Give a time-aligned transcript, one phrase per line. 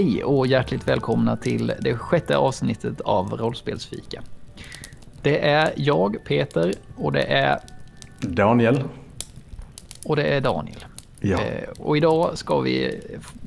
[0.00, 4.22] Hej och hjärtligt välkomna till det sjätte avsnittet av Rollspelsfika.
[5.22, 7.58] Det är jag, Peter, och det är...
[8.20, 8.82] Daniel.
[10.04, 10.84] Och det är Daniel.
[11.20, 11.40] Ja.
[11.40, 13.00] Eh, och idag ska vi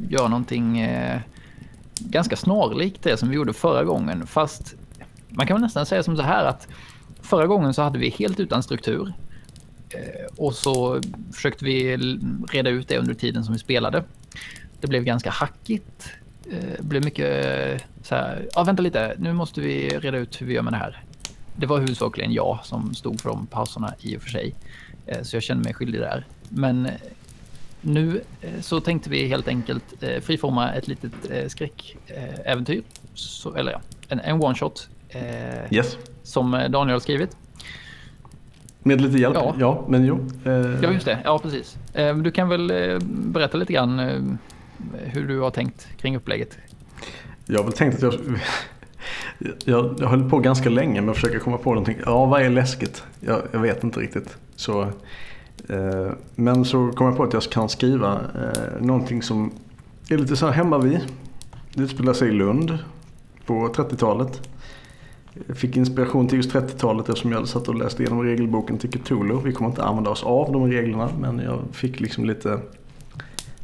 [0.10, 1.20] göra någonting eh,
[2.00, 4.28] ganska snarlikt det som vi gjorde förra gången.
[4.28, 4.76] Fast
[5.30, 6.68] man kan väl nästan säga som så här att
[7.22, 9.14] förra gången så hade vi helt utan struktur.
[9.90, 11.02] Eh, och så
[11.34, 11.98] försökte vi
[12.52, 14.04] reda ut det under tiden som vi spelade.
[14.82, 16.10] Det blev ganska hackigt.
[16.44, 20.54] Det blev mycket så här, ja vänta lite, nu måste vi reda ut hur vi
[20.54, 21.04] gör med det här.
[21.56, 24.54] Det var huvudsakligen jag som stod för de pauserna i och för sig.
[25.22, 26.26] Så jag kände mig skyldig där.
[26.50, 26.90] Men
[27.82, 28.22] nu
[28.62, 29.84] så tänkte vi helt enkelt
[30.22, 31.12] friforma ett litet
[31.52, 32.84] skräckäventyr.
[33.14, 34.90] Så, eller ja, en, en one shot.
[35.72, 35.98] Yes.
[36.24, 37.38] Som Daniel har skrivit.
[38.80, 39.36] Med lite hjälp?
[39.36, 39.56] Ja.
[39.60, 40.30] Ja, men jo.
[40.46, 41.20] Eh, Ja, just det.
[41.24, 41.78] Ja, precis.
[42.24, 42.72] Du kan väl
[43.06, 44.38] berätta lite grann
[45.04, 46.58] hur du har tänkt kring upplägget.
[47.46, 48.14] Jag har väl tänkt att jag...
[49.66, 51.98] Jag, jag höll på ganska länge med att försöka komma på någonting.
[52.06, 53.04] Ja, vad är läskigt?
[53.20, 54.38] Jag, jag vet inte riktigt.
[54.56, 54.82] Så,
[55.70, 59.52] eh, men så kom jag på att jag kan skriva eh, någonting som
[60.10, 61.00] är lite så här hemma vid.
[61.74, 62.78] Det utspelar sig i Lund
[63.46, 64.50] på 30-talet.
[65.48, 68.90] Jag fick inspiration till just 30-talet eftersom jag hade satt och läst igenom regelboken till
[68.90, 69.40] Cthulhu.
[69.44, 72.60] Vi kommer inte använda oss av de reglerna men jag fick liksom lite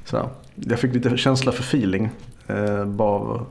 [0.06, 0.30] så här,
[0.66, 2.10] jag fick lite känsla för feeling
[2.48, 3.48] eh, bara av,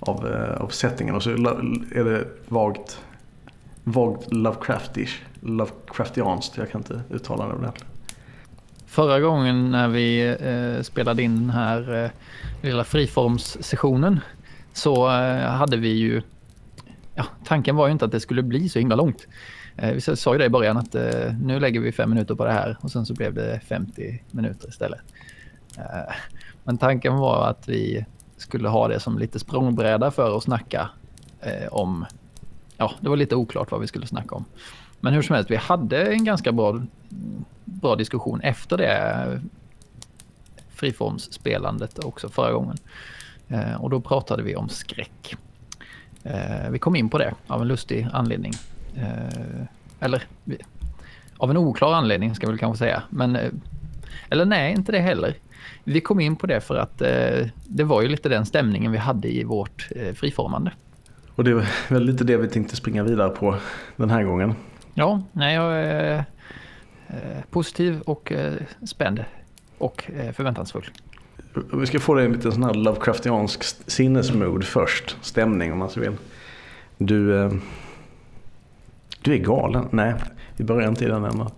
[0.00, 3.00] av, eh, av settingen och så är det vagt,
[3.84, 6.56] vagt Lovecraftish, Lovecraftianskt.
[6.56, 7.84] Jag kan inte uttala det ordentligt.
[8.86, 12.10] Förra gången när vi eh, spelade in den här eh,
[12.62, 14.20] lilla friformssessionen
[14.72, 16.22] så eh, hade vi ju
[17.14, 19.26] ja, tanken var ju inte att det skulle bli så himla långt.
[19.76, 22.44] Eh, vi sa ju det i början att eh, nu lägger vi fem minuter på
[22.44, 25.00] det här och sen så blev det 50 minuter istället.
[25.78, 26.14] Eh,
[26.64, 28.04] men tanken var att vi
[28.36, 30.90] skulle ha det som lite språngbräda för att snacka
[31.40, 32.06] eh, om,
[32.76, 34.44] ja det var lite oklart vad vi skulle snacka om.
[35.00, 36.82] Men hur som helst, vi hade en ganska bra,
[37.64, 39.40] bra diskussion efter det
[40.82, 42.76] friformsspelandet också förra gången.
[43.48, 45.36] Eh, och då pratade vi om skräck.
[46.22, 48.52] Eh, vi kom in på det av en lustig anledning.
[48.96, 49.64] Eh,
[50.00, 50.22] eller
[51.36, 53.02] av en oklar anledning ska vi kanske säga.
[53.10, 53.52] Men, eh,
[54.30, 55.34] eller nej, inte det heller.
[55.84, 58.98] Vi kom in på det för att eh, det var ju lite den stämningen vi
[58.98, 60.72] hade i vårt eh, friformande.
[61.34, 63.56] Och det är väl lite det vi tänkte springa vidare på
[63.96, 64.54] den här gången.
[64.94, 66.24] Ja, nej, jag är
[67.50, 68.32] positiv och
[68.86, 69.24] spänd
[69.78, 70.90] och förväntansfull.
[71.72, 75.16] Vi ska få dig en liten sån här Lovecraftiansk sinnesmood först.
[75.20, 76.16] Stämning om man så vill.
[76.98, 77.52] Du, eh,
[79.22, 79.88] du är galen.
[79.90, 80.14] Nej,
[80.56, 81.50] vi börjar inte i den änden.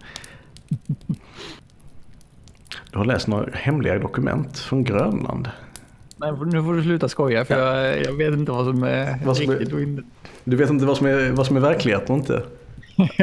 [2.94, 5.48] Du har läst några hemliga dokument från Grönland.
[6.16, 7.86] Nej, nu får du sluta skoja för ja.
[7.86, 10.02] jag, jag, vet inte vad som är vad som riktigt är, och inte.
[10.44, 12.42] Du vet inte vad som är, vad som är verklighet och inte?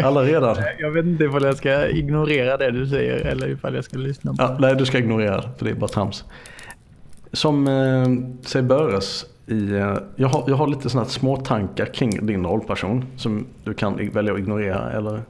[0.03, 0.57] Alla redan.
[0.79, 4.31] jag vet inte ifall jag ska ignorera det du säger eller ifall jag ska lyssna
[4.31, 6.25] på ja, Nej, du ska ignorera det för det är bara trams.
[7.31, 12.25] Som eh, sig böres i, eh, jag, har, jag har lite sådana små tankar kring
[12.25, 15.21] din rollperson som du kan välja att ignorera eller,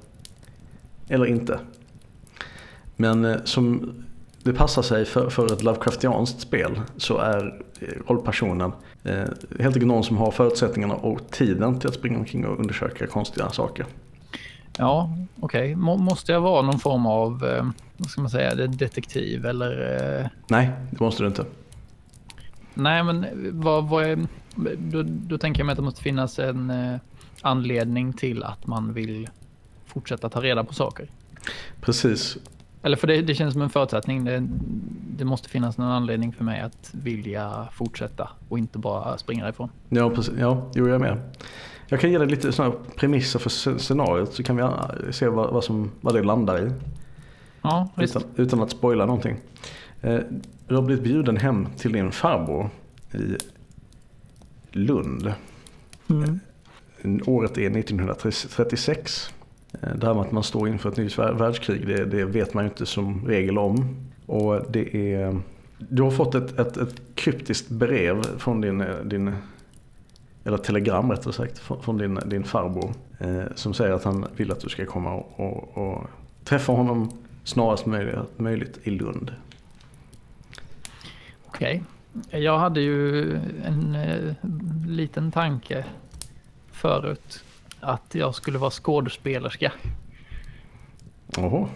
[1.08, 1.60] eller inte.
[2.96, 3.94] Men eh, som
[4.44, 7.62] det passar sig för, för ett Lovecraftianskt spel så är
[8.08, 8.72] rollpersonen
[9.04, 9.14] eh,
[9.60, 13.50] helt enkelt någon som har förutsättningarna och tiden till att springa omkring och undersöka konstiga
[13.50, 13.86] saker.
[14.78, 15.76] Ja, okej.
[15.76, 15.76] Okay.
[15.76, 19.98] Måste jag vara någon form av, eh, vad ska man säga, detektiv eller?
[20.22, 20.28] Eh...
[20.48, 21.46] Nej, det måste du inte.
[22.74, 24.20] Nej, men vad, vad är,
[24.78, 27.00] då, då tänker jag mig att det måste finnas en eh,
[27.42, 29.30] anledning till att man vill
[29.86, 31.10] fortsätta ta reda på saker.
[31.82, 32.38] Precis.
[32.84, 34.26] Eller för det, det känns som en förutsättning.
[34.26, 34.48] Det,
[35.18, 39.70] det, måste finnas någon anledning för mig att vilja fortsätta och inte bara springa därifrån.
[39.90, 40.34] Ja, precis.
[40.40, 41.22] Ja, jo, jag är med.
[41.88, 44.64] Jag kan ge dig lite sådana premisser för scenariot så kan vi
[45.14, 46.72] se vad, vad, som, vad det landar i.
[47.62, 49.38] Ja, utan, utan att spoila någonting.
[50.02, 50.20] Eh,
[50.68, 52.70] du har blivit bjuden hem till din farbror
[53.14, 53.38] i
[54.72, 55.34] Lund.
[56.10, 56.40] Mm.
[57.26, 59.34] Året är 1936.
[59.74, 62.64] Eh, det här med att man står inför ett nytt världskrig, det, det, vet man
[62.64, 63.96] ju inte som regel om.
[64.26, 65.40] Och det är,
[65.78, 69.36] du har fått ett, ett, ett kryptiskt brev från din, eh, din
[70.44, 72.94] eller telegram rättare sagt, från din, eh, din farbror.
[73.20, 76.08] Eh, som säger att han vill att du ska komma och, och, och
[76.44, 77.12] träffa honom
[77.44, 79.34] snarast möjligt, möjligt i Lund.
[81.46, 81.84] Okej.
[82.28, 82.42] Okay.
[82.42, 83.36] Jag hade ju
[83.66, 84.36] en eh,
[84.88, 85.86] liten tanke
[86.72, 87.44] förut
[87.82, 89.72] att jag skulle vara skådespelerska.
[91.38, 91.68] Oho.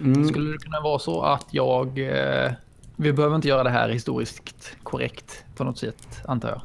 [0.00, 0.28] Mm.
[0.28, 2.52] Skulle det kunna vara så att jag eh,
[2.96, 6.60] Vi behöver inte göra det här historiskt korrekt på något sätt, antar jag.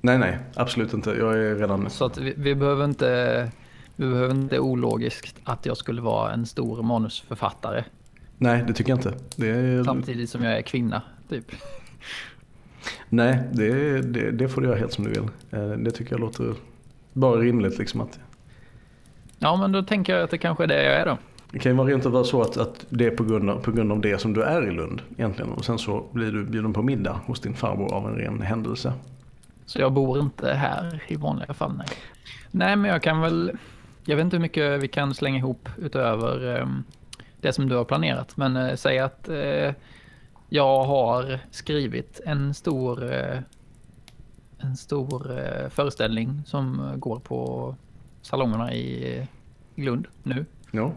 [0.00, 1.10] Nej, nej, absolut inte.
[1.10, 1.90] Jag är redan...
[1.90, 3.50] Så att vi, vi behöver inte...
[3.96, 7.84] Vi behöver inte ologiskt att jag skulle vara en stor manusförfattare.
[8.38, 9.46] Nej, det tycker jag inte.
[9.46, 9.84] Är...
[9.84, 11.44] Samtidigt som jag är kvinna, typ.
[13.08, 15.28] Nej, det, det, det får du göra helt som du vill.
[15.50, 16.54] Eh, Det tycker jag låter
[17.18, 17.78] bara rimligt.
[17.78, 18.20] Liksom att,
[19.38, 21.18] Ja, men då tänker jag att det kanske är det jag är då.
[21.50, 23.72] det kan ju vara rent av så att, att det är på grund, av, på
[23.72, 25.52] grund av det som du är i Lund egentligen.
[25.52, 28.92] Och sen så blir du bjuden på middag hos din farbror av en ren händelse.
[29.66, 31.86] Så jag bor inte här i vanliga fall, nej.
[32.50, 33.52] Nej, men jag kan väl...
[34.04, 36.66] Jag vet inte hur mycket vi kan slänga ihop utöver eh,
[37.40, 38.36] det som du har planerat.
[38.36, 39.72] Men eh, säg att eh,
[40.48, 43.38] jag har skrivit en stor, eh,
[44.58, 47.74] en stor eh, föreställning som går på
[48.22, 49.26] salongerna i,
[49.74, 50.46] Lund nu.
[50.70, 50.92] Ja,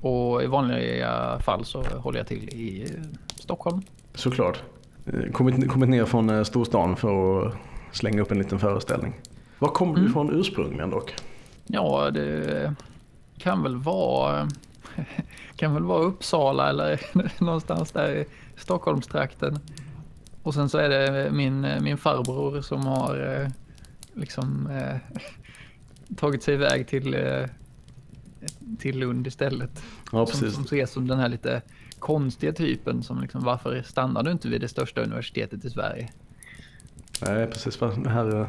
[0.00, 3.02] Och i vanliga fall så håller jag till i eh,
[3.36, 3.82] Stockholm.
[4.14, 4.62] såklart.
[5.06, 7.54] Eh, Kommit, kommit ner från eh, storstan för att
[7.92, 9.14] slänga upp en liten föreställning.
[9.58, 10.10] Var kommer du Mm.
[10.10, 11.14] ifrån ursprungligen dock?
[11.66, 12.74] Ja, det
[13.38, 14.48] kan väl vara
[15.56, 17.00] kan väl vara Uppsala eller
[17.44, 18.24] någonstans där i
[18.56, 19.58] Stockholmstrakten.
[20.42, 23.48] Och sen så är det min, min farbror som har eh,
[24.14, 24.96] liksom eh,
[26.16, 27.44] tagit sig iväg till, eh,
[28.78, 29.82] till Lund istället.
[30.12, 31.62] Ja, Som, som ses som den här lite
[31.98, 36.10] konstiga typen som liksom, varför stannar du inte vid det största universitetet i Sverige?
[37.26, 37.78] Nej, precis.
[37.78, 38.46] Det här, eh,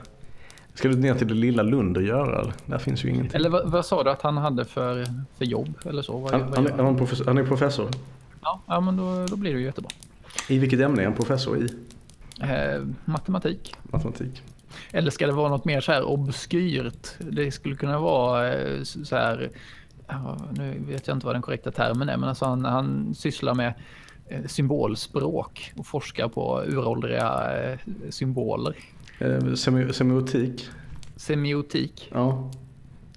[0.73, 2.41] ska du ner till det lilla Lund och göra?
[2.41, 2.53] eller?
[2.65, 3.35] Där finns ju ingenting.
[3.35, 5.05] Eller vad, vad sa du att han hade för,
[5.37, 6.17] för jobb eller så?
[6.17, 7.89] Vad, Han, vad han, han är professor.
[8.41, 9.89] Ja, ja men då, då blir det ju jättebra.
[10.47, 11.67] I vilket ämne är han professor i?
[12.41, 13.75] Eh, matematik.
[13.83, 14.41] Matematik.
[14.91, 17.07] Eller ska det vara något mer så här obskyrt?
[17.19, 19.49] Det skulle kunna vara eh, så här,
[20.07, 23.53] ja, nu vet jag inte vad den korrekta termen är, men alltså han, han sysslar
[23.53, 23.73] med
[24.27, 27.79] eh, symbolspråk och forskar på uråldriga eh,
[28.09, 28.75] symboler.
[29.19, 30.69] Eh, semi, semiotik.
[31.15, 32.09] Semiotik.
[32.13, 32.51] Ja.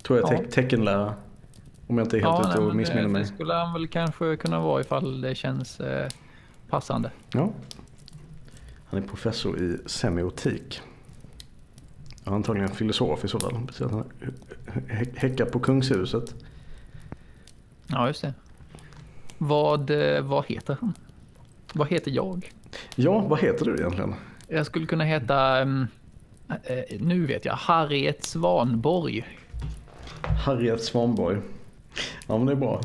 [0.02, 0.38] Tror jag Ja.
[0.38, 1.14] te- teckenlära.
[1.86, 3.26] Om jag inte är helt ute nej, och men missminner det, det mig.
[3.26, 6.08] skulle han väl kanske kunna vara ifall det känns eh,
[6.68, 7.10] passande.
[7.32, 7.52] Ja.
[8.86, 10.80] Han är professor i semiotik.
[12.24, 13.66] Antagligen filosof i så fall.
[13.66, 14.04] Precis han
[14.66, 16.34] hä- häckar på kungshuset.
[17.86, 18.34] Ja, just det.
[19.38, 20.92] Vad, eh, vad heter han?
[21.72, 22.52] Vad heter jag?
[22.96, 24.14] Ja, vad heter du egentligen?
[24.48, 25.86] Jag skulle kunna heta, ehm,
[26.48, 29.24] eh, nu vet jag, Harriet Svanborg.
[30.44, 31.38] Harriet Svanborg.
[32.28, 32.80] Ja men det är bra.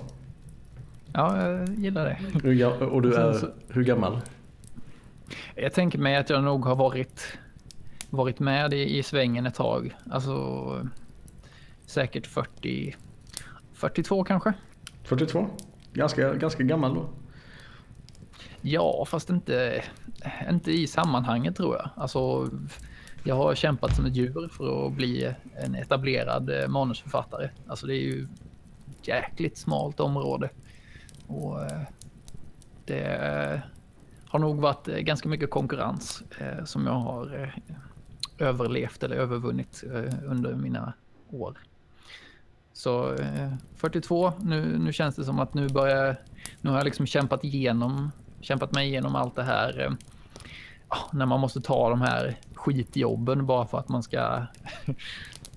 [1.14, 2.18] Ja, jag gillar det.
[2.44, 4.22] Hur Och du är så- hur gammal?
[5.56, 7.38] Jag tänker mig att jag nog har varit,
[8.10, 9.96] varit med i, i svängen ett tag.
[10.12, 10.88] Alltså
[11.86, 12.96] säkert 40,
[13.74, 14.54] 42 kanske.
[15.04, 15.48] 42?
[15.94, 17.10] Ganska, ganska gammal då.
[18.62, 19.84] Ja, fast inte,
[20.50, 21.90] inte i sammanhanget tror jag.
[21.96, 22.50] Alltså,
[23.24, 27.50] jag har kämpat som ett djur för att bli en etablerad eh, manusförfattare.
[27.68, 28.28] Alltså det är ju
[28.92, 30.50] ett jäkligt smalt område.
[31.30, 31.82] Och eh,
[32.86, 33.60] det eh,
[34.26, 36.24] har nog varit eh, ganska mycket konkurrens
[36.66, 37.54] som jag har
[38.38, 39.84] överlevt eller övervunnit
[40.26, 40.94] under mina
[41.30, 41.58] år.
[42.74, 43.16] Så
[43.76, 46.16] 42, nu, nu känns det som att nu börjar,
[46.62, 49.98] nu har jag liksom kämpat igenom, kämpat mig igenom allt det här.
[50.88, 54.46] Ah, när man måste ta de här skitjobben bara för att man ska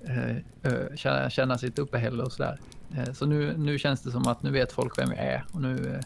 [0.95, 2.59] känna, känna sitt uppehälle och sådär.
[2.97, 5.61] Eh, så nu, nu känns det som att nu vet folk vem jag är och
[5.61, 6.01] nu eh,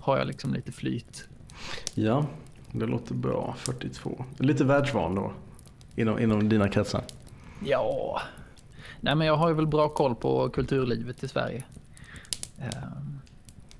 [0.00, 1.28] har jag liksom lite flyt.
[1.94, 2.26] Ja,
[2.72, 3.54] det låter bra.
[3.58, 4.24] 42.
[4.38, 5.32] Lite världsvan då.
[5.96, 7.02] Inom, inom dina kretsar.
[7.64, 8.20] Ja,
[9.00, 11.64] nej men jag har ju väl bra koll på kulturlivet i Sverige.
[12.58, 12.66] Eh,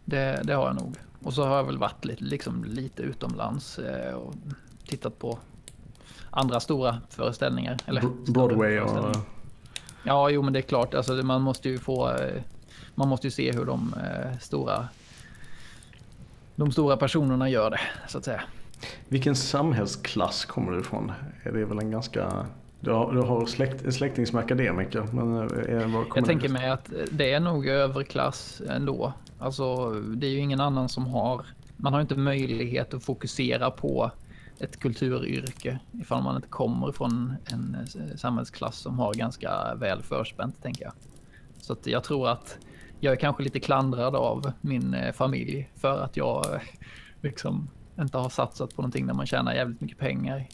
[0.05, 0.97] Det, det har jag nog.
[1.23, 3.81] Och så har jag väl varit lite, liksom, lite utomlands
[4.17, 4.35] och
[4.87, 5.39] tittat på
[6.31, 7.77] andra stora föreställningar.
[7.87, 9.17] Eller, Broadway och...
[10.05, 10.95] Ja, jo men det är klart.
[10.95, 12.09] Alltså, man måste ju få...
[12.11, 12.43] eh,
[12.95, 14.89] Man måste ju se hur de eh, stora...
[16.57, 18.43] De stora personerna gör det, så att säga.
[19.09, 21.13] Vilken samhällsklass kommer du ifrån?
[21.43, 22.47] Är det väl en ganska...
[22.81, 25.07] Du har, du har släkt, en släkting som är akademiker.
[25.13, 29.13] Men är, var kommer Jag tänker mig att det är nog överklass ändå.
[29.39, 31.47] Alltså, det är ju ingen annan som har...
[31.77, 34.11] Man har inte möjlighet att fokusera på
[34.61, 40.63] ett kulturyrke ifall man inte kommer från en eh, samhällsklass som har ganska väl förspänt,
[40.63, 40.93] tänker jag.
[41.61, 42.59] Så att jag tror att
[43.01, 46.61] jag är kanske lite klandrad av min eh, familj för att jag eh,
[47.21, 50.49] liksom inte har satsat på någonting där man tjänar jävligt mycket pengar.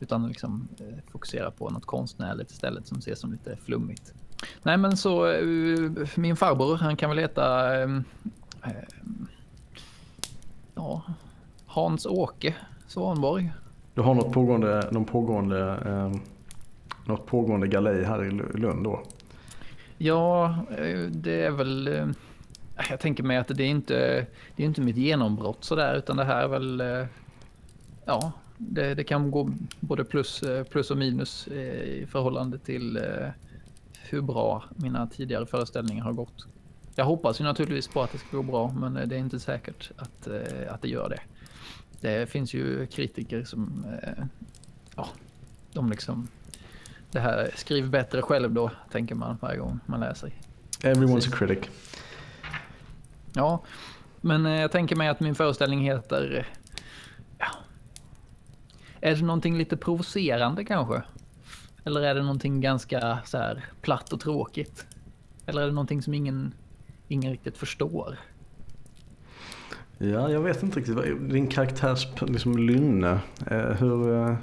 [0.00, 0.68] Utan liksom
[1.10, 4.14] fokusera på något konstnärligt istället som ses som lite flummigt.
[4.62, 5.34] Nej men så
[6.14, 7.88] min farbror han kan väl heta eh,
[10.74, 11.02] ja,
[11.66, 12.54] Hans-Åke
[12.86, 13.52] Svanborg.
[13.94, 16.20] Du har något pågående, någon pågående, eh,
[17.04, 19.02] något pågående galej här i Lund då?
[19.98, 21.88] Ja, eh, det är väl...
[21.88, 22.06] Eh,
[22.90, 24.26] jag tänker mig att det är inte,
[24.56, 26.80] det är inte mitt genombrott sådär utan det här är väl...
[26.80, 27.06] Eh,
[28.04, 29.50] ja, det, det kan gå
[29.80, 33.00] både plus, plus och minus i förhållande till
[34.08, 36.46] hur bra mina tidigare föreställningar har gått.
[36.94, 39.90] Jag hoppas ju naturligtvis på att det ska gå bra men det är inte säkert
[39.96, 40.28] att,
[40.68, 41.20] att det gör det.
[42.00, 43.86] Det finns ju kritiker som...
[44.96, 45.08] Ja,
[45.72, 46.28] de liksom
[47.10, 50.32] det här skriv bättre själv då, tänker man varje gång man läser.
[50.80, 51.32] Everyone's Precis.
[51.32, 51.68] a critic.
[53.34, 53.62] Ja,
[54.20, 56.48] men eh, jag tänker mig att min föreställning heter...
[57.38, 57.46] Ja,
[59.00, 61.02] är det någonting lite provocerande kanske?
[61.84, 64.86] Eller är det någonting ganska så här platt och tråkigt?
[65.46, 66.54] Eller är det någonting som ingen,
[67.08, 68.18] ingen riktigt förstår?
[69.98, 71.30] Ja, jag vet inte riktigt.
[71.30, 74.36] Din karaktärs liksom, lynne, eh, hur, eh,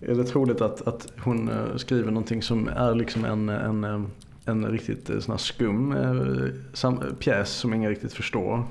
[0.00, 4.10] är det troligt att, att hon eh, skriver någonting som är liksom en, en,
[4.44, 5.94] en riktigt sån här skum
[6.72, 8.64] sam, pjäs som ingen riktigt förstår?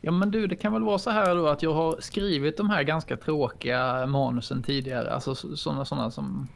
[0.00, 2.70] Ja men du, det kan väl vara så här då att jag har skrivit de
[2.70, 5.10] här ganska tråkiga manusen tidigare.
[5.10, 6.48] Alltså sådana såna som,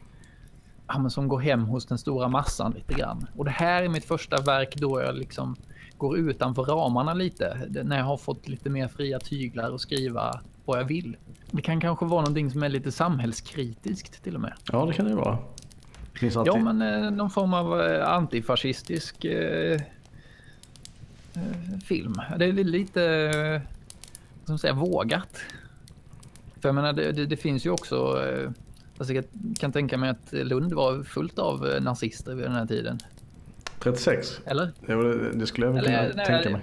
[0.87, 3.27] ja, som går hem hos den stora massan lite grann.
[3.37, 5.55] Och det här är mitt första verk då jag liksom
[6.03, 7.57] går utanför ramarna lite.
[7.83, 11.17] När jag har fått lite mer fria tyglar och skriva vad jag vill.
[11.51, 14.53] Det kan kanske vara någonting som är lite samhällskritiskt till och med.
[14.71, 15.37] Ja, det kan det vara.
[16.19, 16.53] Det alltid...
[16.53, 19.81] Ja, men eh, någon form av eh, antifascistisk eh,
[21.33, 22.15] eh, film.
[22.37, 23.61] Det är lite,
[24.45, 25.37] som säga, vågat.
[26.61, 28.19] För jag menar, det, det, det finns ju också...
[28.97, 29.25] Alltså jag
[29.59, 32.99] kan tänka mig att Lund var fullt av nazister vid den här tiden.
[33.83, 34.41] 36?
[34.45, 34.71] Eller?
[34.87, 34.95] Ja,
[35.33, 36.61] det skulle jag väl kunna nej, tänka mig.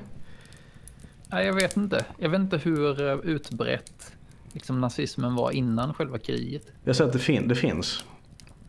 [1.27, 2.05] Nej, jag vet inte.
[2.19, 4.12] Jag vet inte hur eh, utbrett
[4.53, 6.67] liksom, nazismen var innan själva kriget.
[6.85, 8.05] Jag säger att det, fin det finns.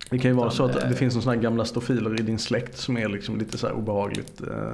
[0.09, 2.97] Det kan ju vara så att det finns några gamla stofiler i din släkt som
[2.97, 4.73] är liksom lite så här obehagligt eh,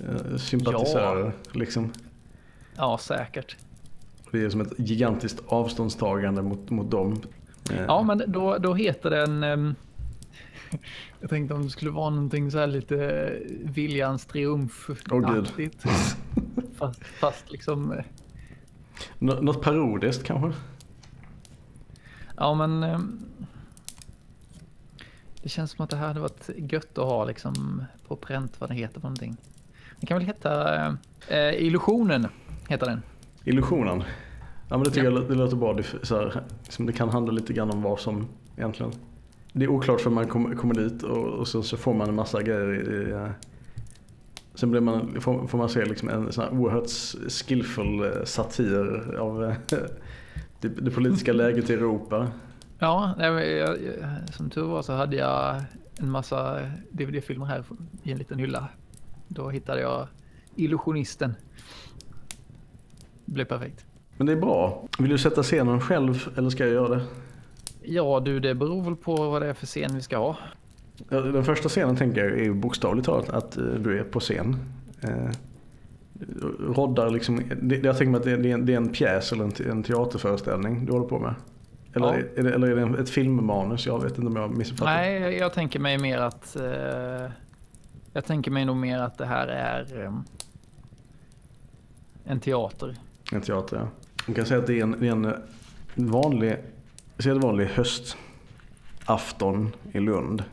[0.00, 1.24] eh, sympatisörer.
[1.24, 1.58] Ja.
[1.58, 1.92] Liksom.
[2.76, 3.56] ja, säkert.
[4.30, 7.22] Det är som ett gigantiskt avståndstagande mot, mot dem.
[7.70, 7.84] Eh.
[7.88, 9.76] Ja, men då, då heter den...
[11.20, 13.32] Jag tänkte om det skulle vara någonting så här lite
[13.64, 15.86] viljans triumf-aktigt.
[15.86, 15.92] Oh,
[16.78, 17.92] fast, fast liksom...
[17.92, 18.04] Eh,
[19.18, 20.60] Nå något parodiskt kanske?
[22.36, 22.82] Ja men...
[22.82, 22.98] Eh,
[25.42, 28.70] det känns som att det här hade varit gött att ha liksom på pränt vad
[28.70, 29.36] det heter för någonting.
[30.00, 30.86] Det kan väl heta
[31.28, 32.26] eh, Illusionen,
[32.68, 33.02] heter den.
[33.44, 34.02] Illusionen?
[34.68, 35.20] Ja men det tycker ja.
[35.20, 35.74] jag det låter bra.
[35.74, 38.92] Det, så här, liksom det kan handla lite grann om vad som egentligen
[39.56, 42.14] det är oklart för man kommer kom dit och, och så, så, får man en
[42.14, 42.74] massa grejer.
[42.74, 43.28] I, i,
[44.54, 46.90] sen blir man, får, får, man se liksom en sån här oerhört
[47.28, 49.54] skillfull eh, satir av eh,
[50.60, 52.28] det, det politiska läget i Europa.
[52.78, 53.78] Ja, jag,
[54.32, 55.62] som tur var så hade jag
[55.98, 57.64] en massa DVD-filmer här
[58.02, 58.68] i en liten hylla.
[59.28, 60.08] Då hittade jag
[60.56, 61.34] Illusionisten.
[63.24, 63.86] Det blev perfekt.
[64.16, 64.88] Men det är bra.
[64.98, 67.02] Vill du sätta scenen själv eller ska jag göra det?
[67.86, 70.36] Ja du, det beror väl på vad det är för scen vi ska ha.
[71.08, 74.56] Den första scenen tänker jag är bokstavligt talat att eh, du är på scen.
[75.00, 75.30] Eh,
[76.60, 77.42] roddar liksom,
[77.82, 80.92] jag tänker mig att det är en, det är en pjäs eller en, teaterföreställning du
[80.92, 81.34] håller på med.
[81.94, 82.14] Eller, ja.
[82.36, 83.86] är, det, eller är det ett filmmanus?
[83.86, 84.94] Jag vet inte om jag missuppfattat.
[84.94, 86.56] Nej, jag, jag tänker mig mer att...
[86.56, 87.30] Eh,
[88.12, 90.12] jag tänker mig nog mer att det här är eh,
[92.24, 92.96] en teater.
[93.32, 93.88] En teater, ja.
[94.26, 95.34] Man kan säga att det är en, det är en
[95.94, 96.56] vanlig
[97.18, 100.44] sedvanlig höstafton i Lund.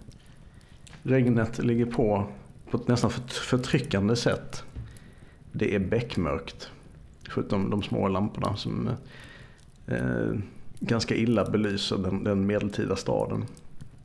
[1.04, 2.28] Regnet ligger på
[2.72, 4.64] på ett nästan förtryckande sätt.
[5.52, 6.70] Det är bäckmörkt.
[7.30, 8.90] Förutom de små lamporna som
[9.88, 10.32] eh,
[10.80, 13.46] ganska illa belyser den, den medeltida staden.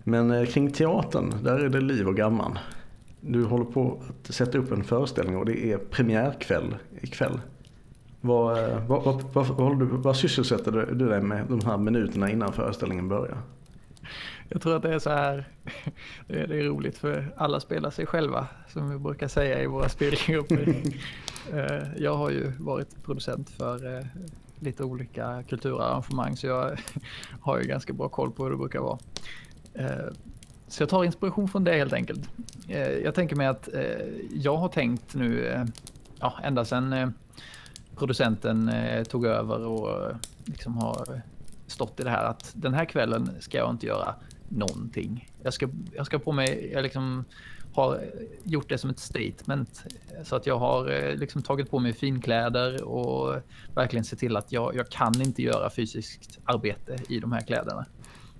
[0.04, 2.58] Men eh, kring teatern, där är det liv och gamman.
[3.20, 7.40] Du håller på att sätta upp en föreställning och det är premiärkväll ikväll.
[8.26, 12.52] Vad, eh, vad, vad, vad, vad, vad sysselsätter du dig med de här minuterna innan
[12.52, 13.38] föreställningen börjar?
[14.48, 15.48] Jag tror att det är så här,
[16.26, 19.66] det är, det är roligt för alla spelar sig själva som vi brukar säga i
[19.66, 20.74] våra spelgrupper.
[21.52, 24.06] Eh, jag har ju varit producent för eh,
[24.60, 26.78] lite olika kulturarrangemang så jag
[27.40, 28.98] har ju ganska bra koll på hur det brukar vara.
[30.68, 32.30] Så jag tar inspiration från det helt enkelt.
[33.02, 33.68] Jag tänker mig att
[34.30, 35.60] jag har tänkt nu,
[36.20, 37.12] ja, ända sedan
[37.96, 41.22] producenten eh, tog över och eh, liksom har
[41.66, 44.14] stått i det här att den här kvällen ska jag inte göra
[44.48, 45.32] någonting.
[45.42, 47.24] Jag ska, jag ska på mig, jag liksom
[47.76, 48.00] har
[48.42, 49.84] gjort det som ett statement.
[50.22, 53.42] Så att jag har eh, liksom tagit på mig finkläder och
[53.74, 57.86] verkligen sett till att jag, jag kan inte göra fysiskt arbete i de här kläderna.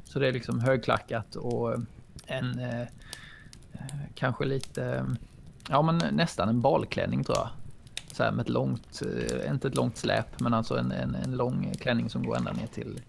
[0.05, 1.79] Så det är liksom högklackat och eh,
[2.27, 2.87] en eh,
[4.15, 5.07] kanske lite,
[5.69, 7.49] ja men nästan en balklänning tror jag.
[8.17, 11.37] Så här med ett långt, eh, inte ett långt släp men alltså en, en, en
[11.37, 13.01] lång klänning som går ända ner till,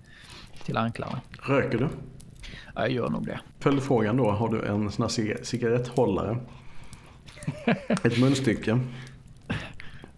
[0.64, 1.22] till anklarna.
[1.42, 1.90] Röker du?
[2.76, 3.40] Ja, jag gör nog det.
[3.60, 6.38] Följdfrågan då, har du en sån här cigaretthållare?
[7.88, 8.80] Ett munstycke?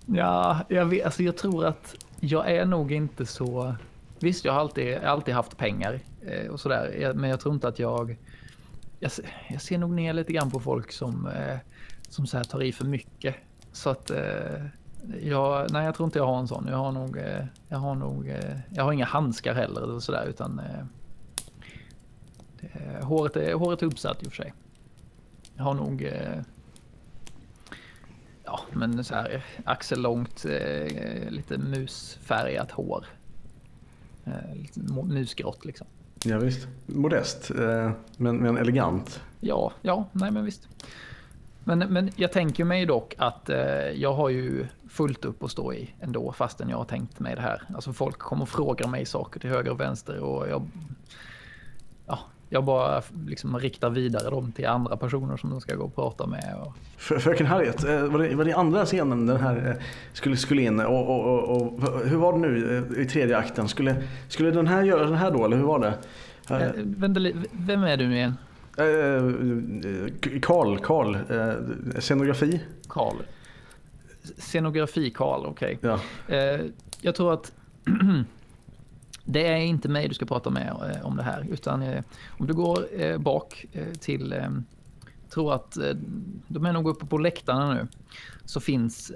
[0.05, 3.75] Ja, jag, vet, alltså jag tror att jag är nog inte så...
[4.19, 7.79] Visst, jag har alltid, alltid haft pengar eh, och sådär, men jag tror inte att
[7.79, 8.17] jag...
[8.99, 9.11] Jag,
[9.49, 11.57] jag ser nog ner lite grann på folk som, eh,
[12.09, 13.35] som så här tar i för mycket.
[13.71, 14.11] Så att...
[15.21, 16.67] Jag, nej, jag tror inte jag har en sån.
[16.67, 17.17] Jag har nog...
[17.17, 18.29] Eh, jag har nog...
[18.29, 20.59] Eh, jag har inga handskar heller eller sådär, utan...
[20.59, 20.85] Eh,
[22.61, 24.53] det, håret, är, håret är uppsatt i och för sig.
[25.55, 26.13] Jag har nog
[28.43, 30.45] ja, men så här axellångt,
[31.29, 33.05] lite musfärgat hår.
[34.53, 35.87] Lite musgrått liksom.
[36.25, 36.67] Ja, visst.
[36.85, 37.51] Modest,
[38.17, 39.21] men, men elegant.
[39.39, 40.67] Ja, ja, nej men visst.
[41.69, 43.57] Men, men jag tänker mig dock att eh,
[43.95, 47.41] jag har ju fullt upp att stå i ändå fastän jag har tänkt mig det
[47.41, 47.61] här.
[47.75, 50.67] Alltså folk kommer och frågar mig saker till höger och vänster och jag,
[52.07, 55.95] ja, jag bara liksom riktar vidare dem till andra personer som de ska gå och
[55.95, 56.55] prata med.
[56.61, 56.73] Och...
[56.97, 59.83] Fröken Harriet, eh, var det, var det andra scenen den här eh,
[60.13, 60.79] skulle, skulle in?
[60.79, 63.67] Och, och, och, och, hur var det nu eh, i tredje akten?
[63.67, 63.95] Skulle,
[64.27, 65.93] skulle den här göra den här då, eller hur var det?
[67.51, 68.35] Vem är du nu igen?
[70.41, 71.17] Karl, Karl,
[71.99, 72.61] scenografi.
[72.87, 73.15] Karl.
[74.37, 75.77] Scenografi Karl, okej.
[75.81, 75.97] Okay.
[76.27, 76.59] Ja.
[77.01, 77.51] Jag tror att
[79.23, 81.47] det är inte mig du ska prata med eh, om det här.
[81.51, 82.03] Utan eh,
[82.39, 83.65] om du går eh, bak
[83.99, 84.35] till,
[85.33, 85.77] tror att
[86.47, 87.87] de är nog uppe på läktarna nu,
[88.45, 89.11] så finns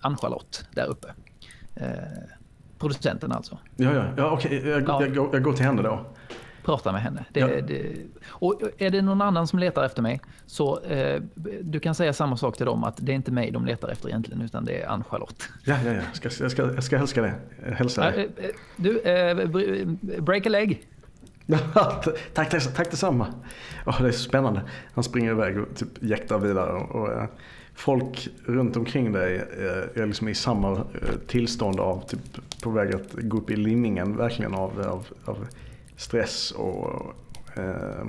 [0.00, 1.08] Ann-Charlotte där uppe.
[2.78, 3.58] Producenten alltså.
[3.76, 4.58] Ja, ja, ja okej.
[4.58, 4.70] Okay.
[4.70, 5.06] Jag, ja.
[5.06, 6.06] jag, jag går till henne då
[6.64, 7.24] prata med henne.
[7.32, 7.46] Det, ja.
[7.46, 7.96] det,
[8.26, 11.22] och är det någon annan som letar efter mig så eh,
[11.60, 14.08] du kan säga samma sak till dem att det är inte mig de letar efter
[14.08, 15.48] egentligen utan det är Ann-Charlotte.
[15.64, 16.02] Ja, ja, ja.
[16.12, 17.34] Ska, jag, ska, jag ska hälsa det.
[17.74, 18.22] Hälsa det.
[18.22, 19.46] Eh, du, eh,
[20.22, 20.86] break a leg.
[22.34, 23.26] tack, tack, tack detsamma.
[23.86, 24.60] Oh, det är så spännande.
[24.94, 26.72] Han springer iväg och typ jäktar vidare.
[26.72, 27.28] Och, och eh,
[27.74, 29.36] folk runt omkring dig
[29.94, 30.84] är liksom i samma
[31.26, 32.20] tillstånd av typ
[32.62, 35.46] på väg att gå upp i linningen verkligen av, av, av
[36.02, 37.14] stress och
[37.56, 38.06] eh,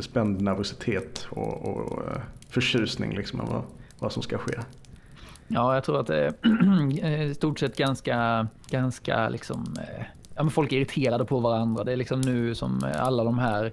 [0.00, 3.62] spänd nervositet och, och eh, förtjusning liksom vad,
[3.98, 4.54] vad som ska ske.
[5.48, 6.34] Ja, jag tror att det är
[7.04, 11.84] eh, i stort sett ganska, ganska liksom, eh, ja men folk är irriterade på varandra.
[11.84, 13.72] Det är liksom nu som alla de här,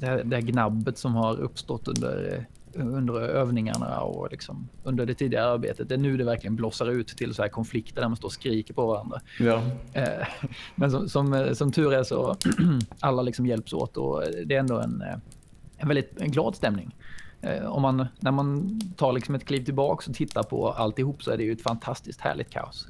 [0.00, 2.46] det här, det här gnabbet som har uppstått under
[2.78, 5.88] under övningarna och liksom under det tidigare arbetet.
[5.88, 8.32] Det är nu det verkligen blossar ut till så här konflikter där man står och
[8.32, 9.20] skriker på varandra.
[9.38, 9.62] Ja.
[9.92, 10.26] Eh,
[10.74, 12.36] men som, som, som tur är så
[13.00, 15.18] alla liksom hjälps åt och det är ändå en, eh,
[15.76, 16.94] en väldigt en glad stämning.
[17.40, 21.30] Eh, om man, när man tar liksom ett kliv tillbaka och tittar på alltihop så
[21.30, 22.88] är det ju ett fantastiskt härligt kaos.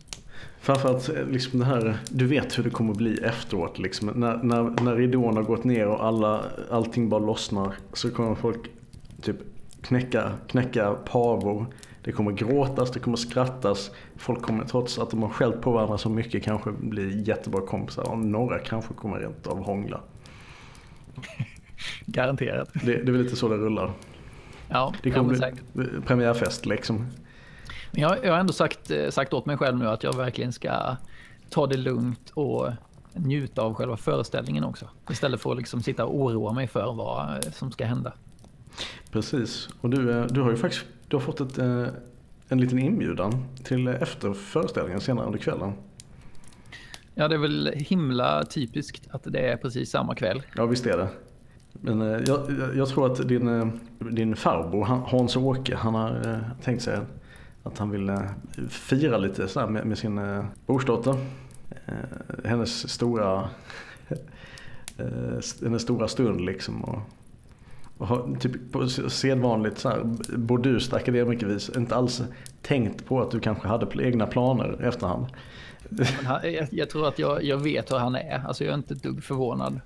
[0.61, 3.79] Framförallt liksom det här, du vet hur det kommer att bli efteråt.
[3.79, 4.09] Liksom.
[4.09, 8.71] När, när, när ridån har gått ner och alla, allting bara lossnar så kommer folk
[9.23, 9.37] typ
[9.83, 11.67] knäcka, knäcka paror.
[12.03, 13.91] Det kommer gråtas, det kommer skrattas.
[14.17, 18.11] Folk kommer trots att de har skällt på varandra så mycket kanske bli jättebra kompisar.
[18.11, 20.01] Och några kanske kommer rent av hångla.
[22.07, 22.69] Garanterat.
[22.73, 23.93] Det, det är väl lite så det rullar.
[24.69, 27.07] Ja, det kommer bli premiärfest liksom.
[27.91, 30.97] Jag, jag har ändå sagt, eh, sagt åt mig själv nu att jag verkligen ska
[31.51, 32.71] ta det lugnt och
[33.15, 34.89] njuta av själva föreställningen också.
[35.11, 38.13] Istället för att liksom sitta och oroa mig för vad som ska hända.
[39.11, 39.69] Precis.
[39.81, 41.87] Och du, eh, du har ju faktiskt du har fått ett, eh,
[42.49, 45.73] en liten inbjudan till efter föreställningen senare under kvällen.
[47.15, 50.43] Ja, det är väl himla typiskt att det är precis samma kväll.
[50.57, 51.09] Ja, visst är det.
[51.73, 52.41] Men eh, jag,
[52.77, 56.99] jag tror att din, din farbror Hans-Åke, han har tänkt sig
[57.63, 58.13] att han vill
[58.69, 60.21] fira lite så med, med sin
[60.67, 61.15] brorsdotter.
[62.45, 63.49] Hennes stora,
[65.63, 66.85] hennes stora stund liksom.
[66.85, 67.03] Och
[67.99, 70.03] och har typ på sedvanligt så här
[70.37, 72.23] bordust akademikervis inte alls
[72.63, 75.27] tänkt på att du kanske hade egna planer efterhand.
[76.25, 78.43] Han, jag, jag, tror att jag, jag vet hur han är.
[78.47, 79.81] Alltså jag är inte ett dugg förvånad.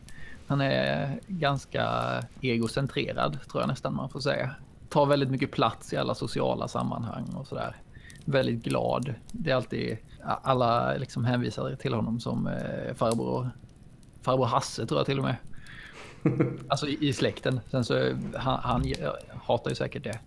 [0.46, 1.84] Han är ganska
[2.40, 4.50] egocentrerad tror jag nästan man får säga.
[4.88, 7.76] Tar väldigt mycket plats i alla sociala sammanhang och sådär.
[8.24, 9.14] Väldigt glad.
[9.32, 9.96] Det är alltid
[10.42, 13.50] alla liksom hänvisar till honom som eh, farbror,
[14.22, 15.36] farbror Hasse tror jag till och med.
[16.68, 17.60] Alltså i, i släkten.
[17.70, 18.84] Sen så han, han
[19.42, 20.18] hatar ju säkert det.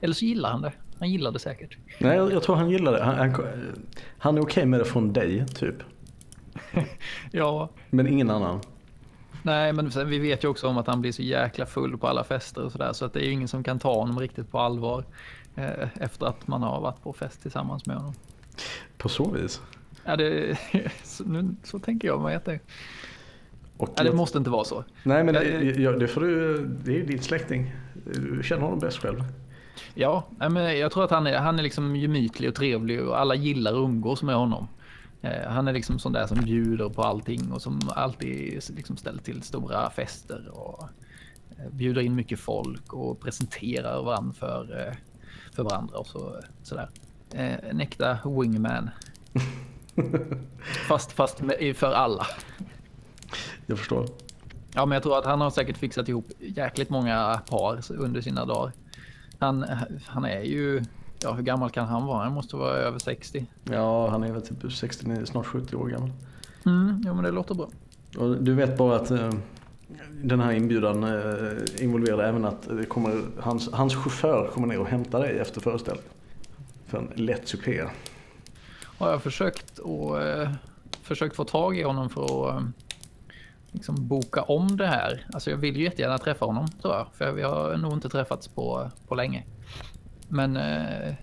[0.00, 0.72] Eller så gillar han det.
[0.98, 1.78] Han gillar det säkert.
[1.98, 3.04] Nej, jag, jag tror han gillar det.
[3.04, 3.34] Han, han,
[4.18, 5.76] han är okej okay med det från dig, typ.
[7.30, 7.68] ja.
[7.90, 8.60] Men ingen annan.
[9.42, 12.08] Nej, men sen, vi vet ju också om att han blir så jäkla full på
[12.08, 12.92] alla fester och sådär.
[12.92, 15.04] Så att det är ju ingen som kan ta honom riktigt på allvar.
[15.54, 18.14] Eh, efter att man har varit på fest tillsammans med honom.
[18.96, 19.60] På så vis?
[20.04, 20.58] Ja, det,
[21.02, 22.60] så, nu, så tänker jag mig att det...
[23.76, 24.84] Och ja, det måste inte vara så.
[25.02, 27.74] Nej, men det, ja, det, får du, det är ju din släkting.
[28.04, 29.24] Du känner honom bäst själv.
[29.94, 33.34] Ja, men jag tror att han är, han är liksom gemytlig och trevlig och alla
[33.34, 34.68] gillar att umgås med honom.
[35.24, 39.22] Eh, han är liksom sån där som bjuder på allting och som alltid liksom ställer
[39.22, 40.88] till stora fester och
[41.58, 44.94] eh, bjuder in mycket folk och presenterar varandra för, eh,
[45.52, 46.88] för varandra och så, sådär.
[47.32, 48.90] En äkta wingman.
[50.88, 52.26] fast fast med, för alla.
[53.66, 54.06] Jag förstår.
[54.74, 58.44] Ja, men jag tror att han har säkert fixat ihop jäkligt många par under sina
[58.44, 58.72] dagar.
[59.38, 59.66] Han,
[60.06, 60.82] han är ju,
[61.22, 62.24] ja hur gammal kan han vara?
[62.24, 63.46] Han måste vara över 60.
[63.64, 66.10] Ja, han är väl typ 69, snart 70 år gammal.
[66.66, 67.68] Mm, ja men det låter bra.
[68.18, 69.32] Och du vet bara att uh,
[70.22, 74.86] den här inbjudan uh, involverar även att det kommer, hans, hans chaufför kommer ner och
[74.86, 76.10] hämtar dig efter föreställningen.
[76.86, 77.84] För en lätt supé.
[78.98, 80.50] Har jag försökt, och, uh,
[81.02, 82.64] försökt få tag i honom för att
[83.74, 85.26] liksom boka om det här.
[85.32, 88.48] Alltså jag vill ju jättegärna träffa honom tror jag, för vi har nog inte träffats
[88.48, 89.44] på, på länge.
[90.28, 91.14] Men eh,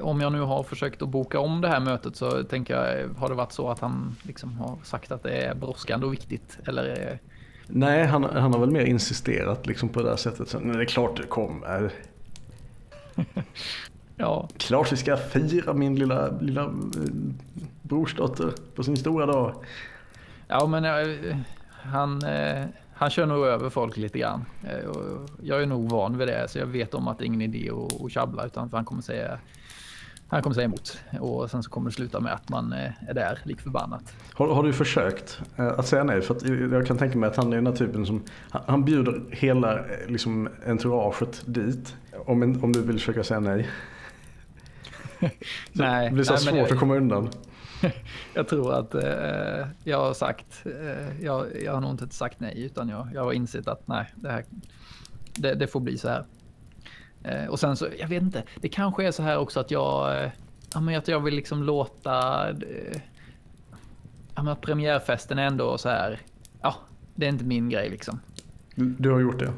[0.00, 3.28] om jag nu har försökt att boka om det här mötet så tänker jag, har
[3.28, 6.58] det varit så att han liksom har sagt att det är brådskande och viktigt?
[6.66, 7.10] Eller?
[7.10, 7.18] Eh...
[7.66, 10.48] Nej, han, han har väl mer insisterat liksom på det här sättet.
[10.48, 11.92] Så, det är klart det kommer.
[14.16, 14.48] ja.
[14.56, 16.70] Klart vi ska fira min lilla, lilla eh,
[17.82, 19.54] brorsdotter på sin stora dag.
[20.48, 21.18] Ja, men jag,
[21.86, 24.44] han, eh, han kör nog över folk lite grann.
[24.64, 24.90] Eh,
[25.42, 27.70] jag är nog van vid det, så jag vet om att det är ingen idé
[27.70, 29.38] att, att tjabbla, utan han kommer säga
[30.28, 33.14] han kommer säga emot och sen så kommer det sluta med att man eh, är
[33.14, 34.14] där lik förbannat.
[34.32, 36.22] Har, har, du försökt att säga nej?
[36.22, 39.22] För att jag kan tänka mig att han är den här typen som han bjuder
[39.30, 41.96] hela liksom, entouraget dit.
[42.26, 43.68] Om, om du vill försöka säga nej.
[45.72, 46.08] nej.
[46.08, 47.28] Det blir så nej, svårt jag, att komma undan.
[48.34, 52.62] jag tror att eh, jag har sagt, eh, jag, jag har nog inte sagt nej
[52.62, 54.44] utan jag, jag har insett att nej, det, här,
[55.34, 56.24] det, det får bli så här.
[57.22, 60.22] Eh, och sen så, jag vet inte, det kanske är så här också att jag,
[60.22, 60.30] eh,
[60.74, 63.00] ja, men att jag vill liksom låta, eh,
[64.34, 66.20] ja, men att premiärfesten är ändå så här,
[66.62, 66.74] ja,
[67.14, 68.20] det är inte min grej liksom.
[68.74, 69.52] Du, du har gjort det?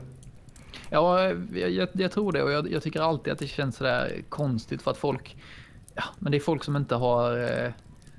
[0.90, 4.22] Ja, jag, jag, jag tror det och jag, jag, tycker alltid att det känns sådär
[4.28, 5.36] konstigt för att folk,
[5.94, 7.72] ja, men det är folk som inte har eh,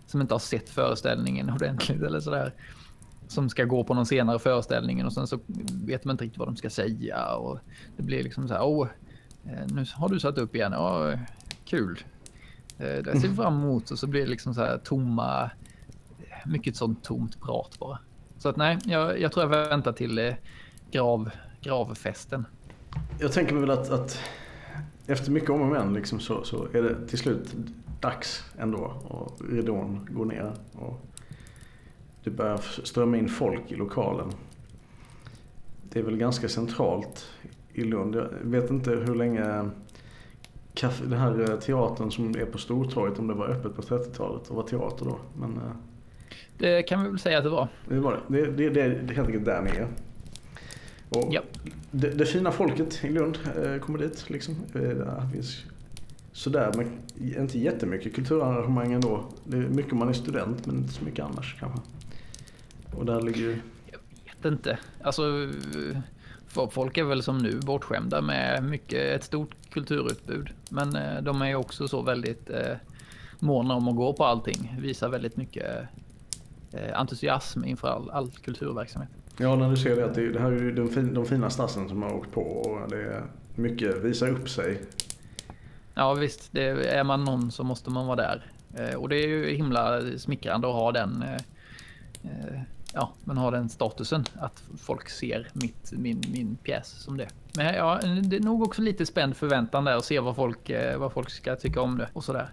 [0.10, 2.54] som inte har sett föreställningen ordentligt eller sådär.
[3.28, 5.40] Som ska gå på någon senare föreställning och sen så
[5.86, 7.60] vet man inte riktigt vad de ska säga och
[7.98, 8.88] det blir liksom så här, åh,
[9.46, 11.14] eh, nu har du satt upp igen, ja,
[11.66, 12.00] kul.
[12.78, 15.52] Eh, det ser vi fram emot och så blir det liksom så här tomma,
[16.46, 18.00] mycket sånt tomt prat bara.
[18.38, 20.34] Så att nej, jag, jag tror jag väntar till eh,
[20.92, 21.30] grav,
[21.62, 22.46] gravfesten.
[23.20, 24.20] Jag tänker mig väl att, att
[25.08, 27.56] efter mycket om och men liksom så, så är det till slut
[28.00, 30.54] dags ändå och ridån går ner.
[30.74, 31.02] Och
[32.24, 34.32] det börjar strömma in folk i lokalen.
[35.84, 37.26] Det är väl ganska centralt
[37.74, 38.16] i Lund.
[38.16, 39.70] Jag vet inte hur länge
[40.82, 44.56] den här eh, teatern som är på Stortorget, om det var öppet på 30-talet och
[44.56, 45.20] var teater då.
[45.40, 45.72] Men, eh,
[46.58, 47.68] det kan vi väl säga att det var.
[47.90, 48.42] Det var det.
[48.42, 49.88] Det, det, det är helt enkelt där är.
[51.10, 51.42] Och ja.
[51.92, 54.30] det, det, fina folket i Lund eh, kommer dit.
[54.30, 54.56] Liksom.
[54.74, 55.64] Det finns
[56.40, 56.92] sådär, men
[57.42, 59.24] inte jättemycket kulturarrangemang ändå.
[59.44, 61.80] Det är mycket om man är student men inte så mycket annars kanske.
[62.92, 63.58] Och där ligger ju...
[63.86, 64.00] Jag
[64.36, 64.80] vet inte.
[65.04, 65.24] Alltså,
[66.72, 70.50] folk är väl som nu bortskämda med mycket, ett stort kulturutbud.
[70.70, 72.76] Men eh, de är ju också så väldigt eh,
[73.40, 74.76] måna om att gå på allting.
[74.80, 75.88] Visar väldigt mycket
[76.72, 79.10] eh, entusiasm inför all, all kulturverksamhet.
[79.38, 81.50] Ja, när du ser det att det, det här är ju de, fin, de fina
[81.50, 83.24] stassen som har åkt på och det är
[83.56, 84.82] mycket visar upp sig
[86.00, 88.46] Ja visst, det, är man någon så måste man vara där.
[88.78, 91.34] Eh, och det är ju himla smickrande att ha den, eh,
[92.24, 92.62] eh,
[92.94, 94.26] ja, men ha den statusen.
[94.40, 97.28] Att folk ser mitt, min, min pjäs som det.
[97.56, 101.14] Men ja, det är nog också lite spänd förväntan där och se vad folk, vad
[101.14, 102.50] folk ska tycka om det och sådär.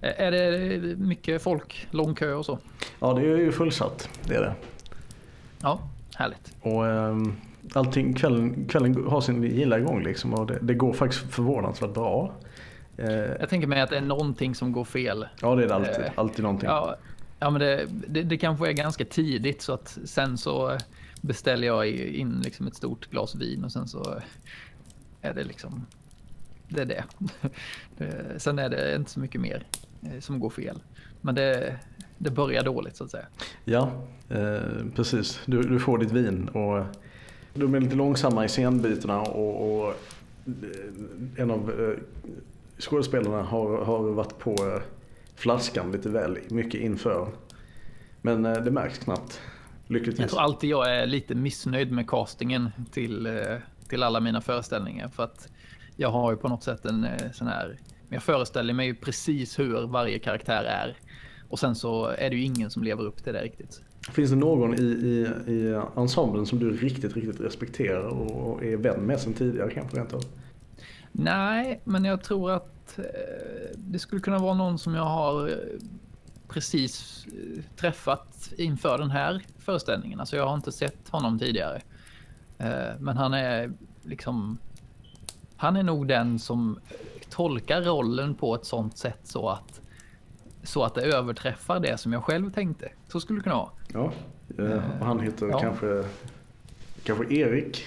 [0.00, 2.58] Är det mycket folk, lång kö och så?
[3.00, 4.08] Ja, det är ju fullsatt.
[4.26, 4.54] Det är det.
[5.60, 5.80] Ja,
[6.14, 6.54] härligt.
[6.60, 7.36] Och um,
[7.74, 12.32] allting, kvällen, kvällen har sin gilla igång liksom och det, det går faktiskt förvånansvärt bra.
[12.96, 15.26] Eh, jag tänker mig att det är någonting som går fel.
[15.40, 16.04] Ja, det är det alltid.
[16.04, 16.68] Eh, alltid någonting.
[16.68, 16.96] Ja,
[17.42, 20.78] Ja, men det, det, det kanske är ganska tidigt så att sen så
[21.20, 24.20] beställer jag in liksom ett stort glas vin och sen så
[25.20, 25.86] är det liksom
[26.68, 26.84] det är
[27.98, 28.40] det.
[28.40, 29.66] Sen är det inte så mycket mer
[30.02, 30.82] eh, som går fel.
[31.20, 31.76] Men det,
[32.18, 33.26] det börjar dåligt så att säga.
[33.64, 33.92] Ja,
[34.28, 34.60] eh,
[34.94, 35.40] precis.
[35.46, 36.84] Du, du får ditt vin och
[37.54, 39.94] de är lite långsamma i scenbytena och, och
[41.36, 41.96] en av
[42.82, 44.82] skådespelarna har, har varit på eh,
[45.36, 47.28] flaskan lite väl mycket inför.
[48.22, 49.40] Men eh, det märks knappt.
[49.86, 50.20] Lyckligtvis.
[50.20, 53.28] Jag tror alltid jag är lite missnöjd med castingen till,
[53.88, 55.08] till alla mina föreställningar.
[55.08, 55.48] För att
[55.96, 57.78] jag har ju på något sätt en sån här...
[58.08, 60.96] Jag föreställer mig ju precis hur varje karaktär är.
[61.48, 63.82] Och sen så är det ju ingen som lever upp till det riktigt.
[64.12, 69.00] Finns det någon i, i, i ensemblen som du riktigt, riktigt respekterar och är vän
[69.00, 70.22] med sen tidigare kanske rent av?
[71.12, 73.04] Nej, men jag tror att eh,
[73.76, 75.56] det skulle kunna vara någon som jag har eh,
[76.48, 80.20] precis eh, träffat inför den här föreställningen.
[80.20, 81.80] Alltså jag har inte sett honom tidigare.
[82.98, 83.72] Men han är
[84.02, 84.58] liksom...
[85.56, 86.80] Han är nog den som
[87.30, 89.80] tolkar rollen på ett sånt sätt så att
[90.62, 92.88] så att det överträffar det som jag själv tänkte.
[93.08, 93.70] Så skulle det kunna vara.
[93.92, 94.12] Ja,
[95.00, 95.58] och han heter ja.
[95.58, 96.04] kanske,
[97.04, 97.84] kanske Erik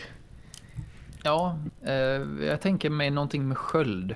[1.26, 4.16] Ja, eh, jag tänker mig någonting med sköld.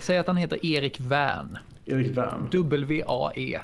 [0.00, 1.58] Säg att han heter Erik Wern.
[1.84, 2.48] Erik Wern.
[2.52, 3.60] W-A-E.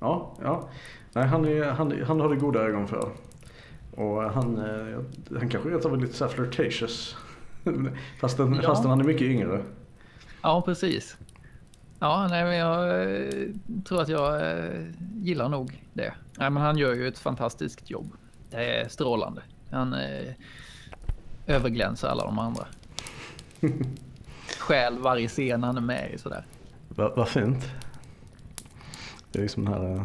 [0.00, 0.68] Ja, ja.
[1.12, 3.10] Nej, han, är, han, han har det goda ögon för.
[3.90, 5.00] Och han, eh,
[5.38, 7.16] han kanske rent av är lite så flirtatious.
[8.20, 8.62] fastän, ja.
[8.62, 9.62] fastän han är mycket yngre.
[10.42, 11.16] Ja, precis.
[11.98, 13.48] Ja, nej, men jag eh,
[13.84, 14.82] tror att jag eh,
[15.22, 16.14] gillar nog det.
[16.38, 18.12] Nej, men han gör ju ett fantastiskt jobb.
[18.50, 19.42] Det är strålande.
[19.70, 19.94] Han
[21.46, 22.66] överglänser alla de andra.
[24.58, 26.44] Stjäl varje scen han är med i sådär.
[26.88, 27.70] Vad va fint.
[29.32, 29.94] Det är liksom den här...
[29.94, 30.02] Uh...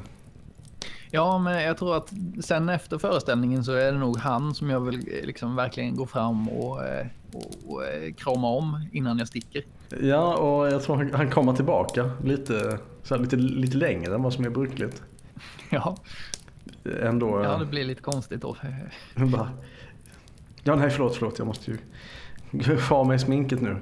[1.14, 4.80] Ja, men jag tror att sen efter föreställningen så är det nog han som jag
[4.80, 7.84] vill eh, liksom verkligen gå fram och, eh, och, och
[8.18, 9.64] krama om innan jag sticker.
[10.02, 14.34] Ja, och jag tror han, han kommer tillbaka lite, så lite, lite längre än vad
[14.34, 15.04] som är brukligt.
[15.70, 15.98] Ja.
[17.02, 17.44] Ändå.
[17.44, 18.58] Ja, det blir lite konstigt då.
[19.16, 19.50] Bara,
[20.64, 21.38] Ja, nej förlåt, förlåt.
[21.40, 21.78] Jag måste ju
[22.78, 23.78] få av mig sminket nu.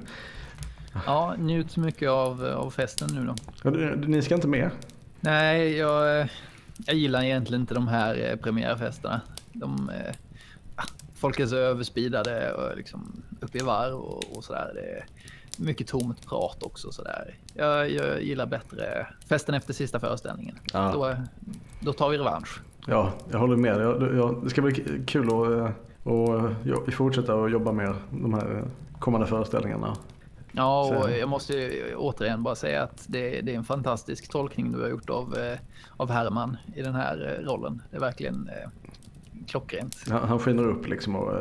[1.06, 3.34] Ja, njut så mycket av, av festen nu då.
[3.62, 4.70] Ja, ni ska inte med?
[5.20, 6.28] Nej, jag,
[6.86, 9.20] jag gillar egentligen inte de här eh, premiärfesterna.
[9.52, 10.14] De, eh,
[11.14, 14.70] folk är så överspeedade och liksom uppe i varv och, och sådär.
[14.74, 15.04] Det är
[15.56, 17.34] mycket tomt prat också sådär.
[17.54, 20.58] Jag, jag gillar bättre festen efter sista föreställningen.
[20.72, 20.90] Ja.
[20.94, 21.16] Då,
[21.80, 22.60] då tar vi revansch.
[22.86, 23.80] Ja, jag håller med.
[23.80, 25.70] Jag, jag, det ska bli kul att eh,
[26.10, 26.50] och
[26.86, 28.64] vi fortsätter att jobba med de här
[28.98, 29.96] kommande föreställningarna.
[30.52, 34.80] Ja, och jag måste återigen bara säga att det, det, är en fantastisk tolkning du
[34.80, 35.58] har gjort av, eh,
[35.96, 37.82] av Herman i den här eh, rollen.
[37.90, 38.70] Det är verkligen eh,
[39.46, 39.96] klockrent.
[40.10, 41.32] Han, han skiner upp liksom och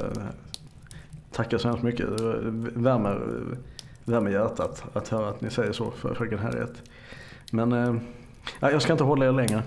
[1.32, 2.10] tackar så hemskt mycket.
[2.74, 3.22] Värmer,
[4.06, 6.84] värmer hjärtat att höra att ni säger så för fröken Harriet.
[7.52, 7.96] Men eh,
[8.60, 9.64] jag ska inte hålla er längre.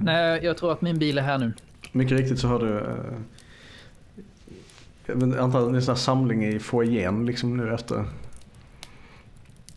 [0.00, 1.52] Nej, jag tror att min bil är här nu.
[1.92, 2.86] Mycket riktigt så har du
[5.06, 8.04] jag antar att det är en samling i foajén liksom nu efter,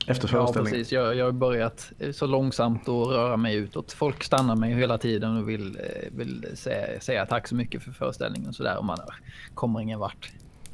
[0.08, 0.74] efter föreställningen.
[0.74, 3.92] Ja precis, jag, jag har börjat så långsamt att röra mig utåt.
[3.92, 7.92] Folk stannar mig hela tiden och vill, eh, vill säga, säga tack så mycket för
[7.92, 8.98] föreställningen och sådär och man
[9.54, 10.32] kommer ingen vart.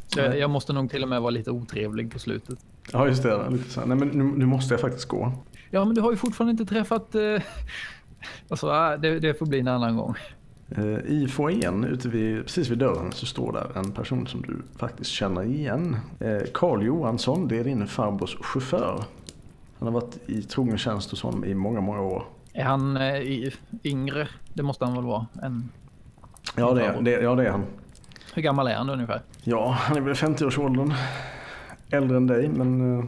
[0.07, 2.59] Så jag, jag, måste nog till och med vara lite otrevlig på slutet.
[2.91, 3.85] Ja just det, lite så.
[3.85, 5.33] Nej men nu, nu måste jag faktiskt gå.
[5.69, 7.15] Ja men du har ju fortfarande inte träffat...
[7.15, 7.41] Eh...
[8.49, 10.15] Alltså, det, det får bli en annan gång.
[10.75, 14.61] Eh, I foajén ute vid, precis vid dörren så står där en person som du
[14.77, 15.97] faktiskt känner igen.
[16.53, 19.03] Karl eh, Johansson, det är din farbrors chaufför.
[19.79, 22.23] Han har varit i trogen tjänst hos honom i många, många år.
[22.53, 23.53] Är han eh,
[23.83, 24.27] yngre?
[24.53, 25.25] Det måste han väl vara?
[25.43, 25.69] Än
[26.55, 27.65] ja, det är, det, ja, det är han.
[28.33, 29.21] Hur gammal är han ungefär?
[29.43, 30.93] Ja, han är väl 50-årsåldern.
[31.89, 33.07] Äldre än dig, men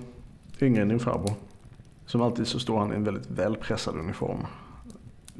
[0.61, 1.33] yngre än din farbror.
[2.05, 4.45] Som alltid så står han i en väldigt välpressad uniform.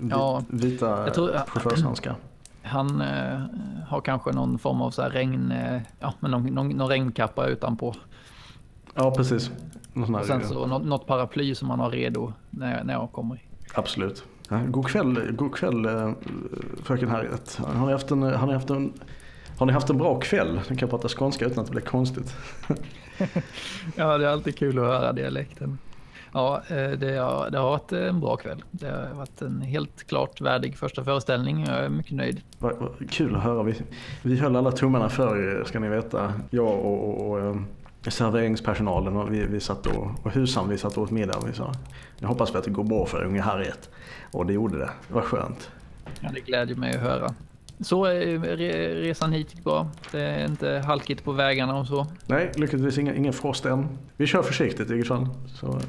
[0.10, 1.12] Ja, Vita
[1.48, 2.16] chaufförshandskar.
[2.62, 3.42] Han eh,
[3.88, 7.48] har kanske någon form av så här regn, eh, ja, men någon, någon, någon regnkappa
[7.48, 7.96] utanpå.
[8.96, 9.52] Ja, precis.
[9.94, 13.42] Och sen så något, något, paraply som han har redo när, när jag kommer.
[13.74, 14.26] Absolut.
[14.50, 16.12] Ja, god kväll, god kväll eh,
[16.84, 17.60] fröken Harriet.
[17.66, 18.94] Har ni haft en, har ni haft en,
[19.58, 20.54] har ni haft en bra kväll?
[20.56, 22.36] Nu kan jag prata skånska utan att det blir konstigt.
[23.96, 25.78] ja, det är alltid kul att höra dialekten.
[26.34, 28.64] Ja, eh, det har, det har varit en bra kväll.
[28.72, 31.66] Det har varit en helt klart värdig första föreställning.
[31.68, 32.42] Jag är mycket nöjd.
[32.60, 33.64] Vad, vad kul att höra.
[33.64, 33.76] Vi,
[34.22, 36.34] vi höll alla tummarna för er, ska ni veta.
[36.50, 37.56] Jag och, och, och,
[38.08, 41.38] serveringspersonalen och vi, vi satt och, och husan vi satt och åt middag.
[41.38, 41.74] Och vi sa
[42.20, 43.90] nu hoppas vi att det går bra för unge Harriet.
[44.32, 44.90] Och det gjorde det.
[45.08, 45.72] Det var skönt.
[46.20, 47.34] Ja, det glädjer mig att höra.
[47.80, 49.88] Så eh, re, resan hit gick bra.
[50.12, 52.08] Det är inte halkigt på vägarna och så.
[52.26, 53.98] Nej, lyckligtvis ingen, ingen frost än.
[54.18, 55.28] Vi kör försiktigt i fall.
[55.48, 55.80] Så.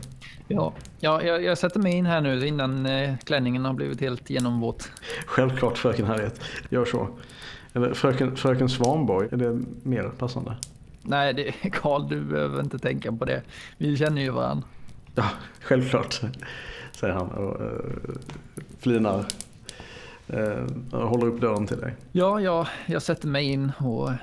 [0.48, 4.30] Ja, ja jag, jag sätter mig in här nu innan eh, klänningen har blivit helt
[4.30, 4.90] genomvåt.
[5.26, 7.08] Självklart fröken Harriet, gör så.
[7.72, 10.56] Eller fröken, fröken Svanborg, är det mer passande?
[11.02, 13.42] Nej, det, Karl, du behöver inte tänka på det.
[13.78, 14.66] Vi känner ju varandra.
[15.14, 15.24] Ja,
[15.60, 16.20] självklart,
[16.92, 17.68] säger han och uh,
[18.78, 19.24] flinar.
[20.32, 21.94] Uh, och håller upp dörren till dig.
[22.12, 24.08] Ja, ja, jag sätter mig in och...
[24.08, 24.14] Uh,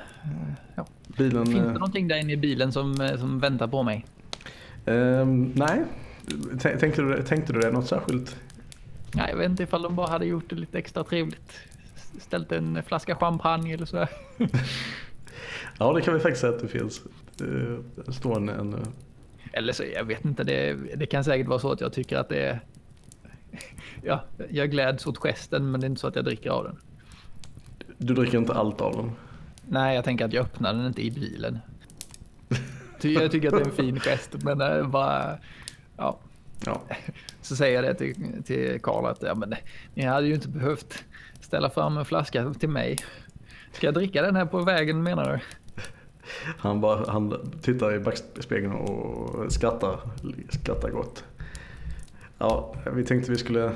[0.75, 0.85] ja.
[1.17, 4.05] Bilen, Finns det någonting där inne i bilen som, som väntar på mig?
[4.85, 5.83] Um, nej,
[6.59, 8.35] tänkte du, tänkte du det något särskilt?
[9.15, 11.59] Nej, jag vet inte ifall de bara hade gjort det lite extra trevligt.
[12.19, 14.09] Ställt en flaska champagne eller sådär.
[15.79, 17.01] ja, det kan vi faktiskt säga att det finns.
[18.05, 18.75] Det står en, en...
[19.53, 20.43] Eller så, jag vet inte.
[20.43, 22.59] Det, det kan säkert vara så att jag tycker att det är...
[24.01, 26.77] Ja, jag gläds åt gesten men det är inte så att jag dricker av den.
[27.97, 29.11] Du dricker inte allt av den?
[29.67, 31.59] Nej, jag tänker att jag öppnar den inte i bilen.
[33.01, 35.37] Jag tycker att det är en fin gest men bara...
[35.97, 36.19] Ja.
[36.65, 36.81] ja.
[37.41, 39.55] Så säger jag det till, till Karl att ja, men,
[39.93, 41.03] ni hade ju inte behövt
[41.39, 42.97] ställa fram en flaska till mig.
[43.71, 45.39] Ska jag dricka den här på vägen menar du?
[46.57, 49.99] Han, bara, han tittar i backspegeln och skrattar,
[50.49, 51.23] skrattar gott.
[52.37, 53.71] Ja, vi tänkte vi skulle...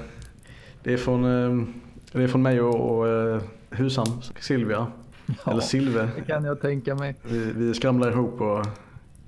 [0.85, 1.67] Det är från, eh,
[2.11, 4.05] det är från mig och, och eh, husan,
[4.39, 4.87] Silvia.
[5.25, 6.09] Ja, Eller Silve.
[6.15, 7.15] Det kan jag tänka mig.
[7.23, 8.65] Vi, vi skramlar ihop och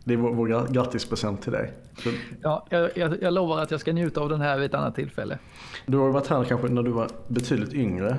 [0.03, 1.73] det är vår, vår grattispresent till dig.
[1.97, 2.09] Så...
[2.41, 4.95] Ja, jag, jag, jag, lovar att jag ska njuta av den här vid ett annat
[4.95, 5.39] tillfälle.
[5.85, 8.17] Du har varit här kanske när du var betydligt yngre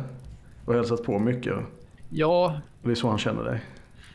[0.64, 1.54] och hälsat på mycket.
[2.08, 2.60] Ja.
[2.82, 3.60] Det är så han känner dig.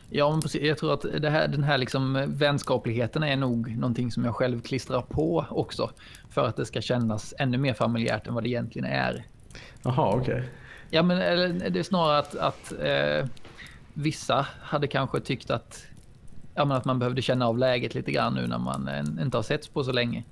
[0.10, 0.62] Ja, men precis.
[0.62, 5.02] Jag tror att här, den här liksom vänskapligheten är nog någonting som jag själv klistrar
[5.02, 5.90] på också.
[6.30, 9.26] För att det ska kännas ännu mer familjärt än vad det egentligen är.
[9.84, 10.34] Jaha, okej.
[10.34, 10.44] Okay.
[10.90, 11.18] Ja, men
[11.74, 13.28] det är snarare att, att eh,
[13.94, 15.86] vissa hade kanske tyckt att
[16.56, 19.38] ja, men att man behövde känna av läget lite grann nu när man eh, inte
[19.38, 20.24] har setts på så länge.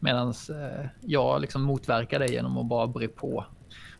[0.00, 3.44] Medan eh, jag liksom motverkar det genom att bara bre på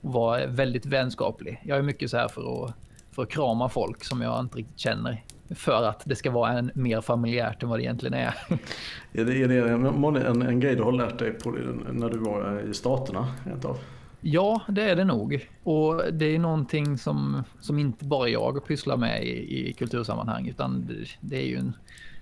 [0.00, 1.60] och vara väldigt vänskaplig.
[1.64, 2.74] Jag är mycket så här för att,
[3.16, 5.24] för att krama folk som jag inte riktigt känner.
[5.54, 8.34] För att det ska vara en mer familjärt än vad det egentligen är.
[9.12, 11.50] Är det, är det en, en, grej du har lärt dig på,
[11.92, 13.34] när du var i Staterna?
[13.44, 13.78] Rent av?
[14.20, 15.48] Ja, det är det nog.
[15.62, 20.86] Och det är någonting som, som inte bara jag pysslar med i, i kultursammanhang utan
[20.86, 21.76] det, det, är ju en,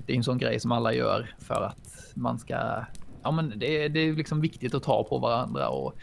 [0.07, 2.85] det är en sån grej som alla gör för att man ska...
[3.23, 5.95] Ja, men det, det är liksom viktigt att ta på varandra och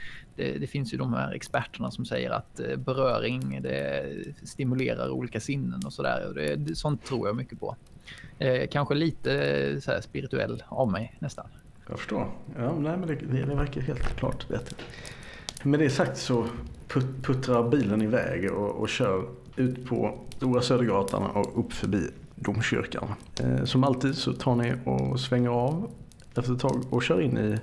[0.42, 4.06] det, det, finns ju de här experterna som säger att eh, beröring det
[4.44, 6.58] stimulerar olika sinnen och sådär.
[6.74, 7.76] Sånt tror jag mycket på.
[8.40, 11.48] Eh, kanske lite så här, spirituell av mig nästan.
[11.90, 12.32] Jag förstår.
[12.58, 14.76] Ja, nej, men det, det verkar helt klart bättre.
[15.64, 16.48] Med det sagt så
[16.88, 19.26] put puttrar bilen iväg och, och kör
[19.56, 23.08] ut på Stora Södergatan och upp förbi domkyrkan.
[23.40, 25.92] Eh, som alltid så tar ni och svänger av
[26.36, 27.58] efter ett tag och kör in i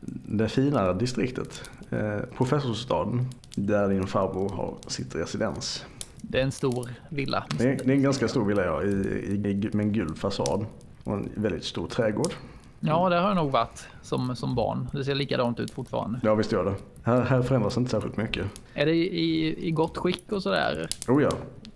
[0.00, 1.70] det finare distriktet.
[1.90, 5.84] Eh, professorsstaden där din farbror har sitt residens.
[6.16, 7.44] Det är en stor villa.
[7.58, 10.66] Det är, det är en ganska stor villa ja, i, i, med en gul fasad
[11.04, 12.32] och en väldigt stor trädgård.
[12.80, 14.88] Ja, det har jag nog varit som, som barn.
[14.92, 16.20] Det ser likadant ut fortfarande.
[16.22, 16.74] Ja, visst gör det.
[17.02, 18.46] Här, här förändras inte särskilt mycket.
[18.74, 20.88] Är det i, i gott skick och sådär?
[21.08, 21.30] Oh ja.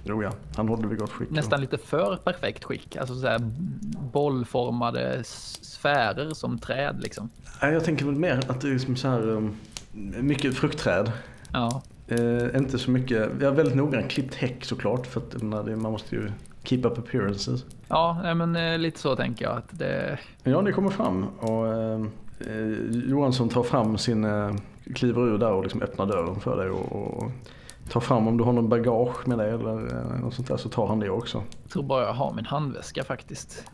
[0.05, 1.31] Jo ja, han håller vid gott skick.
[1.31, 2.97] Nästan lite för perfekt skick.
[2.97, 3.37] Alltså så
[4.13, 7.31] bollformade sfärer som träd liksom.
[7.61, 9.57] Jag tänker väl mer att det är som så här um,
[10.21, 11.13] mycket fruktträd.
[11.53, 11.83] Ja.
[12.09, 16.15] Eh, inte så mycket, jag har väldigt noggrant klippt häck såklart för att man måste
[16.15, 16.31] ju
[16.63, 17.65] keep up appearances.
[17.89, 19.57] Ja, men eh, lite så tänker jag.
[19.57, 20.19] Att det...
[20.43, 22.07] Ja, ni kommer fram och eh,
[22.91, 24.55] Johansson tar fram sin, eh,
[24.95, 27.31] kliver ur där och liksom öppnar dörren för dig och, och
[27.93, 30.69] tar fram om du har någon bagage med dig eller eh, något sånt där så
[30.69, 31.43] tar han det också.
[31.63, 33.65] Jag tror bara jag har min handväska faktiskt.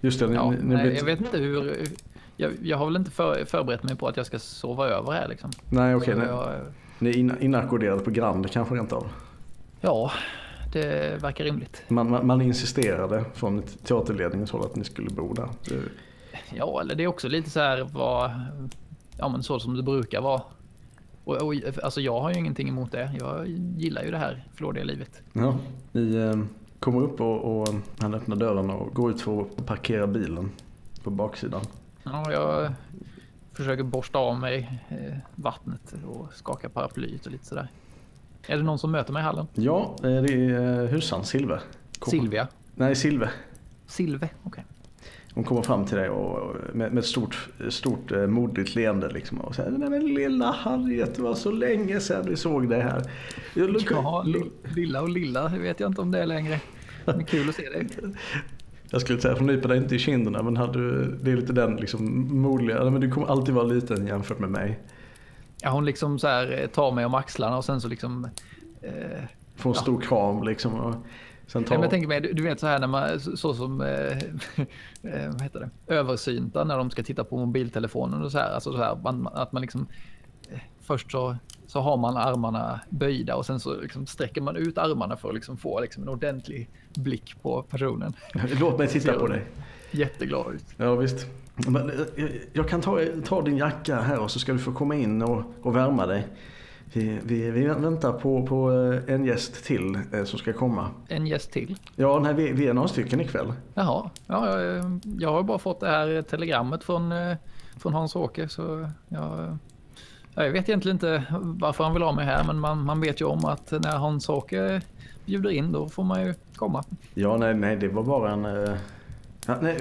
[0.00, 0.26] Just det.
[0.26, 0.96] Ni, ja, ni, nej, blir...
[0.96, 1.86] Jag vet inte hur...
[2.36, 5.28] Jag, jag, har väl inte för, förberett mig på att jag ska sova över här
[5.28, 5.50] liksom.
[5.70, 6.14] Nej, okej.
[6.14, 6.48] Okay, jag...
[6.98, 9.06] Ni är inackorderade på Grand kanske rent av?
[9.80, 10.10] Ja,
[10.72, 11.82] det verkar rimligt.
[11.88, 15.48] Man, man, man insisterade från teaterledningens håll att ni skulle bo där.
[15.68, 15.74] Det...
[16.54, 18.30] Ja, eller det är också lite så här vad,
[19.18, 20.42] ja men så som det brukar vara.
[21.28, 23.10] Och, och, alltså jag har ju ingenting emot det.
[23.18, 25.22] Jag gillar ju det här flådiga livet.
[25.32, 25.56] Ja,
[25.92, 26.38] ni eh,
[26.80, 27.68] kommer upp och, och
[27.98, 30.50] han öppnar dörren och går ut för att parkera bilen
[31.02, 31.60] på baksidan.
[32.02, 32.72] Ja, jag
[33.52, 37.68] försöker borsta av mig eh, vattnet och skaka paraplyet och lite sådär.
[38.46, 39.46] Är det någon som möter mig i hallen?
[39.54, 41.60] Ja, det är eh, husan Silve.
[42.06, 42.48] Silvia?
[42.74, 43.30] Nej, Silve.
[43.86, 44.64] Silve, okej.
[45.38, 49.40] Hon kommer fram till dig och, med, med ett stort, stort eh, moderligt leende liksom,
[49.40, 53.02] och säger Nej men lilla Harriet, det var så länge sedan vi såg dig här.
[53.90, 54.24] Ja,
[54.76, 56.60] lilla och lilla, det vet jag inte om det är längre.
[57.04, 57.88] Men kul att se dig.
[58.90, 61.76] Jag skulle säga, för nypa dig inte i kinderna men hade, det är lite den
[61.76, 64.78] liksom modiga, men du kommer alltid vara liten jämfört med mig.
[65.62, 68.28] Ja, hon liksom så här tar mig om axlarna och sen så liksom...
[68.82, 68.90] Eh,
[69.56, 69.82] Får en ja.
[69.82, 70.74] stor kram liksom.
[70.74, 70.94] Och
[71.48, 71.74] sen tar...
[71.74, 74.18] ja, men jag tänker mig, du, du vet så här när man, så som, eh,
[75.12, 78.50] eh, vad heter det, översynta när de ska titta på mobiltelefonen och så här.
[78.50, 79.86] Alltså så här, man, att man liksom,
[80.50, 81.36] eh, först så,
[81.66, 85.34] så har man armarna böjda och sen så liksom sträcker man ut armarna för att
[85.34, 88.12] liksom få liksom en ordentlig blick på personen.
[88.60, 89.44] Låt mig titta på dig.
[89.90, 90.64] Jätteglad ut.
[90.76, 91.26] Ja visst.
[91.54, 94.94] Men, eh, jag kan ta, ta din jacka här och så ska du få komma
[94.94, 96.26] in och, och värma dig.
[96.92, 100.90] Vi, vi, vi, väntar på, på eh, en gäst till eh, som ska komma.
[101.08, 101.76] En gäst till?
[101.96, 103.52] Ja, nej, vi, vi är några stycken ikväll.
[103.74, 107.14] Jaha, ja, jag, jag har bara fått det här telegrammet från,
[107.76, 109.58] från Hans-Åke så jag,
[110.34, 113.24] jag vet egentligen inte varför han vill ha mig här men man, man vet ju
[113.24, 114.80] om att när Hans-Åke
[115.24, 116.84] bjuder in då får man ju komma.
[117.14, 118.76] Ja, nej, nej det var bara en
[119.48, 119.76] Ja, nej,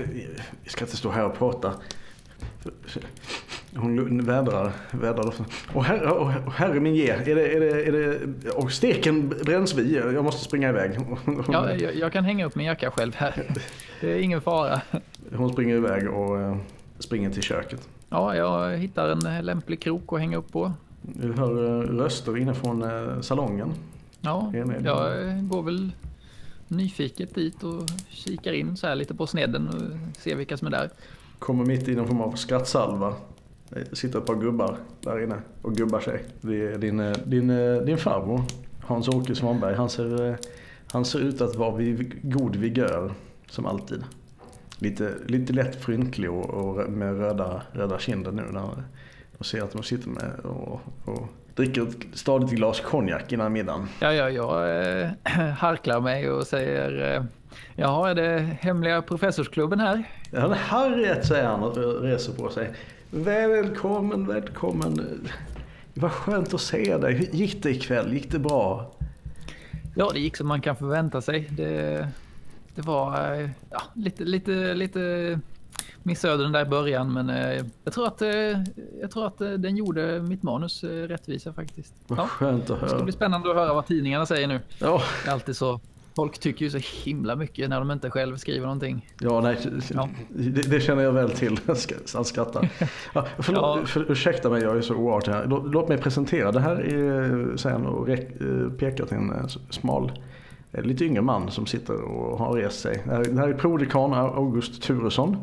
[0.63, 1.73] vi ska inte stå här och prata.
[3.75, 4.71] Hon vädrar.
[4.91, 5.33] vädrar
[5.73, 9.75] och, herre, och herre min ge, är det, är det, är det, och steken bränns
[9.75, 9.95] vid.
[9.95, 10.99] Jag måste springa iväg.
[11.47, 13.43] Ja, jag, jag, kan hänga upp min jacka själv här.
[14.01, 14.81] Det är ingen fara.
[15.35, 16.57] Hon springer iväg och eh,
[16.99, 17.89] springer till köket.
[18.09, 20.73] Ja, jag hittar en lämplig krok att hänga upp på.
[21.01, 23.73] Du hör eh, röster inifrån eh, salongen.
[24.21, 24.51] Ja,
[24.83, 25.91] jag går väl
[26.67, 29.81] nyfiket dit och kikar in så här lite på snedden och
[30.21, 30.89] ser vilka som är där.
[31.39, 33.15] Kommer mitt i någon form av skrattsalva.
[33.69, 36.23] Det sitter ett par gubbar där inne och gubbar sig.
[36.41, 38.41] Det är din, eh, din, eh, din farbror
[38.79, 39.75] Hans-Åke Svanberg.
[39.75, 40.37] Han ser,
[40.91, 43.13] han ser ut att vara vid god vigör
[43.49, 44.03] som alltid.
[44.79, 48.83] Lite, lite lätt fryntlig och, och med röda, röda kinder nu när
[49.37, 51.27] de ser att de sitter med och, och
[51.57, 53.87] dricker ett stadigt glas konjak innan middagen.
[53.99, 55.09] Ja, ja, jag äh,
[55.57, 57.23] harklar mig och säger äh,
[57.75, 60.03] Jaha, är det hemliga professorsklubben här?
[60.31, 62.69] Ja, Harriet säger han och reser på sig.
[63.09, 65.27] Välkommen, välkommen.
[65.93, 67.13] Vad skönt att se dig.
[67.13, 68.13] Hur gick det ikväll?
[68.13, 68.91] Gick det bra?
[69.95, 71.49] Ja, det gick som man kan förvänta sig.
[71.51, 72.07] Det,
[72.75, 75.39] det var eh, ja, lite, lite, lite
[76.07, 78.29] missade den där i början men eh, jag tror att, eh,
[79.01, 81.93] jag tror att eh, den gjorde mitt manus eh, rättvisa faktiskt.
[82.07, 82.27] Vad ja.
[82.27, 82.81] skönt att höra.
[82.81, 84.59] Det ska bli spännande att höra vad tidningarna säger nu.
[84.79, 85.01] Ja.
[85.23, 85.79] Det är alltid så.
[86.15, 89.09] Folk tycker ju så himla mycket när de inte själv skriver någonting.
[89.19, 89.57] Ja, nej,
[89.93, 90.09] ja.
[90.29, 91.59] Det, det, känner jag väl till.
[92.13, 92.69] Han skrattar.
[93.13, 93.85] Ja, förlåt, ja.
[93.85, 95.45] för, ursäkta mig, jag är så oartig här.
[95.45, 96.51] Låt, låt mig presentera.
[96.51, 98.07] Det här är, sen och
[98.77, 100.11] pekar till en smal
[100.71, 103.03] lite yngre man som sitter och har rest sig.
[103.05, 105.37] Det här är prodekan August Turesson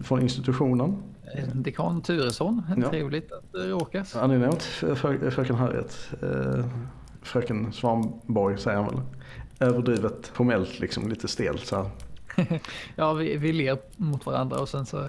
[0.00, 1.02] från institutionen.
[1.34, 2.90] Eh, dekan Turesson, ja.
[2.90, 4.14] trevligt att råkas.
[4.14, 6.08] Han är nämnt fröken Harriet.
[6.22, 6.64] Eh,
[7.22, 9.00] fröken Svanborg säger han väl.
[9.60, 11.66] Överdrivet formellt, liksom lite stelt.
[11.66, 11.90] Så.
[12.96, 15.08] ja, vi, vi ler mot varandra och sen så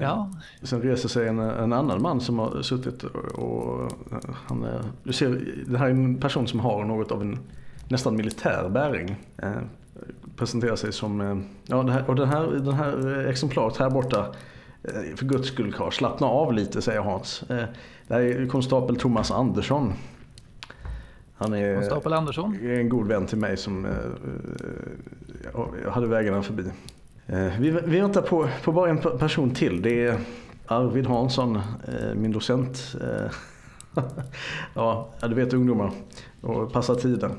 [0.00, 0.30] Ja.
[0.62, 3.92] Sen reser sig en, en, annan man som har suttit och, och
[4.46, 7.38] han är, du ser, det här är en person som har något av en
[7.88, 9.16] nästan militär bäring.
[9.36, 9.52] Eh,
[10.36, 14.34] presenterar sig som, eh, ja det här, och den här, den här exemplaret här borta
[14.82, 17.42] eh, för guds skull Karl, slappna av lite säger Hans.
[17.42, 17.64] Eh,
[18.08, 19.92] det här är konstapel Thomas Andersson.
[21.36, 22.58] Han är konstapel Andersson?
[22.62, 23.86] en god vän till mig som
[25.84, 26.64] jag hade vägarna förbi.
[27.58, 29.82] Vi, vi väntar på, på bara en person till.
[29.82, 30.18] Det är
[30.66, 31.60] Arvid Hansson,
[32.14, 32.96] min docent.
[34.74, 35.90] Ja, du vet ungdomar
[36.40, 37.32] och passa tiden.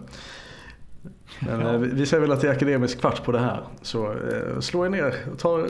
[1.39, 1.73] Men ja.
[1.73, 3.63] Eh, vi säger väl att det är akademisk kvart på det här.
[3.81, 5.65] Så eh, slå er ner, ta, eh,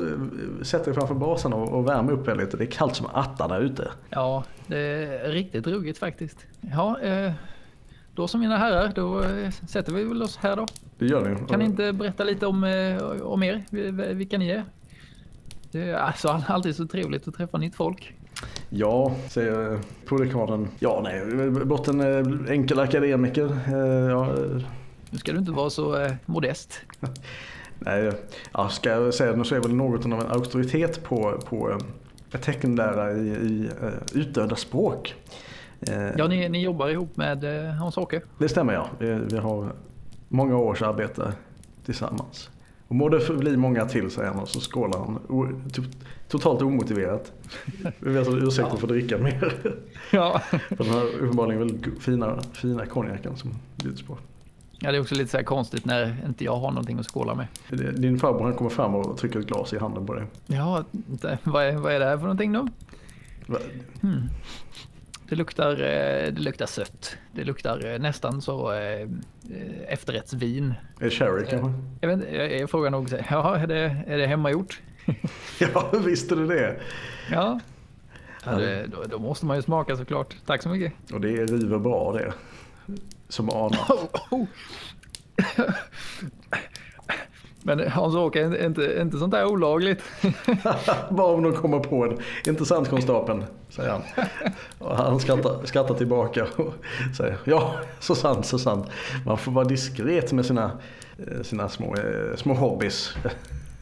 [0.62, 2.58] sätt er framför brasan och, och värm upp er lite.
[2.58, 3.92] Det är kallt som attan där ute.
[4.10, 6.46] Ja, det är riktigt ruggigt faktiskt.
[6.62, 7.32] Ja, eh,
[8.16, 10.66] då som mina herrar, då eh, sätter vi väl oss här då.
[10.98, 11.48] Det gör ni.
[11.48, 13.64] Kan ni inte berätta lite om, eh, om er,
[14.14, 14.66] vilka ni är?
[15.72, 18.14] Det är alltså alltid så trevligt att träffa nytt folk.
[18.70, 20.68] Ja, säger prodekanen.
[20.80, 23.60] Ja, nej, blott en eh, enkel akademiker.
[23.68, 24.36] Eh, ja.
[25.10, 26.82] Nu ska du inte vara så eh, modest.
[27.80, 28.12] nej,
[28.54, 31.80] ja, ska jag säga det så är väl något av en auktoritet på, på
[32.42, 33.70] teckenlära i, i
[34.14, 35.16] utdöda språk.
[36.18, 37.44] Ja, ni, ni jobbar ihop med
[37.80, 38.22] Hans-Åke?
[38.38, 38.88] Det stämmer ja.
[39.00, 39.72] Vi, vi har
[40.36, 41.34] många års arbete
[41.86, 42.50] tillsammans.
[42.88, 45.20] Och må det förbli många till säger han och så skålar han.
[45.28, 45.48] O,
[46.28, 47.32] totalt omotiverat.
[48.00, 48.78] Vi vet alltså ursäkten ja.
[48.78, 49.54] för att dricka mer.
[50.12, 50.42] Ja.
[50.50, 54.18] för den här uppenbarligen väldigt fina, fina konjaken som bjuds på.
[54.80, 57.48] Ja, det är också lite så konstigt när inte jag har någonting att skåla med.
[57.96, 60.26] Din farbror han kommer fram och trycker ett glas i handen på dig.
[60.48, 60.84] Ja,
[61.44, 62.68] vad, är, vad är det här för någonting då?
[64.02, 64.30] Hmm.
[65.30, 67.18] Det luktar, eh, det luktar sött.
[67.32, 69.08] Det luktar eh, nästan så eh,
[69.88, 70.74] efterrättsvin.
[71.00, 71.74] Är det sherry kanske?
[72.02, 74.82] Jag, vet, jag, frågar nog, ja, är det, är det hemmagjort?
[75.60, 76.80] ja, visste du det?
[77.32, 77.60] Ja.
[78.46, 80.36] ja det, då, då, måste man ju smaka såklart.
[80.46, 80.94] Tack så mycket.
[81.14, 82.34] Och det river bra det.
[83.30, 83.90] Som anat.
[83.90, 84.48] Oh, oh.
[87.68, 90.04] Men Hans-Åke, är inte, inte sånt där olagligt?
[91.10, 92.50] Bara om de kommer på det.
[92.50, 94.02] Inte sant konstapeln, säger han.
[94.80, 96.74] Och han skrattar, skrattar tillbaka och
[97.18, 98.88] säger ja, så sant, så sant.
[99.26, 100.72] Man får vara diskret med sina,
[101.18, 103.16] eh, sina små, eh, små hobbys.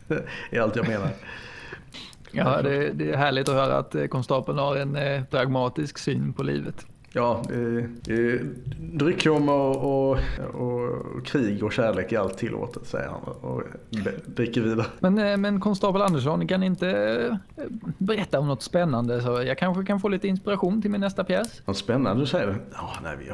[0.51, 1.09] är allt jag menar.
[2.31, 6.43] Ja, det, det, är härligt att höra att konstapeln har en eh, pragmatisk syn på
[6.43, 6.85] livet.
[7.15, 8.39] Ja, eh,
[8.79, 10.17] dryckjom och, och,
[10.53, 13.63] och, krig och kärlek är allt tillåtet säger han och
[14.25, 14.85] dricker vidare.
[14.99, 17.63] Men, eh, men konstapel Andersson, kan ni inte eh,
[17.97, 21.61] berätta om något spännande så jag kanske kan få lite inspiration till min nästa pjäs?
[21.65, 22.57] Något spännande du säger?
[22.73, 23.31] Ja, nej, vi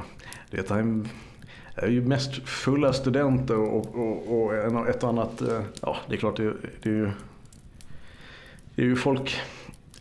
[0.52, 1.06] det är,
[1.76, 6.18] är ju mest fulla studenter och, och, och ett och annat, eh, ja det är
[6.18, 7.12] klart det, det är ju
[8.76, 9.40] det är ju folk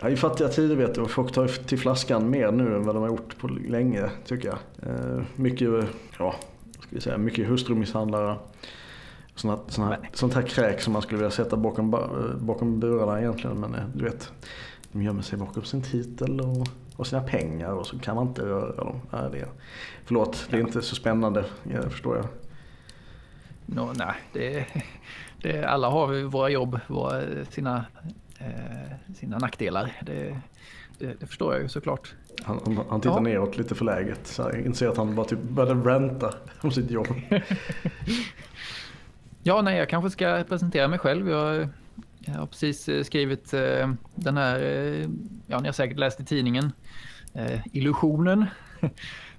[0.01, 3.03] Ja, I fattiga tider vet du, folk tar till flaskan mer nu än vad de
[3.03, 4.59] har gjort på länge tycker jag.
[4.83, 5.69] Eh, mycket,
[6.19, 6.35] ja,
[6.81, 8.37] ska vi säga, mycket hustrumisshandlare.
[9.35, 11.91] Såna, såna, sånt här kräk som man skulle vilja sätta bakom,
[12.41, 13.61] bakom burarna egentligen.
[13.61, 14.33] Men eh, du vet,
[14.93, 18.43] de gömmer sig bakom sin titel och, och sina pengar och så kan man inte
[18.43, 19.01] röra dem.
[19.11, 19.49] Ja, det,
[20.05, 22.27] förlåt, det är inte så spännande, ja, det förstår jag.
[23.67, 24.67] No, nej, det,
[25.43, 28.11] det, alla har vi våra jobb, våra, sina eh,
[29.15, 29.93] sina nackdelar.
[30.07, 30.41] Det,
[30.99, 32.15] det, det, förstår jag ju såklart.
[32.43, 33.21] Han, han, han tittar ja.
[33.21, 34.27] neråt lite förläget.
[34.27, 37.07] Så jag inser att han bara typ började ränta om sitt jobb.
[39.43, 41.29] ja, nej, jag kanske ska presentera mig själv.
[41.29, 41.69] Jag,
[42.21, 45.09] jag har precis eh, skrivit eh, den här, eh,
[45.47, 46.73] ja ni har säkert läst i tidningen,
[47.35, 48.47] eh, Illusionen.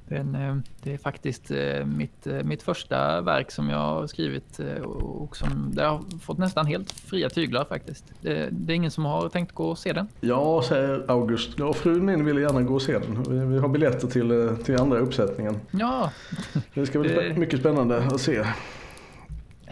[0.09, 4.59] Den, eh, det är faktiskt eh, mitt, eh, mitt första verk som jag har skrivit
[4.83, 8.05] och som det har fått nästan helt fria tyglar faktiskt.
[8.21, 10.07] Det, det är ingen som har tänkt gå och se den.
[10.21, 11.49] Ja, säger August.
[11.57, 13.23] Ja, frun min vill gärna gå och se den.
[13.23, 15.59] Vi, vi har biljetter till, till andra uppsättningen.
[15.71, 16.11] Ja.
[16.73, 17.33] Det ska bli det...
[17.37, 18.45] mycket spännande att se.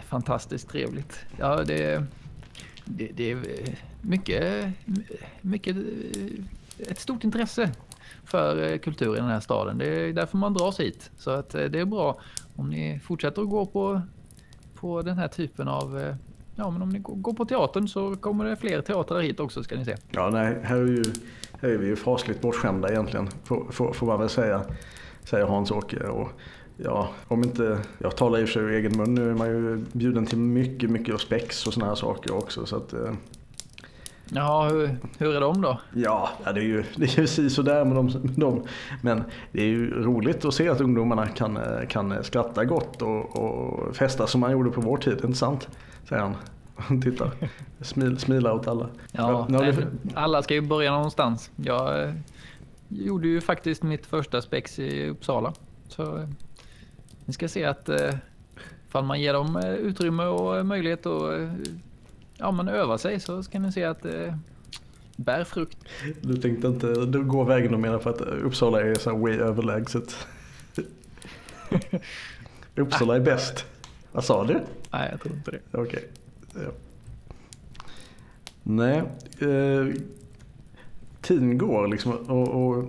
[0.08, 1.18] Fantastiskt trevligt.
[1.36, 2.04] Ja, det,
[2.84, 3.38] det, det är
[4.02, 4.68] mycket,
[5.40, 5.76] mycket
[6.78, 7.70] ett stort intresse
[8.28, 9.78] för eh, kultur i den här staden.
[9.78, 11.10] Det är därför man dras hit.
[11.18, 12.20] Så att eh, det är bra
[12.56, 14.00] om ni fortsätter att gå på,
[14.74, 16.14] på den här typen av eh,
[16.60, 19.76] Ja, men om ni går på teatern så kommer det fler teatrar hit också ska
[19.76, 19.96] ni se.
[20.10, 21.04] Ja, nej, här är, ju,
[21.60, 24.62] här är vi ju fasligt bortskämda egentligen, får, får, får man väl säga,
[25.24, 25.96] säger Hans-Åke.
[26.76, 29.48] ja, om inte, jag talar i och för sig ur egen mun, nu är man
[29.48, 32.66] ju bjuden till mycket, mycket spex och sådana här saker också.
[32.66, 32.94] Så att,
[34.30, 35.80] Ja, hur, hur är de då?
[35.94, 38.64] Ja, det är ju, det är ju sådär med dem, med dem.
[39.02, 39.22] Men
[39.52, 41.58] det är ju roligt att se att ungdomarna kan,
[41.88, 45.68] kan skratta gott och, och festa som man gjorde på vår tid, inte sant?
[46.08, 46.36] Säger han.
[47.02, 47.30] Tittar,
[47.80, 48.88] Smil, smilar åt alla.
[49.12, 49.74] Ja, nej,
[50.14, 51.50] alla ska ju börja någonstans.
[51.56, 52.14] Jag eh,
[52.88, 55.52] gjorde ju faktiskt mitt första spex i Uppsala.
[55.88, 56.28] Så eh,
[57.24, 58.14] ni ska se att eh,
[58.88, 61.32] ifall man ger dem utrymme och möjlighet att
[62.38, 64.38] ja, man övar sig så ska ni se att det
[65.16, 65.78] bär frukt.
[66.20, 70.26] Du tänkte inte du går vägen och menar för att Uppsala är så way överlägset?
[72.74, 73.64] Uppsala är bäst.
[74.12, 74.60] Vad sa du?
[74.90, 75.60] Nej, jag tror inte det.
[75.72, 76.08] Okej.
[76.52, 76.64] Okay.
[76.64, 76.70] Ja.
[78.62, 79.02] Nej,
[79.38, 79.94] eh,
[81.20, 82.84] tiden går liksom och, och,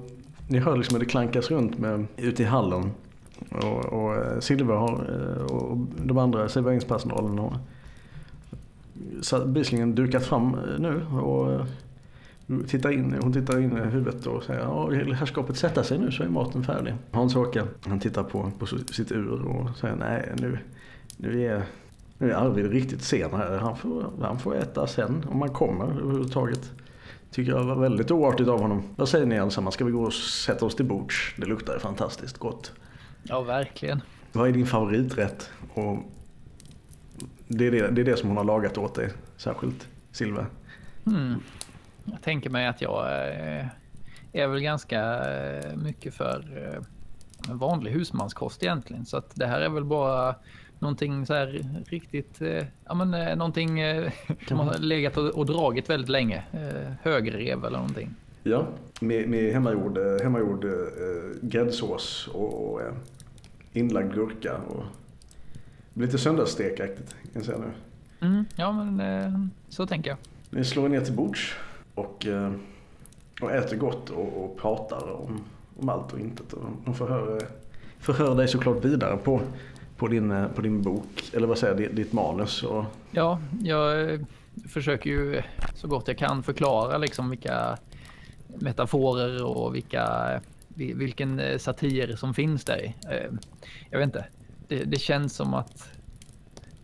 [0.47, 2.91] ni hör liksom att det klankas runt med, ute i hallen.
[3.52, 7.58] Och, och eh, Silver har, eh, och de andra serveringspersonalen har
[9.45, 11.06] bevisligen dukat fram eh, nu.
[11.06, 11.66] Och eh,
[12.68, 16.12] tittar in, hon tittar in i huvudet och säger ja, här skapet sätta sig nu
[16.12, 16.93] så är maten färdig.
[17.12, 20.60] Hans-Åke han tittar på, på sitt ur och säger nej nu,
[21.18, 21.64] nu är
[22.20, 23.58] nu är Arvid riktigt sen här.
[23.58, 26.72] Han får, han får äta sen om han kommer överhuvudtaget.
[27.32, 28.84] Tycker jag var väldigt oartigt av honom.
[28.95, 29.72] Vad säger ni ensamma?
[29.72, 31.36] Ska vi gå och sätta oss till bords?
[31.38, 32.72] Det luktar fantastiskt gott.
[33.24, 34.02] Ja, verkligen.
[34.32, 35.50] Vad är din favoriträtt?
[35.74, 35.97] Och
[37.52, 40.45] det är det, det är det som hon har lagat åt dig, särskilt Silva.
[41.06, 41.39] Mm.
[42.06, 43.66] Jag tänker mig att jag eh,
[44.34, 49.06] är väl ganska eh, mycket för eh, vanlig husmanskost egentligen.
[49.06, 50.36] Så att det här är väl bara
[50.80, 52.41] någonting så här riktigt,
[52.86, 53.80] ja men någonting
[54.47, 56.43] som har legat och, dragit väldigt länge.
[57.02, 58.16] Högrev eller någonting.
[58.43, 58.68] Ja,
[59.02, 60.66] med, med hemmagjord, hemmagjord
[61.41, 62.82] gräddsås och, och
[63.74, 64.84] inlagd gurka och
[65.94, 67.72] Lite söndagsstekaktigt kan jag säga nu.
[68.28, 70.18] Mm, ja, men eh, så tänker jag.
[70.50, 71.54] Ni slår er ner till bords
[71.96, 72.52] och, eh,
[73.42, 75.42] och äter gott och, och pratar om,
[75.80, 76.54] om allt och intet.
[76.86, 77.42] De förhör,
[78.00, 79.42] förhör dig såklart vidare på,
[79.98, 82.64] på, din, eh, på din bok, eller vad säger jag, ditt manus.
[82.64, 84.20] Och, Ja, jag
[84.70, 85.42] försöker ju
[85.76, 87.78] så gott jag kan förklara liksom vilka
[88.60, 90.08] metaforer och vilka,
[90.68, 92.94] vi- vilken satir som finns där.
[93.90, 94.26] Jag vet inte.
[94.70, 95.90] Det, det känns som att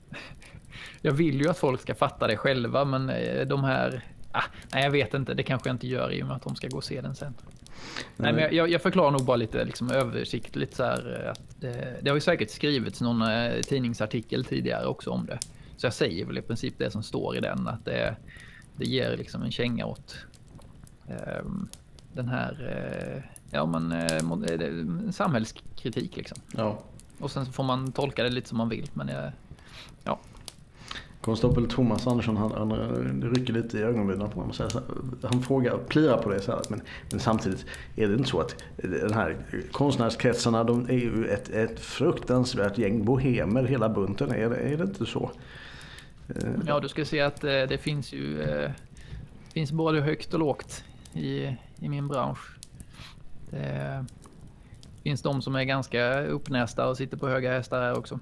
[1.01, 4.01] jag vill ju att folk ska fatta det själva, men eh, de här...
[4.31, 5.33] Ah, nej, jag vet inte.
[5.33, 7.15] Det kanske jag inte gör i och med att de ska gå och se den
[7.15, 7.33] sen.
[8.17, 11.99] Nej, men jag, jag förklarar nog bara lite liksom, översiktligt så här eh, att det,
[12.01, 15.39] det har ju säkert skrivits någon eh, tidningsartikel tidigare också om det.
[15.77, 18.15] Så jag säger väl i princip det som står i den att det,
[18.75, 20.17] det ger liksom en känga åt
[21.07, 21.69] ehm,
[22.13, 26.37] den här eh, ja, men, eh, eh, samhällskritik liksom.
[26.53, 26.79] ja.
[27.19, 28.89] Och sen får man tolka det lite som man vill.
[28.93, 29.29] Men eh,
[30.03, 30.19] ja,
[31.21, 32.69] Konstapel Thomas Andersson han, han
[33.19, 34.53] det rycker lite i ögonbrynen på honom.
[34.53, 34.81] så här-
[35.23, 38.55] Han frågar, plirar på det så här, men, men samtidigt är det inte så att
[38.75, 39.37] den här
[39.71, 44.31] konstnärskretsarna de är ju ett, ett fruktansvärt gäng bohemer hela bunten.
[44.31, 45.31] Är det, är det inte så?
[46.29, 48.71] Eh, ja du ska se att eh, det finns ju eh,
[49.53, 51.43] finns både högt och lågt i,
[51.79, 52.57] i min bransch.
[53.49, 54.05] Det
[55.05, 58.19] finns de som är ganska uppnästa och sitter på höga hästar här också.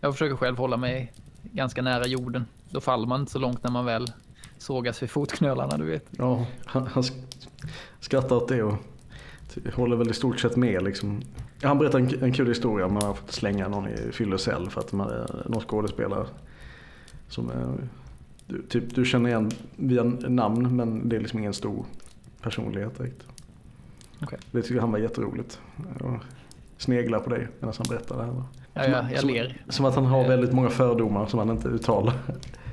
[0.00, 2.46] Jag försöker själv hålla mig ganska nära jorden.
[2.70, 4.06] Då faller man inte så långt när man väl
[4.58, 6.04] sågas vid fotknölarna, du vet.
[6.10, 7.04] Ja, han, han
[8.00, 8.74] skrattar åt det och
[9.74, 10.82] håller väl i stort sett med.
[10.82, 11.22] Liksom.
[11.62, 14.80] Han berättar en, en kul historia om man har fått slänga någon i fyllecell för
[14.80, 16.26] att man är någon skådespelare
[17.28, 17.88] som är,
[18.46, 21.84] du, typ, du känner igen via namn men det är liksom ingen stor
[22.42, 23.26] personlighet direkt.
[24.22, 24.38] Okej.
[24.50, 25.60] Det tycker han var jätteroligt.
[26.00, 26.14] Och
[26.78, 28.32] sneglar på dig medan han berättar det här.
[28.74, 29.62] Ja, Som- jag, jag som- ler.
[29.68, 32.14] Som att han har väldigt många fördomar som han inte uttalar.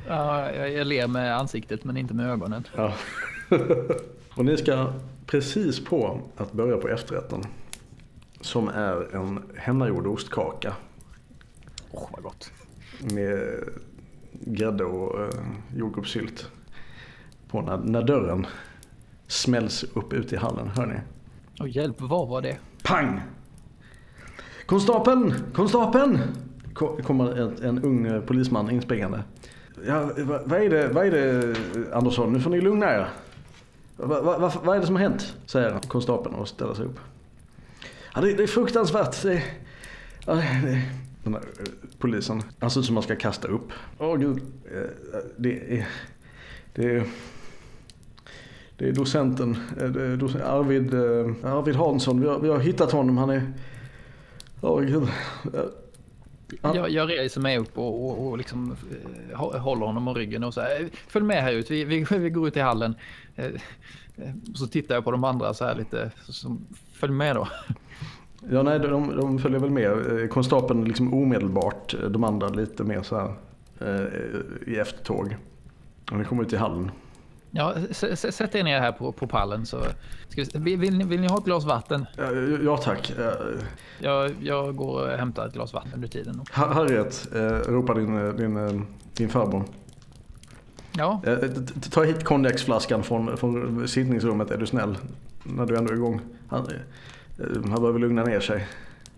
[0.08, 2.64] Ja, jag, jag ler med ansiktet men inte med ögonen.
[2.76, 2.94] Ja.
[4.36, 4.88] och ni ska
[5.26, 7.42] precis på att börja på efterrätten.
[8.42, 10.74] Som är en hemmagjord ostkaka
[11.92, 12.52] Åh, vad gott.
[13.00, 13.40] med
[14.32, 15.30] grädde och eh,
[15.76, 16.50] jordgubbssylt.
[17.50, 18.48] På när, när dörren
[19.28, 20.68] smälls upp ut i hallen.
[20.68, 20.96] Hör ni?
[21.60, 22.58] Och hjälp, vad var det?
[22.84, 23.22] Pang!
[24.66, 25.34] Konstapeln!
[25.54, 26.20] Konstapeln!
[26.74, 29.24] Ko- kommer en, en ung eh, polisman inspringande.
[29.88, 31.50] Ja, vad, vad, är det, vad är det
[31.92, 32.34] eh, Andersson?
[32.34, 33.10] Nu får ni lugna er.
[33.98, 35.36] Va, va, va, vad är det som har hänt?
[35.46, 37.00] Säger konstapeln och ställer sig upp.
[38.16, 39.22] Ja, det, det är fruktansvärt.
[39.22, 39.44] Det,
[40.26, 40.82] ja, det,
[41.24, 41.66] den där, eh,
[42.00, 42.42] polisen.
[42.60, 43.72] Han ser ut som man ska kasta upp.
[44.00, 44.42] Åh gud.
[44.74, 45.88] Eh, Det är...
[46.76, 47.04] Det är...
[48.78, 52.22] Det är docenten, eh, Arvid, eh, Arvid Hansson.
[52.22, 53.18] Vi har, vi har hittat honom.
[53.18, 53.54] Han är...
[54.62, 55.04] Gud.
[55.04, 55.60] Eh,
[56.62, 58.76] Han- Jag, jag reser mig upp och, och, och liksom,
[59.32, 62.06] eh, hå- håller honom om ryggen och så här, följ med här ut, vi, vi,
[62.10, 62.96] vi går ut i hallen.
[64.56, 66.58] Så tittar jag på de andra så här lite, så,
[66.94, 67.48] följ med då.
[68.52, 70.30] Ja, nej, de, de följer väl med.
[70.30, 71.96] Konstapeln liksom omedelbart.
[72.10, 73.34] De andra lite mer så här
[74.68, 75.36] i eftertåg.
[76.12, 76.92] Och ni kommer ut i hallen.
[77.56, 77.76] Ja,
[78.16, 79.78] sätt er ner här på, på pallen så
[80.36, 82.06] vi, vill, vill, ni, vill ni ha ett glas vatten?
[82.18, 82.32] Ja,
[82.64, 83.10] ja tack.
[83.20, 83.32] Eh,
[84.00, 86.42] Jag, jag går och hämtar ett glas vatten under tiden.
[86.56, 87.42] Ha- Harriet, eh,
[87.72, 88.82] ropar din, eh, din, eh,
[89.14, 89.64] din farbror.
[90.98, 91.22] Ja,
[91.92, 94.98] Ta hit konjaksflaskan från, från sittningsrummet är du snäll.
[95.44, 96.22] När du ändå är igång.
[96.48, 96.68] Han,
[97.64, 98.68] han behöver lugna ner sig.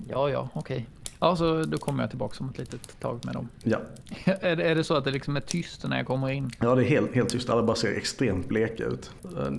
[0.09, 0.87] ja, ja, okej.
[1.25, 3.49] Ja, så då kommer jag tillbaka om ett litet tag med dem.
[3.63, 3.77] Ja,
[4.25, 6.51] är, det, är det så att det liksom är tyst när jag kommer in?
[6.59, 7.49] ja det är helt, helt tyst.
[7.49, 9.11] Alla bara ser extremt bleka ut.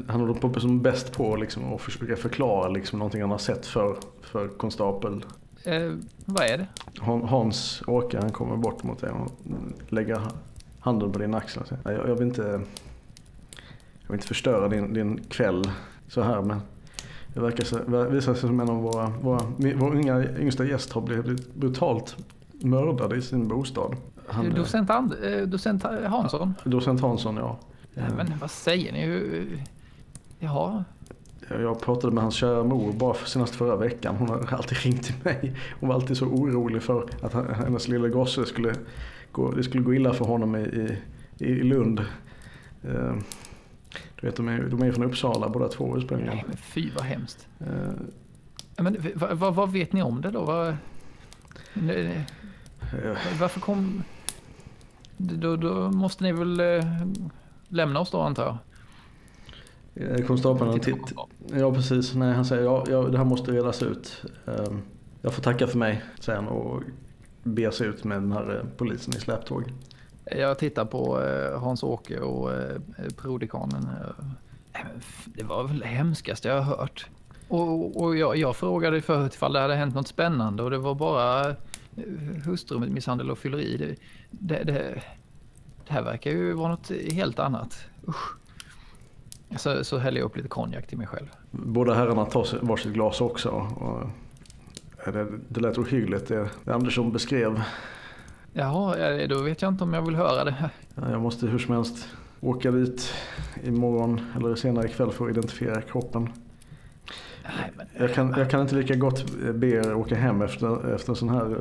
[0.09, 3.67] Han håller på som bäst på liksom, att försöka förklara liksom, någonting han har sett
[3.67, 5.25] för, för konstapel.
[5.65, 5.93] Eh,
[6.25, 6.67] vad är det?
[7.01, 9.33] Han- Hans Åke han kommer bort mot dig och
[9.89, 10.21] lägger
[10.81, 14.69] handen på din axel och säger "Nej, jag, jag vill inte Jag vill inte förstöra
[14.69, 15.71] din, din kväll
[16.09, 16.61] så här men
[17.37, 21.55] det verkar visar sig som en av våra, våra, vår unga, yngsta gäst har blivit
[21.55, 22.17] brutalt
[22.53, 23.97] mördad i sin bostad.
[24.27, 26.55] Han, Docent, And, eh, docent Hansson?
[26.65, 27.59] docent Hansson ja.
[27.95, 29.47] Men vad säger ni?
[30.39, 30.85] Jaha,
[31.49, 34.17] Jag pratade med hans kära mor bara för senast förra veckan.
[34.17, 35.57] Hon har alltid ringt till mig.
[35.81, 38.75] Hon var alltid så orolig för att hennes lilla gosse skulle
[39.33, 40.97] gå, det skulle gå illa för honom i,
[41.39, 42.01] i, i Lund.
[44.21, 46.35] Du vet, de är, de är från Uppsala båda två ursprungligen.
[46.37, 47.49] nej men fy vad hemskt.
[48.77, 50.45] Ja, Men, vad, vad, vad vet ni om det då?
[50.45, 52.23] Vad, eh,
[53.41, 54.03] varför kom...
[55.17, 56.85] Då, då måste ni väl eh,
[57.69, 60.27] lämna oss då antar jag?
[60.27, 61.13] Konstapeln titt.
[61.53, 64.25] Ja precis, nej han säger ja, ja det här måste redas ut.
[64.47, 64.73] Eh,
[65.23, 66.83] Jag får tacka för mig, han och
[67.43, 69.65] beger sig ut med den här polisen i släptåg.
[70.31, 72.51] Jag tittar på eh, Hans-Åke och
[73.17, 73.17] prodekanen.
[73.17, 73.87] prodikanen.
[75.25, 77.07] Det var väl det hemskaste jag har hört.
[77.49, 80.95] Och, och jag, jag frågade förut ifall det hade hänt något spännande och det var
[80.95, 81.55] bara eh,
[82.45, 83.77] hustrumisshandel och fylleri.
[83.77, 83.97] Det,
[84.31, 85.03] det, det,
[85.87, 87.79] det här verkar ju vara något helt annat.
[88.09, 88.37] Usch.
[89.57, 91.27] Så, så häller jag upp lite konjak till mig själv.
[91.51, 93.51] Båda herrarna tar varsitt glas också.
[93.51, 94.09] Och
[95.13, 97.63] det, det lät ohyggligt det Andersson beskrev.
[98.59, 100.71] Jaha, eh, då vet jag inte om jag vill höra det.
[100.95, 102.09] Ja, Jag måste hur som helst
[102.41, 103.15] åka dit
[103.65, 106.29] imorgon eller senare ikväll för att identifiera kroppen.
[107.45, 111.13] Nej, men, Jag kan, jag kan inte lika gott be er åka hem efter, efter
[111.13, 111.57] en sån här,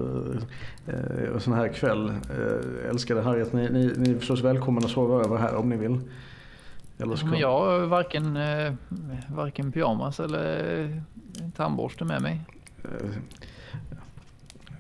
[0.88, 2.10] eh, en sån här kväll.
[2.10, 5.78] Eh, älskade Harriet, ni, ni, ni är förstås välkomna att sova över här om ni
[5.78, 6.00] vill.
[6.98, 7.28] Eller ska...
[7.28, 8.74] men jag har varken, eh,
[9.36, 10.89] varken pyjamas eller eh,
[11.56, 12.41] tandborste med mig.
[12.84, 13.10] Eh,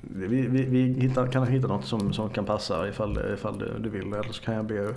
[0.07, 3.89] Vi, vi, vi hittar, kan hitta något som, som kan passa ifall, ifall du, du
[3.89, 4.13] vill.
[4.13, 4.95] Eller så kan jag be,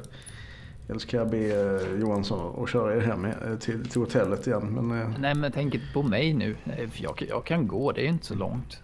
[0.89, 4.47] eller så kan jag be eh, Johansson att köra er hem eh, till, till hotellet
[4.47, 4.67] igen.
[4.75, 6.57] Men, eh, Nej men tänk inte på mig nu.
[6.95, 8.83] Jag, jag kan gå, det är inte så långt.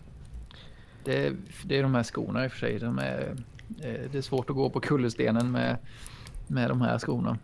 [1.05, 1.33] Det,
[1.64, 2.79] det är de här skorna i och för sig.
[2.79, 3.37] De är,
[4.12, 5.77] det är svårt att gå på kullerstenen med,
[6.47, 7.39] med de här skorna.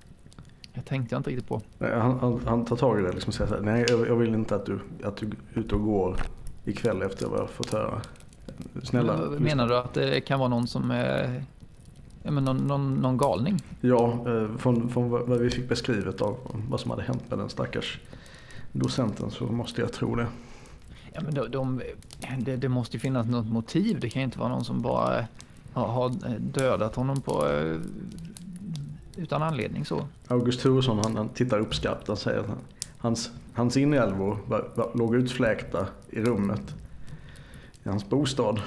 [0.73, 1.63] Jag tänkte jag inte riktigt på.
[1.79, 4.17] han, han, han tar tag i det liksom och säger så här, nej jag, jag
[4.17, 6.17] vill inte att du, att du är ute och går
[6.65, 8.01] ikväll efter vad jag har fått höra.
[8.83, 9.17] Snälla.
[9.17, 11.45] Men, Menar du att det kan vara någon som är...
[12.23, 13.63] Ja, men någon, någon, någon galning?
[13.81, 16.37] Ja, eh, från, från vad vi fick beskrivet av
[16.69, 18.01] vad som hade hänt med den stackars
[18.73, 20.27] docenten så måste jag tro det.
[21.13, 21.81] Ja, men de, de,
[22.39, 24.01] det, det måste ju finnas något motiv.
[24.01, 25.27] Det kan ju inte vara någon som bara
[25.73, 27.77] har, har dödat honom på, eh,
[29.17, 30.07] utan anledning så.
[30.29, 32.59] August Turesson han, han tittar uppskattat och säger att han,
[32.99, 36.75] hans, hans inälvor var, var, låg utfläkta i rummet
[37.85, 38.61] i hans bostad.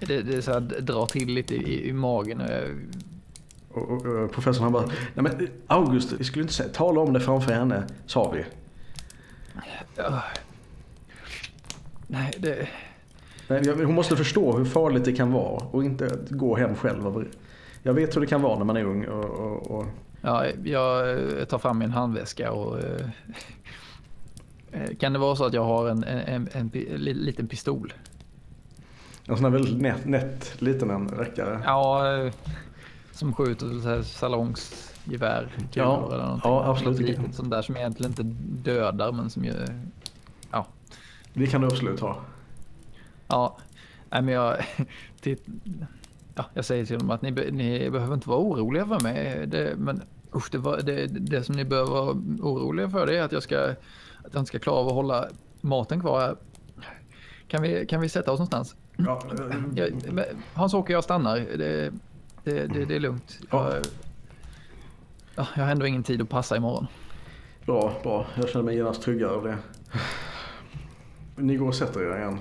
[0.00, 2.40] Det, det är så här, drar till lite i, i magen.
[2.40, 2.86] och jag-
[3.72, 7.12] Och, och, och professorn han bara, nej men August, vi skulle inte säga, tala om
[7.12, 8.44] det framför henne, sa vi.
[12.06, 12.68] Nej, det...
[13.48, 17.28] Nej, hon måste förstå hur farligt det kan vara och inte gå hem själv.
[17.82, 19.86] Jag vet hur det kan vara när man är ung och, och, och
[20.22, 22.78] Ja, jag eh, tar fram min handväska och...
[24.72, 27.92] eh, eh, Kan det vara så att jag har en, en, en, en liten pistol?
[29.30, 31.60] en sån här väldigt nätt, nätt liten en räckare.
[31.64, 32.32] Ja, eh,
[33.12, 35.48] som skjuter så här salongsgevär.
[35.72, 36.50] Ja, eller någonting.
[36.50, 37.00] ja, absolut.
[37.00, 38.22] Något litet sånt där som egentligen inte
[38.70, 39.66] dödar men som gör...
[40.50, 40.66] Ja.
[41.34, 42.20] Det kan du absolut ha.
[43.28, 43.56] Ja,
[44.10, 44.56] nej men jag...
[45.20, 45.46] Titt,
[46.34, 49.46] ja, jag säger till dem att ni, ni behöver inte vara oroliga för mig.
[49.46, 50.02] Det, men
[50.34, 52.10] usch, det, var, det, det som ni behöver vara
[52.40, 53.74] oroliga för det är att jag, ska,
[54.24, 55.28] att jag inte ska klara av att hålla
[55.60, 56.36] maten kvar.
[57.48, 58.76] Kan vi, kan vi sätta oss någonstans?
[58.96, 59.22] Ja,
[60.12, 61.36] men Hans-Åke, jag stannar.
[61.36, 61.92] Det,
[62.44, 63.38] det, det, det är lugnt.
[63.50, 63.74] Ja.
[63.74, 63.84] Jag,
[65.36, 66.86] ja, jag har ändå ingen tid att passa imorgon.
[67.66, 68.26] Bra, bra.
[68.36, 69.58] Jag känner mig genast tryggare av det.
[71.36, 72.38] Ni går och sätter er igen.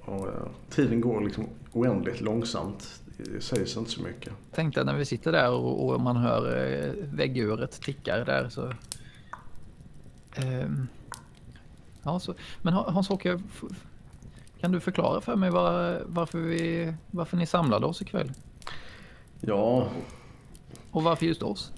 [0.00, 0.34] Och, eh,
[0.70, 3.02] tiden går liksom oändligt långsamt.
[3.16, 4.32] Det sägs inte så mycket.
[4.52, 8.72] Tänkte att när vi sitter där och, och man hör eh, vägguret tickar där så...
[10.34, 10.88] Ehm,
[12.02, 13.40] ja, så men Ha- Hans-Åke,
[14.60, 18.32] kan du förklara för mig var, varför, vi, varför ni samlade oss ikväll?
[19.40, 19.88] Ja,
[20.90, 21.72] Och varför just oss?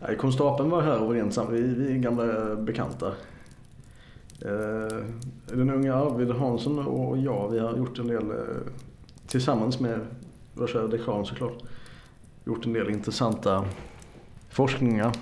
[0.00, 1.52] nej, konstapeln var här och var ensam.
[1.52, 3.06] Vi, vi är gamla bekanta.
[4.40, 5.04] Eh,
[5.46, 8.36] Den unga Arvid Hansson och jag, vi har gjort en del eh,
[9.26, 10.00] tillsammans med
[10.54, 11.58] vår kära dekan såklart.
[12.44, 13.64] Gjort en del intressanta
[14.56, 15.12] forskningar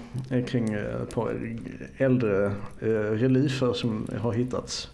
[0.46, 1.56] kring eh, ett par
[1.96, 2.46] äldre
[2.80, 4.90] eh, reliefer som har hittats.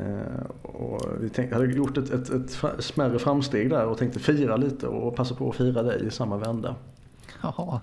[0.00, 4.56] Eh, Och vi tänkte, hade gjort ett, ett, ett smärre framsteg där och tänkte fira
[4.56, 6.76] lite och passa på att fira dig i samma vända.
[7.42, 7.80] Jaha.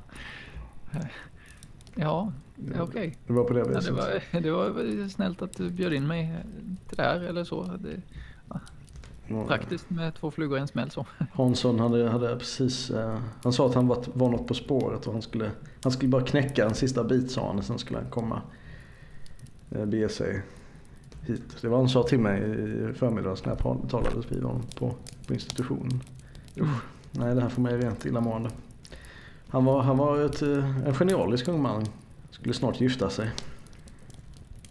[1.96, 2.32] Ja,
[2.80, 3.18] okej.
[3.28, 3.86] Det var på det Ja, viset.
[4.32, 6.36] det, var, det var snällt att du bjöd in mig
[6.88, 7.64] till det här eller så.
[7.64, 8.02] Det
[9.48, 11.06] praktiskt med två flugor i en smäll så.
[11.34, 15.14] Hansson hade, hade precis, eh, han sa att han var, var något på spåret och
[15.14, 15.52] han skulle,
[15.84, 18.42] han skulle bara knäcka en sista bit sa han och sen skulle han komma,
[19.72, 20.44] eh, bege sig
[21.22, 21.58] hit.
[21.62, 24.96] Det var vad han sa till mig i förmiddags när jag talade vid honom på,
[25.28, 26.04] på institutionen.
[26.58, 28.50] Usch, nej det här får mig rent illamående.
[29.48, 31.86] Han var, han var ett, eh, en genialisk ung man.
[32.32, 33.32] Skulle snart gifta sig.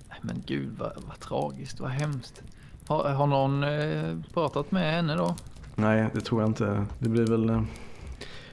[0.08, 2.42] Nej, Men gud vad, vad tragiskt, vad hemskt.
[2.88, 5.36] Har, har någon eh, pratat med henne då?
[5.74, 6.84] Nej, det tror jag inte.
[6.98, 7.48] Det blir väl...
[7.50, 7.62] eh,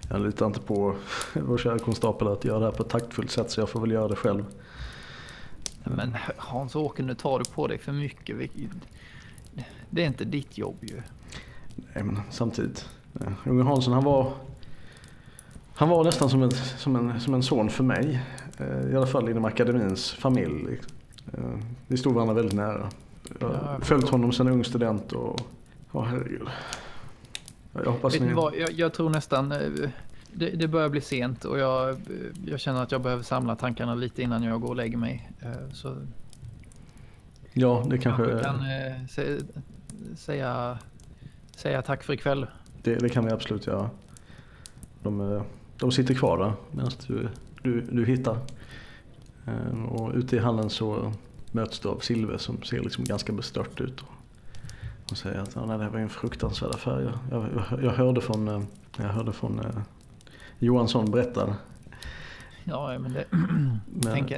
[0.09, 0.95] Jag litar inte på
[1.33, 3.91] vår kära konstapel att göra det här på ett taktfullt sätt så jag får väl
[3.91, 4.45] göra det själv.
[5.83, 8.37] Men Hans-Åke, nu tar du på dig för mycket.
[9.89, 11.01] Det är inte ditt jobb ju.
[11.93, 12.89] Nej, men samtidigt.
[13.21, 14.31] eh, Unge Hansson han var,
[15.75, 18.19] han var nästan som en, som, en, som en son för mig.
[18.91, 20.79] I alla fall inom akademins familj.
[21.87, 22.89] Vi stod varandra väldigt nära.
[23.39, 25.39] Jag Ja, har jag följt honom sedan ung student och...
[25.91, 26.47] Ja, herregud.
[27.73, 28.33] Jag hoppas ni...
[28.33, 29.59] vad, jag, jag tror nästan eh,
[30.33, 31.95] det, det börjar bli sent och jag, eh,
[32.45, 35.31] jag känner att jag behöver samla tankarna lite innan jag går och lägger mig.
[35.41, 35.95] Eh, Så
[37.53, 38.23] Ja, det kanske...
[38.25, 38.59] kanske kan
[39.07, 39.45] sä-
[40.15, 40.77] säga,
[41.55, 42.47] säga tack för ikväll.
[42.83, 43.89] Det, det kan vi absolut göra.
[45.03, 45.41] De,
[45.77, 47.27] de sitter kvar där medan du,
[47.63, 48.37] du, du hittar.
[49.89, 51.13] Och ute i hallen så
[51.55, 54.03] möts du av Silve som ser liksom ganska bestört ut.
[55.11, 57.13] Och säger att nej, det här var en fruktansvärd affär.
[57.31, 58.61] Jag, jag, jag, hörde från, eh,
[58.97, 59.65] jag hörde från eh,
[60.59, 61.55] Johansson berätta.
[62.63, 64.33] Ja, men det, Men, tänk,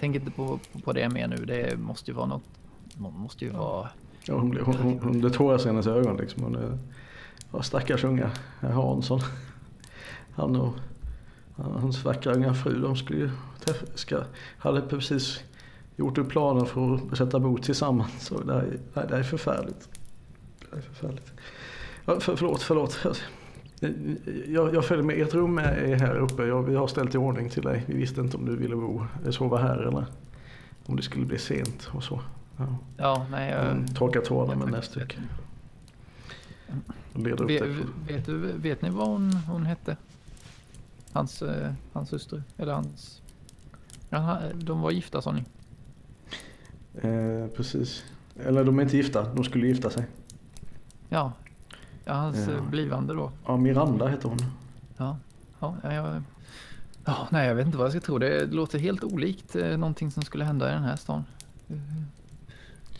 [0.00, 1.36] tänk inte på, på det mer nu.
[1.36, 2.44] Det måste ju vara något.
[2.96, 3.88] Måste ju vara.
[4.24, 6.16] ja, hon, hon, hon, hon, det tåras i hennes ögon.
[6.16, 6.42] Liksom.
[6.42, 6.78] Hon, är-
[7.52, 8.30] ja, stackars unga
[8.60, 9.20] herr Hansson.
[10.34, 10.74] Han och
[11.56, 13.30] hans vackra unga fru de skulle ju
[13.64, 14.22] träffa, ska,
[14.58, 15.40] hade precis
[15.96, 18.26] gjort upp planen för att sätta bo tillsammans.
[18.26, 18.54] Så det,
[18.94, 19.88] är- det är förfärligt.
[20.60, 21.32] Det här är förfärligt.
[22.04, 22.98] Ja, för, förlåt, förlåt.
[24.46, 25.20] Jag, jag följer med.
[25.20, 26.42] Ert rum är här uppe.
[26.46, 27.84] Jag, vi har ställt i ordning till dig.
[27.86, 30.06] Vi visste inte om du ville bo, sova här eller
[30.86, 32.20] om det skulle bli sent och så.
[32.56, 32.76] Ja.
[32.96, 33.50] Ja, nej.
[33.50, 35.18] Jag, Mm, torkar tårarna med näsduk.
[37.14, 37.62] Och vet,
[38.08, 39.96] vet, du, vet ni vad hon, hon hette?
[41.12, 42.42] Hans, eh, hans syster?
[42.56, 43.20] Eller hans...
[44.10, 45.44] Ja, de var gifta sa ni?
[47.02, 48.04] Eh, precis.
[48.44, 49.34] Eller de är inte gifta.
[49.34, 50.06] De skulle gifta sig.
[51.08, 51.32] Ja.
[52.04, 52.52] Ja, hans Ja.
[52.54, 53.32] eh, blivande då.
[53.46, 54.38] Ja, Miranda heter hon.
[54.96, 55.18] Ja,
[55.60, 56.22] ja, ja, jag,
[57.04, 58.18] ja, nej jag vet inte vad jag ska tro.
[58.18, 61.24] Det låter helt olikt eh, någonting som skulle hända i den här stan.
[61.68, 61.76] Eh,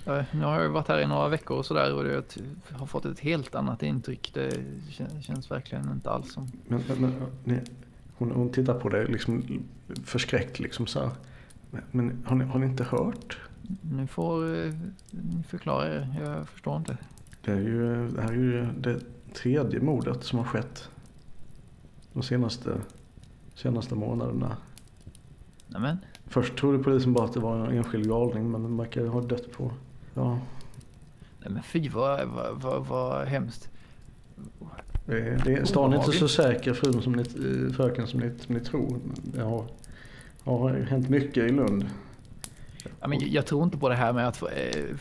[0.04, 2.36] ja, nu har jag varit här i några veckor och sådär och det,
[2.68, 4.30] jag har fått ett helt annat intryck.
[4.34, 4.50] Det
[4.90, 6.48] kän- känns verkligen inte alls som...
[6.68, 7.60] Men, men, men,
[8.18, 9.62] hon, hon tittar på dig liksom
[10.04, 11.10] förskräckt liksom så här.
[11.70, 13.38] Men, men har, ni, har ni inte hört?
[13.92, 14.72] Ni får eh,
[15.10, 16.14] ni förklara er.
[16.24, 16.96] Jag förstår inte.
[17.44, 19.00] Det, är ju, det här är ju det
[19.34, 20.88] tredje mordet som har skett.
[22.12, 22.80] De senaste,
[23.54, 24.56] senaste månaderna.
[25.68, 25.96] Nämen.
[26.26, 29.52] Först trodde polisen bara att det var en enskild galning men den verkar ha dött
[29.52, 29.72] på.
[30.14, 30.38] Ja,
[31.40, 33.70] Nej men fy vad, vad, vad, vad hemskt.
[35.06, 38.20] det, är- det, är- stan är inte så säker frun som ni, eh, fröken som
[38.20, 38.98] ni, som ni tror.
[39.24, 39.64] Det har,
[40.44, 41.86] har hänt mycket i Lund.
[43.00, 44.48] Ja, men jag tror inte på det här med att eh,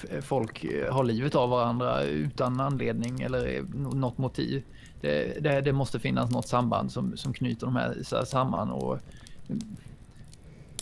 [0.09, 3.65] eh, folk eh, har livet av varandra utan anledning eller
[3.95, 4.63] något motiv.
[5.01, 8.69] Det, det, det måste finnas något samband som, som knyter de här så här samman.
[8.71, 8.97] Och,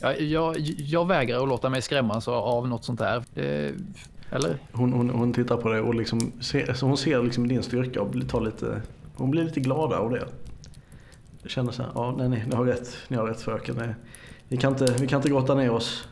[0.02, 3.24] ja, jag, jag vägrar att låta mig skrämmas av- något sånt här.
[3.34, 3.74] Det,
[4.30, 4.58] eller?
[4.72, 8.02] Hon, hon, hon tittar på dig och liksom ser, så hon ser liksom din styrka
[8.02, 8.82] och blir- tar lite,
[9.16, 10.26] hon blir lite gladare av det.
[11.46, 13.76] Känner så här, ja nej, nej, ni har rätt, ni har rätt fröken.
[13.78, 13.96] Nej,
[14.48, 16.08] Vi kan, inte, vi kan inte grotta ner oss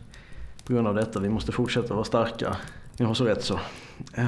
[0.66, 1.20] på grund av detta.
[1.20, 2.57] Vi måste fortsätta vara starka.
[2.97, 3.59] Ni har så rätt så.
[4.14, 4.26] Eh,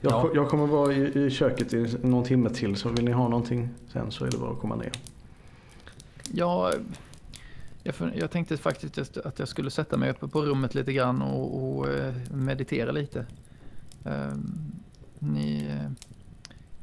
[0.00, 0.30] Jag, Ja.
[0.34, 3.68] jag kommer vara i, i köket i någon timme till så vill ni ha någonting
[3.92, 4.92] sen så är det bara att komma ner.
[6.32, 6.72] Ja,
[7.82, 11.76] jag, jag tänkte faktiskt att jag skulle sätta mig uppe på rummet lite grann och,
[11.78, 13.26] och eh, meditera lite.
[14.04, 14.52] Ehm,
[15.18, 15.90] ni eh,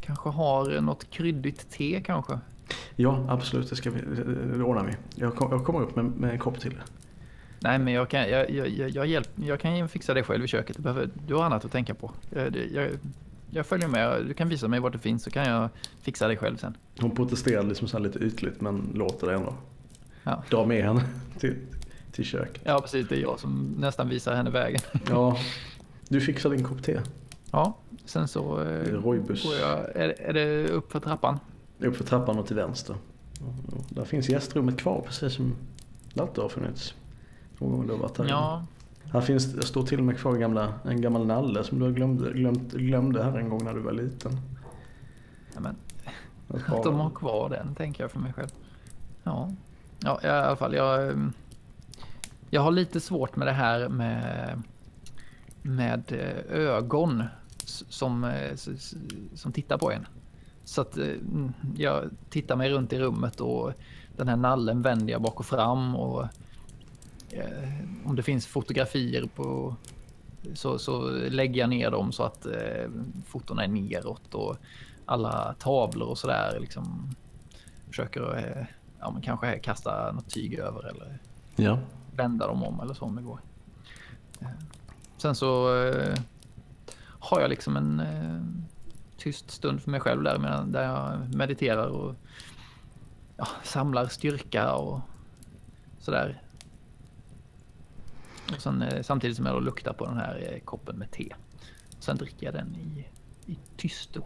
[0.01, 2.39] kanske har något kryddigt te kanske?
[2.95, 4.01] Ja absolut, det, ska vi,
[4.57, 4.93] det ordnar vi.
[5.15, 6.82] Jag, kom, jag kommer upp med, med en kopp till.
[7.64, 10.76] Nej, men jag kan, jag, jag, jag, hjälp, jag kan fixa det själv i köket.
[10.78, 12.11] Du, behöver, du har annat att tänka på.
[12.30, 12.89] Jag, jag,
[13.49, 14.26] jag följer med.
[14.26, 15.70] Du kan visa mig vart det finns så kan jag
[16.01, 16.78] fixa det själv sen.
[16.99, 19.53] Hon protesterar liksom så lite ytligt men låter det ändå.
[20.24, 20.43] Ja.
[20.49, 21.01] Dra med henne
[21.39, 21.55] till,
[22.11, 22.61] till köket.
[22.66, 23.07] ja, precis.
[23.07, 24.82] Det är jag som nästan visar henne vägen.
[25.09, 25.38] Ja,
[26.09, 26.99] du fixar din kopp te.
[27.51, 29.43] Ja, sen så eh, Roibus.
[29.43, 29.95] går jag...
[29.95, 31.39] Är, är det upp för trappan?
[31.80, 32.95] Upp för trappan och till vänster.
[33.89, 35.55] Där finns gästrummet kvar precis som
[36.14, 36.93] det alltid har funnits.
[37.64, 38.26] Någon gång du har varit här.
[38.26, 38.66] Ja,
[39.11, 42.32] Här finns, det står till och med kvar gamla, en gammal nalle som du glömde,
[42.32, 44.32] glömt, glömde här en gång när du var liten.
[45.53, 45.76] ja men
[46.68, 48.49] Att de har kvar den tänker jag för mig själv.
[49.24, 49.51] Ja,
[49.99, 50.74] ja i alla fall.
[50.74, 51.16] Jag, eh,
[52.49, 54.61] jag har lite svårt med det här med,
[55.61, 57.24] med eh, ögon
[57.66, 58.55] som, eh,
[59.34, 60.07] som tittar på en.
[60.64, 63.74] Så att eh, mm, jag tittar mig runt i rummet och
[64.18, 65.95] den här nallen vänder jag bak och fram.
[65.95, 66.28] Och,
[68.05, 69.75] om det finns fotografier på
[70.53, 72.89] så, så lägger jag ner dem så att eh,
[73.25, 74.36] fotona är neråt.
[74.36, 74.57] Och,
[75.05, 77.15] alla tavlor och sådär liksom
[77.88, 78.65] försöker eh,
[78.99, 81.19] ja, men kanske kasta något tyg över eller
[81.55, 81.79] ja.
[82.15, 83.39] vända dem om eller så om det går.
[84.41, 84.47] Eh,
[85.17, 86.17] Sen så eh,
[87.01, 88.41] har jag liksom en, eh,
[89.17, 92.15] tyst stund för mig själv där, medan, där jag mediterar och
[93.38, 94.99] ja, samlar styrka och
[95.99, 96.41] sådär.
[98.56, 101.34] Och sen, eh, samtidigt som jag luktar på den här eh, koppen med te.
[101.97, 103.08] Och sen dricker jag den i,
[103.51, 104.24] i tysto.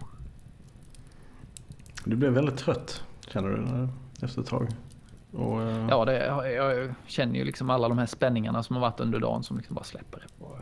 [2.06, 3.88] Du blev väldigt trött, känner du,
[4.26, 4.68] efter ett tag?
[5.32, 5.88] Och, uh...
[5.90, 9.20] Ja, det, jag, jag, känner ju liksom alla de här spänningarna som har varit under
[9.20, 10.28] dagen som liksom bara släpper.
[10.40, 10.60] Och,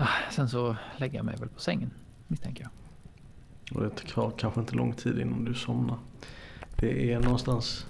[0.00, 1.90] uh, sen så lägger jag mig väl på sängen,
[2.26, 2.70] misstänker jag.
[3.76, 5.98] Och det tar kanske inte lång tid innan du somnar.
[6.76, 7.86] Det är någonstans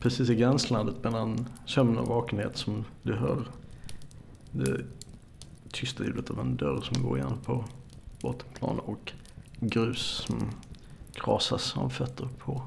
[0.00, 3.44] precis i gränslandet mellan sömn och vakenhet som du hör
[4.50, 4.84] det
[5.72, 7.64] tysta ljudet av en dörr som går igen på
[8.20, 9.12] bottenplan och
[9.60, 10.50] grus som
[11.12, 12.62] krasas av fötter på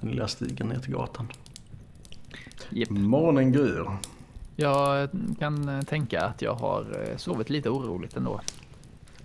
[0.00, 1.28] den lilla stigen ner till gatan.
[2.72, 2.90] Yep.
[2.90, 3.86] Morgonen gryr.
[4.56, 8.40] Jag kan tänka att jag har eh, sovit lite oroligt ändå.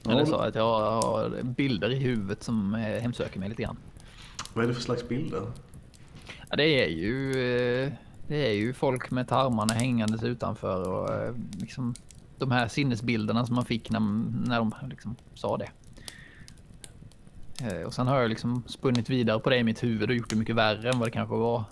[0.03, 0.11] Ja.
[0.11, 3.77] Eller så att jag har bilder i huvudet som eh, hemsöker mig lite grann.
[4.53, 5.41] Vad är det för slags bilder?
[6.49, 7.91] Ja, det är ju eh,
[8.27, 11.93] det är ju folk med tarmarna hängandes utanför och eh, liksom
[12.37, 13.99] de här sinnesbilderna som man fick när,
[14.47, 15.69] när de liksom sa det.
[17.61, 20.29] Eh, och sen har jag liksom spunnit vidare på det i mitt huvud och gjort
[20.29, 21.63] det mycket värre än vad det kanske var.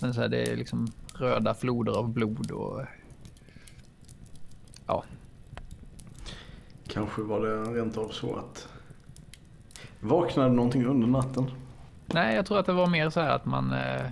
[0.00, 2.82] Men så här, det är liksom röda floder av blod och...
[4.86, 5.04] Ja.
[6.88, 8.68] Kanske var det rent av så att...
[10.00, 11.50] Vaknade någonting under natten?
[12.12, 14.06] Nej, jag tror att det var mer så här att man eh,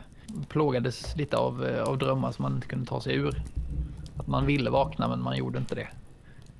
[0.48, 3.42] plågades lite av, eh, av drömmar som man inte kunde ta sig ur.
[4.16, 5.88] Att man ville vakna men man gjorde inte det.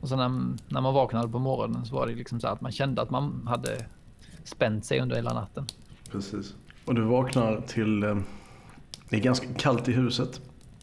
[0.01, 0.29] Och sen när,
[0.69, 3.47] när man vaknade på morgonen så var det liksom så att man kände att man
[3.47, 3.87] hade
[4.45, 5.67] spänt sig under hela natten.
[6.11, 6.55] Precis.
[6.85, 8.03] Och du vaknar till...
[8.03, 8.17] Eh,
[9.09, 10.41] det är ganska kallt i huset.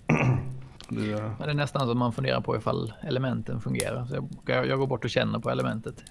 [0.89, 1.31] Du, eh...
[1.39, 4.05] Det är nästan så man funderar på ifall elementen fungerar.
[4.05, 6.03] Så jag, jag går bort och känner på elementet.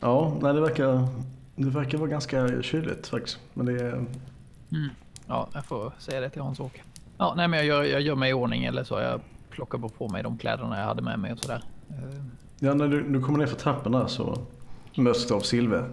[0.00, 1.08] Ja, nej, det, verkar,
[1.56, 3.38] det verkar vara ganska kyligt faktiskt.
[3.54, 3.92] Men det är...
[3.92, 4.88] Mm.
[5.26, 6.82] Ja, jag får säga det till Hans-Åke.
[7.18, 9.00] Ja, nej, men jag gör, jag gör mig i ordning eller så.
[9.00, 11.62] Jag plockar bara på mig de kläderna jag hade med mig och sådär.
[12.58, 14.38] Ja, när du, du kommer ner för trapporna så
[14.96, 15.84] möts du av Silve.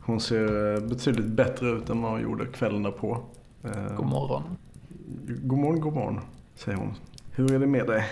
[0.00, 3.24] Hon ser eh, betydligt bättre ut än vad hon gjorde kvällen därpå.
[3.62, 4.42] Eh, god morgon.
[5.26, 6.20] God morgon, god morgon,
[6.54, 6.94] säger hon.
[7.30, 8.04] Hur är det med dig,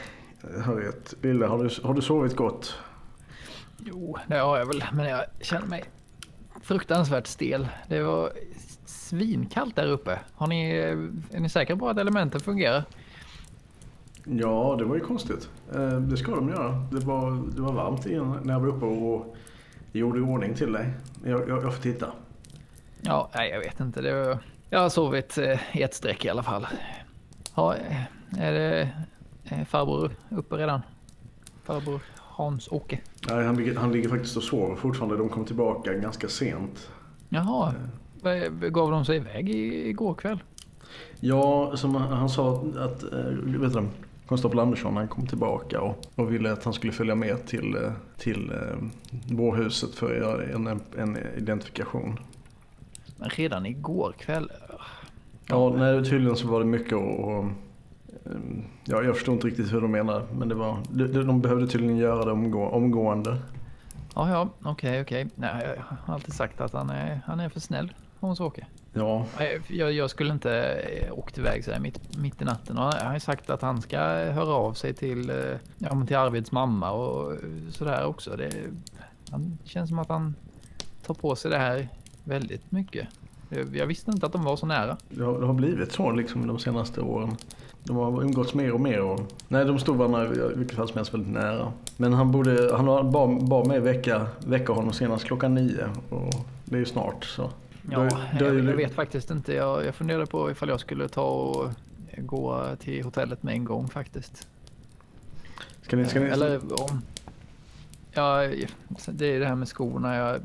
[0.64, 1.14] Harriet?
[1.20, 2.74] Wille, har du, har du sovit gott?
[3.78, 5.84] Jo, det har jag väl, men jag känner mig
[6.62, 7.68] fruktansvärt stel.
[7.88, 8.32] Det var
[8.84, 10.18] svinkallt där uppe.
[10.34, 10.70] Har ni,
[11.32, 12.84] är ni säkra på att elementen fungerar?
[14.24, 15.50] Ja, det var ju konstigt.
[15.74, 16.70] Eh, det ska de göra.
[16.92, 19.36] Det var, det var varmt igen när jag var uppe och
[19.92, 20.90] gjorde i ordning till dig.
[21.24, 22.12] Jag, jag, jag får titta.
[23.00, 24.00] Ja, nej, jag vet inte.
[24.00, 24.38] Det var,
[24.70, 26.66] jag har sovit eh, i ett streck i alla fall.
[27.54, 27.74] Ja,
[28.38, 28.90] är det
[29.44, 30.80] är farbror uppe redan?
[31.64, 32.00] Farbror
[32.38, 33.00] Hans-Åke?
[33.28, 35.16] Nej, han han ligger faktiskt och sover fortfarande.
[35.16, 36.90] De kom tillbaka ganska sent.
[37.28, 37.74] Jaha.
[38.24, 38.50] Eh.
[38.50, 40.38] Gav de sig iväg igår kväll?
[41.20, 43.86] Ja, som han sa att, eh, vet du,
[44.26, 47.92] konstapel Andersson han kom tillbaka och, och ville att han skulle följa med till, eh,
[48.16, 48.52] till
[49.30, 52.18] bårhuset för att göra en, en identifikation.
[53.16, 54.50] Men redan igår kväll?
[55.46, 57.44] Ja, nej, tydligen så var det mycket och
[58.84, 60.26] Ja, jag förstår inte riktigt hur de menar.
[60.38, 63.38] Men det var, de, de behövde tydligen göra det omgå, omgående.
[64.14, 65.26] Ja, ja, okej, okay, okej.
[65.36, 65.62] Okay.
[65.76, 68.66] Jag har alltid sagt att han är, han är för snäll, Hans-Åke.
[68.92, 69.26] Ja.
[69.68, 72.78] Jag, jag, skulle inte eh, åkt iväg så mitt, mitt i natten.
[72.78, 75.36] Och jag har sagt att han ska höra av sig till, eh,
[75.78, 77.32] ja, till Arvids mamma och
[77.70, 78.36] sådär också.
[78.36, 78.50] Det,
[79.30, 80.34] han känns som att han
[81.06, 81.88] tar på sig det här
[82.24, 83.08] väldigt mycket.
[83.72, 84.96] Jag, visste inte att de var så nära.
[85.08, 87.36] Det har, det har blivit så liksom de senaste åren.
[87.84, 89.00] De har umgåtts mer och mer.
[89.00, 91.72] Och, nej, de stod varandra i vilket fall som helst väldigt nära.
[91.96, 95.88] Men han, borde, han bad, bad mig väcka, väcka honom senast klockan nio.
[96.10, 97.50] Och det är ju snart så.
[97.90, 98.08] Ja, då,
[98.38, 99.54] då jag, jag, vet faktiskt inte.
[99.54, 101.70] Jag, jag funderade på ifall jag skulle ta och
[102.18, 104.48] gå till hotellet med en gång faktiskt.
[105.82, 106.26] Ska ni, ska ni...
[106.26, 107.02] Eller om...
[108.12, 108.50] Ja,
[109.06, 110.16] det är det här med skorna.
[110.16, 110.40] Jag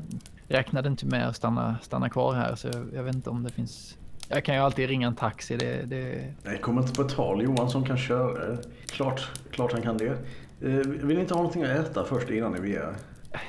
[0.48, 3.50] räknade inte med att stanna, stanna kvar här så jag, jag vet inte om det
[3.50, 3.96] finns...
[4.28, 5.56] Jag kan ju alltid ringa en taxi.
[5.56, 6.34] Det, det...
[6.42, 7.42] Nej, kommer inte på tal.
[7.42, 8.56] Johansson kan köra.
[8.86, 10.06] Klart, klart han kan det.
[10.60, 12.94] Eh, vill ni inte ha någonting att äta först innan ni begär?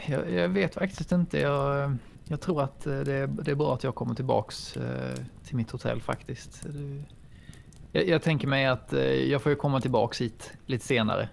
[0.06, 1.40] Jag, jag vet faktiskt inte.
[1.40, 1.92] Jag...
[2.28, 5.16] Jag tror att eh, det är, det är bra att jag kommer tillbaks eh,
[5.46, 6.68] till mitt hotell faktiskt.
[7.92, 11.30] Jag, jag, tänker mig att eh, jag får ju komma tillbaks hit lite senare.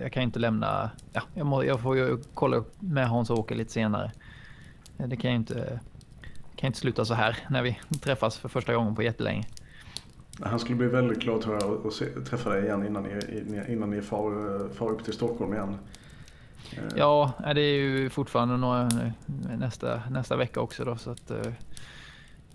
[0.00, 0.90] Jag kan inte lämna...
[1.12, 4.12] Ja, jag, må, jag får ju kolla upp med Hans och Åke lite senare.
[4.96, 5.80] Det kan ju inte,
[6.60, 9.46] kan inte sluta så här när vi träffas för första gången på jättelänge.
[10.40, 14.02] Han skulle bli väldigt glad tror jag att träffa dig igen innan ni, innan ni
[14.02, 15.76] far, far upp till Stockholm igen.
[16.96, 18.88] Ja, det är ju fortfarande några,
[19.58, 20.96] nästa, nästa vecka också då.
[20.96, 21.32] Så att,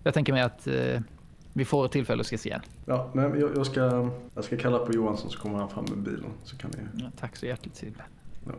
[0.03, 0.68] jag tänker mig att
[1.53, 2.62] vi får ett tillfälle att ses igen.
[2.86, 5.97] Ja, men jag, jag, ska, jag ska kalla på Johansson så kommer han fram med
[5.97, 6.30] bilen.
[6.43, 7.03] Så kan ni...
[7.03, 8.03] Ja, tack så hjärtligt Sille.
[8.45, 8.53] Ja,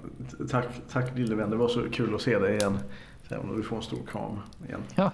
[0.51, 1.51] tack, tack lille vän.
[1.51, 2.79] Det var så kul att se dig igen.
[3.29, 4.81] Även om du får en stor kram igen.
[4.95, 5.13] Ja,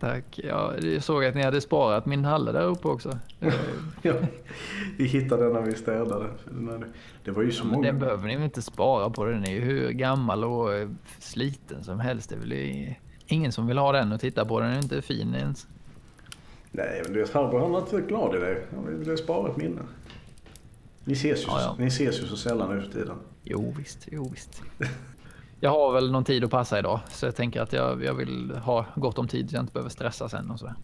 [0.00, 0.40] tack.
[0.44, 3.18] Ja, jag såg att ni hade sparat min halle där uppe också.
[4.02, 4.14] ja,
[4.98, 6.26] vi hittade den när vi städade.
[7.24, 7.86] Det var ju så ja, många.
[7.86, 9.24] Den behöver ni inte spara på.
[9.24, 10.68] Den är ju hur gammal och
[11.18, 12.30] sliten som helst.
[12.30, 12.94] Det är väl
[13.26, 14.60] ingen som vill ha den och titta på.
[14.60, 15.66] Den är inte fin ens.
[16.72, 18.62] Nej, men du vet farbror han har inte glad i dig.
[18.74, 19.80] Han vill spara ett minne.
[21.04, 21.76] Ni ses, ju, ja, ja.
[21.78, 23.16] ni ses ju så sällan nu för tiden.
[23.44, 24.62] Jo visst, jo visst.
[25.62, 28.50] Jag har väl någon tid att passa idag så jag tänker att jag, jag vill
[28.64, 30.74] ha gott om tid så jag inte behöver stressa sen och sådär.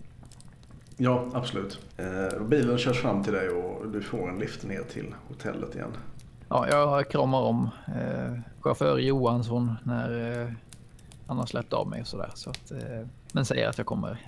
[0.96, 1.78] Ja, absolut.
[1.96, 5.90] Eh, bilen körs fram till dig och du får en lift ner till hotellet igen.
[6.48, 10.48] Ja, jag kramar om eh, chaufför Johansson när eh,
[11.26, 12.30] han har släppt av mig och sådär.
[12.34, 14.18] Så att, eh, men säger att jag kommer,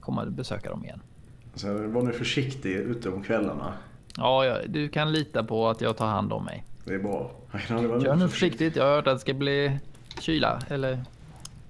[0.00, 1.00] kommer besöka dem igen.
[1.54, 3.72] Så var nu försiktig ute om kvällarna.
[4.16, 6.64] Ja, ja, du kan lita på att jag tar hand om mig.
[6.84, 7.30] Det är bra.
[7.68, 8.76] Kör nu försiktigt.
[8.76, 9.78] Jag har hört att det ska bli
[10.20, 11.04] kyla eller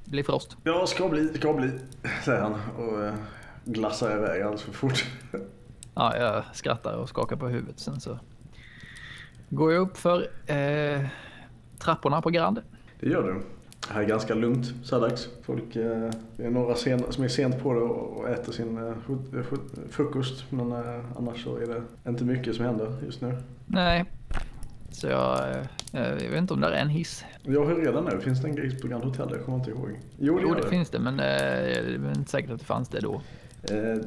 [0.05, 0.57] bli frost.
[0.65, 1.71] Ja, ska bli, ska bli,
[2.25, 3.15] säger han och eh,
[3.65, 5.05] glassar iväg alldeles för fort.
[5.95, 7.81] Ja, jag skrattar och skakar på huvudet.
[7.81, 8.19] Sen så
[9.49, 11.07] går jag upp för eh,
[11.79, 12.63] trapporna på Grand.
[13.01, 13.41] Det gör du.
[13.89, 15.29] Det här är ganska lugnt så här dags.
[15.43, 18.95] Folk, eh, det är några sen, som är sent på det och äter sin eh,
[19.91, 20.45] frukost.
[20.51, 23.37] Men eh, annars så är det inte mycket som händer just nu.
[23.67, 24.05] Nej,
[24.91, 25.57] så jag,
[25.93, 27.25] jag vet inte om det är en hiss.
[27.43, 28.21] Jag hör redan nu.
[28.21, 29.29] Finns det en hiss på Grand Hotel?
[29.31, 30.01] Jag kommer inte ihåg.
[30.19, 30.69] Jo, det, jo, det, det.
[30.69, 30.99] finns det.
[30.99, 33.23] Men det är inte säkert att det fanns det då.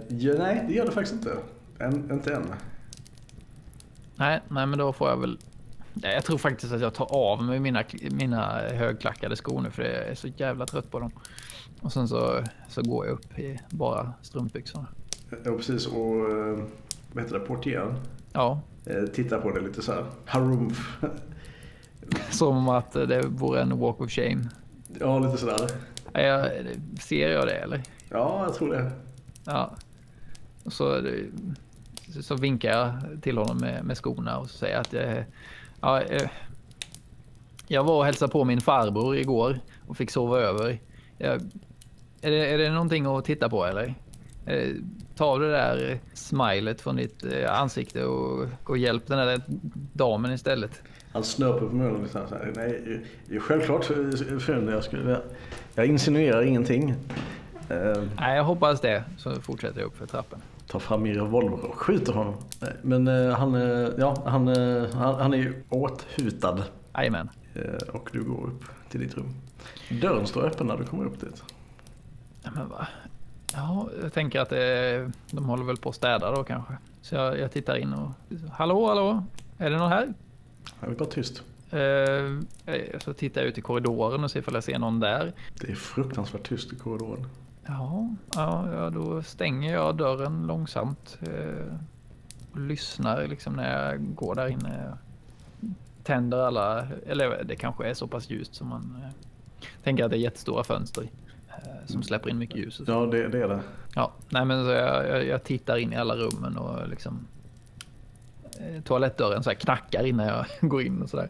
[0.07, 1.38] ja, nej, det gör det faktiskt inte.
[1.79, 2.53] En, inte än.
[4.15, 5.38] Nej, nej, men då får jag väl
[5.93, 10.07] jag tror faktiskt att jag tar av mig mina, mina högklackade skor nu för jag
[10.07, 11.11] är så jävla trött på dem.
[11.82, 14.88] Och sen så, så går jag upp i bara strumpbyxorna.
[15.43, 16.63] Ja precis och eh,
[17.13, 17.95] vad heter det, portieren?
[18.34, 18.61] Ja.
[18.86, 20.97] Eh, Titta på det lite så här, harumf.
[22.29, 24.49] Som att det vore en walk of shame.
[24.99, 25.69] Ja lite sådär.
[26.13, 26.49] Jag,
[26.99, 27.82] ser jag det eller?
[28.09, 28.91] Ja jag tror det.
[29.45, 29.75] Ja.
[30.63, 31.01] Och så,
[32.21, 35.25] så vinkar jag till honom med, med skorna och säger att jag
[35.82, 36.29] Ja, eh,
[37.67, 40.79] jag var och hälsade på min farbror igår och fick sova över.
[41.17, 41.34] Jag,
[42.21, 43.95] är, det, är det någonting att titta på eller?
[45.22, 49.41] Ta av det där smilet från ditt eh, ansikte och gå och hjälp den där
[49.93, 50.82] damen istället.
[51.11, 52.53] Han snörper på munnen här.
[52.55, 54.67] Nej, självklart frun.
[54.67, 55.22] Jag, skulle,
[55.76, 56.95] jag insinuerar ingenting.
[58.19, 59.03] Nej, jag hoppas det.
[59.17, 62.36] Så fortsätter jag upp för trappen tar fram min revolver och skjuter honom.
[62.82, 64.47] Men eh, han, eh, ja, han,
[64.93, 66.63] han, han är ju åthutad.
[66.95, 67.30] Jajamän.
[67.93, 69.34] Och du går upp till ditt rum.
[70.01, 71.43] Dörren står öppen när du kommer upp dit.
[72.43, 72.88] Ja, men va?
[73.54, 76.74] Ja, jag tänker att det, de håller väl på att städa då kanske.
[77.02, 78.12] Så jag, jag tittar in och...
[78.52, 79.24] Hallå, hallå?
[79.58, 80.14] Är det någon här?
[80.80, 81.43] Jag är bara tyst.
[81.72, 85.34] Eh, så tittar jag ut i korridoren och ser ifall jag ser någon där.
[85.62, 87.28] Det är fruktansvärt tyst i korridoren.
[87.66, 91.17] Ja, ja, då stänger jag dörren långsamt.
[91.21, 91.75] Eh,
[92.51, 94.97] och lyssnar liksom när jag går där inne.
[96.04, 99.09] Tänder alla, eller det kanske är så pass ljust som man eh,
[99.84, 101.08] tänker att det är jättestora fönster eh,
[101.86, 102.82] som släpper in mycket ljus.
[102.87, 103.61] Ja, det, det, är det.
[103.95, 107.28] Ja, nej men så jag, jag, jag tittar in i alla rummen och liksom
[108.59, 111.29] eh, toalettdörren så här knackar innan jag går in och sådär.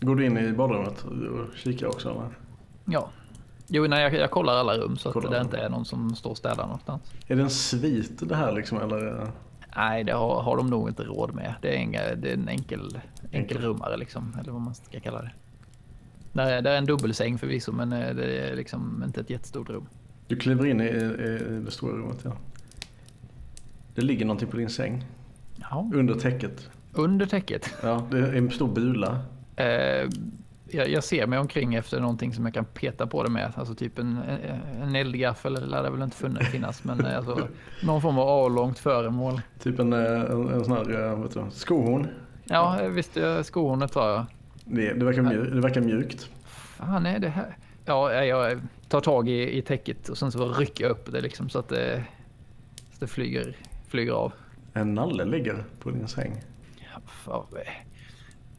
[0.00, 2.10] Går du in i badrummet och kikar också?
[2.10, 2.28] Eller?
[2.84, 3.10] Ja,
[3.68, 6.14] Jo, nej, jag, jag kollar alla rum så kollar att det inte är någon som
[6.14, 7.02] står och städar någonstans.
[7.26, 9.26] Är det en svit det här liksom eller?
[9.76, 11.54] Nej, det har, har de nog inte råd med.
[11.62, 12.98] Det är, inga, det är en enkel,
[13.32, 15.30] enkel rummare liksom, eller vad man ska kalla det.
[16.36, 19.70] Det är, det är en dubbelsäng förvisso, men eh, det är liksom inte ett jättestort
[19.70, 19.86] rum.
[20.26, 22.32] Du kliver in i, i det stora rummet, ja.
[23.94, 25.04] Det ligger någonting på din säng.
[25.56, 25.90] Ja.
[25.94, 26.70] Under täcket.
[26.92, 27.74] Under täcket?
[27.82, 29.18] Ja, det är en stor bula.
[29.56, 30.08] Eh,
[30.70, 33.52] jag, jag, ser mig omkring efter någonting som jag kan peta på det med.
[33.56, 34.18] Alltså typ en,
[34.82, 36.84] en eldgaffel lär det väl inte finnas.
[36.84, 37.48] Men eh, alltså,
[37.82, 39.40] någon form av avlångt föremål.
[39.62, 42.06] Typ en, eh, en, en sån här eh, vet du, skohorn?
[42.44, 43.16] Ja, visst.
[43.42, 44.26] Skohornet var jag.
[44.68, 46.30] Det, det, verkar mjukt, det verkar mjukt.
[46.44, 47.56] Fan, nej det här.
[47.84, 51.48] Ja, jag tar tag i, i täcket och sen så rycker jag upp det liksom
[51.48, 52.04] så att det,
[52.76, 53.56] så det flyger,
[53.88, 54.32] flyger av.
[54.72, 56.42] En nalle ligger på din säng.
[57.26, 57.46] Ja,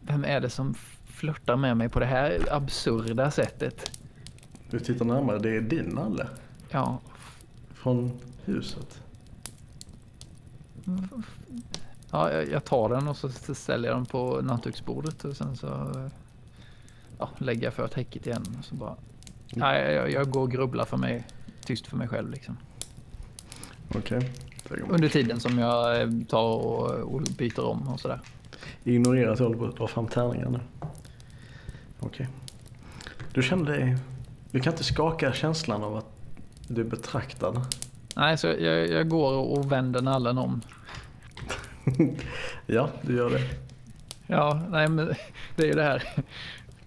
[0.01, 0.73] vem är det som
[1.05, 3.91] flörtar med mig på det här absurda sättet.
[4.69, 6.27] Du tittar närmare, det är din nalle.
[6.69, 6.99] Ja.
[7.73, 8.11] Från
[8.45, 9.01] huset.
[12.11, 15.67] Ja, jag tar den och så ställer jag den på nattduksbordet och sen så
[17.19, 18.45] ja, lägga för täcket igen.
[18.61, 18.95] Så bara,
[19.53, 21.27] nej, jag, jag går och grubblar för mig,
[21.65, 22.57] tyst för mig själv liksom.
[23.95, 24.17] Okej.
[24.65, 24.81] Okay.
[24.89, 28.19] Under tiden som jag eh, tar och, och byter om och sådär.
[28.83, 30.59] Ignorera att jag håller på att dra fram tärningar nu.
[30.79, 30.89] Okej.
[31.99, 32.27] Okay.
[33.33, 33.97] Du kände dig...
[34.51, 36.05] Du kan inte skaka känslan av att
[36.67, 37.61] du är betraktad?
[38.15, 40.61] Nej, så jag, jag går och vänder nallen om.
[42.65, 43.41] ja, du gör det.
[44.27, 45.13] Ja, nej men
[45.55, 46.03] det är ju det här.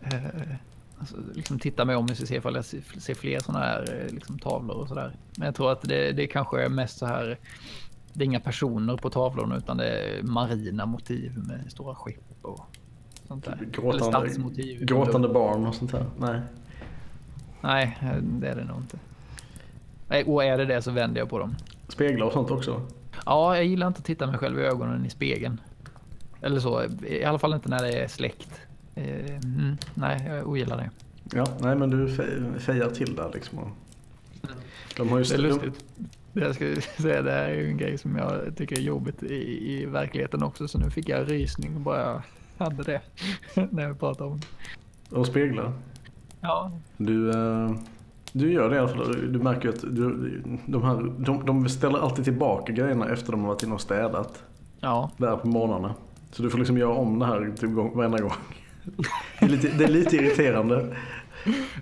[0.00, 0.54] Eh,
[0.98, 4.38] alltså, liksom titta mig om och se ifall jag ser fler sådana här eh, liksom,
[4.38, 5.12] tavlor och sådär.
[5.36, 7.38] Men jag tror att det, det kanske är mest så här.
[8.12, 12.60] Det är inga personer på tavlorna utan det är marina motiv med stora skepp och
[13.28, 13.58] sånt där.
[13.72, 14.84] Gråtande, Eller stadsmotiv.
[14.84, 16.06] Gråtande barn och sånt där.
[16.18, 16.40] Nej.
[17.60, 18.98] Nej, det är det nog inte.
[20.08, 21.56] Nej, och är det det så vänder jag på dem.
[21.88, 22.82] Speglar och sånt också?
[23.26, 25.60] Ja, jag gillar inte att titta mig själv i ögonen i spegeln.
[26.40, 28.60] Eller så, i alla fall inte när det är släkt.
[28.94, 30.90] Eh, mm, nej, jag ogillar det.
[31.36, 32.08] Ja, nej men du
[32.58, 33.58] fejar till där liksom.
[34.96, 35.84] De har ju det är lustigt.
[36.32, 39.22] Det jag ska säga, det här är ju en grej som jag tycker är jobbigt
[39.22, 40.68] i, i verkligheten också.
[40.68, 42.22] Så nu fick jag rysning bara
[42.58, 43.00] jag hade det
[43.70, 44.40] när jag pratade om
[45.08, 45.16] det.
[45.16, 45.72] Och speglar?
[46.40, 46.72] Ja.
[46.96, 47.76] Du, uh,
[48.32, 49.32] du gör det i alla fall.
[49.32, 53.40] Du märker ju att du, de, här, de, de ställer alltid tillbaka grejerna efter de
[53.40, 54.42] har varit inne och städat.
[54.80, 55.10] Ja.
[55.16, 55.94] Där på morgnarna.
[56.32, 58.32] Så du får liksom göra om det här typ varenda gång.
[59.40, 60.96] Det är lite, det är lite irriterande.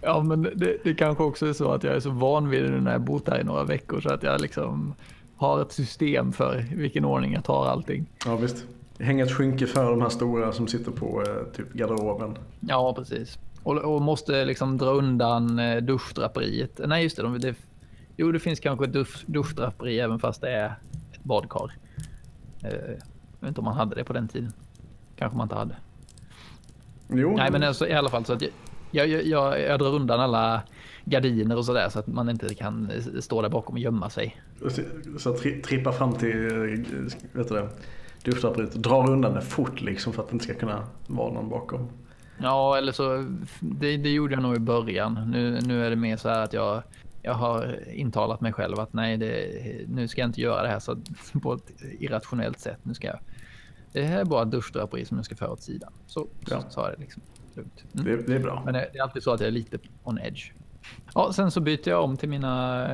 [0.03, 2.81] Ja men det, det kanske också är så att jag är så van vid det
[2.81, 4.95] när jag bott här i några veckor så att jag liksom
[5.37, 8.07] har ett system för vilken ordning jag tar allting.
[8.27, 8.65] Ja visst.
[8.99, 12.37] Hänga ett skynke för de här stora som sitter på eh, typ garderoben.
[12.61, 13.39] Ja precis.
[13.63, 16.81] Och, och måste liksom dra undan eh, duschdraperiet.
[16.87, 17.55] Nej just det, de, det,
[18.17, 20.67] jo det finns kanske ett dusch, duschdraperi även fast det är
[21.13, 21.73] ett badkar.
[22.65, 24.53] Eh, jag vet inte om man hade det på den tiden.
[25.17, 25.77] Kanske man inte hade.
[27.09, 27.37] Jo.
[27.37, 28.43] Nej, men alltså, i alla fall så att
[28.91, 30.63] jag, jag, jag, jag drar undan alla
[31.05, 32.91] gardiner och sådär så att man inte kan
[33.21, 34.41] stå där bakom och gömma sig.
[34.61, 34.83] Så,
[35.19, 36.37] så tri, trippa fram till
[37.33, 37.69] vet du det,
[38.25, 41.49] duschdraperiet och drar undan det fort liksom för att det inte ska kunna vara någon
[41.49, 41.89] bakom.
[42.41, 43.25] Ja, eller så
[43.61, 45.31] det, det gjorde jag nog i början.
[45.31, 46.83] Nu, nu är det mer så här att jag
[47.23, 50.79] jag har intalat mig själv att nej, det, nu ska jag inte göra det här
[50.79, 50.97] så,
[51.43, 52.79] på ett irrationellt sätt.
[52.83, 53.19] Nu ska jag,
[53.93, 55.93] det här är bara duschdraperi som jag ska föra åt sidan.
[56.07, 56.61] Så, ja.
[56.61, 57.23] så sa det liksom.
[57.55, 57.85] Lugnt.
[57.95, 58.07] Mm.
[58.07, 58.63] Det, det, är bra.
[58.65, 60.53] Men det, det, är alltid så att jag är lite on edge.
[61.15, 62.89] Ja, sen så byter jag om till mina,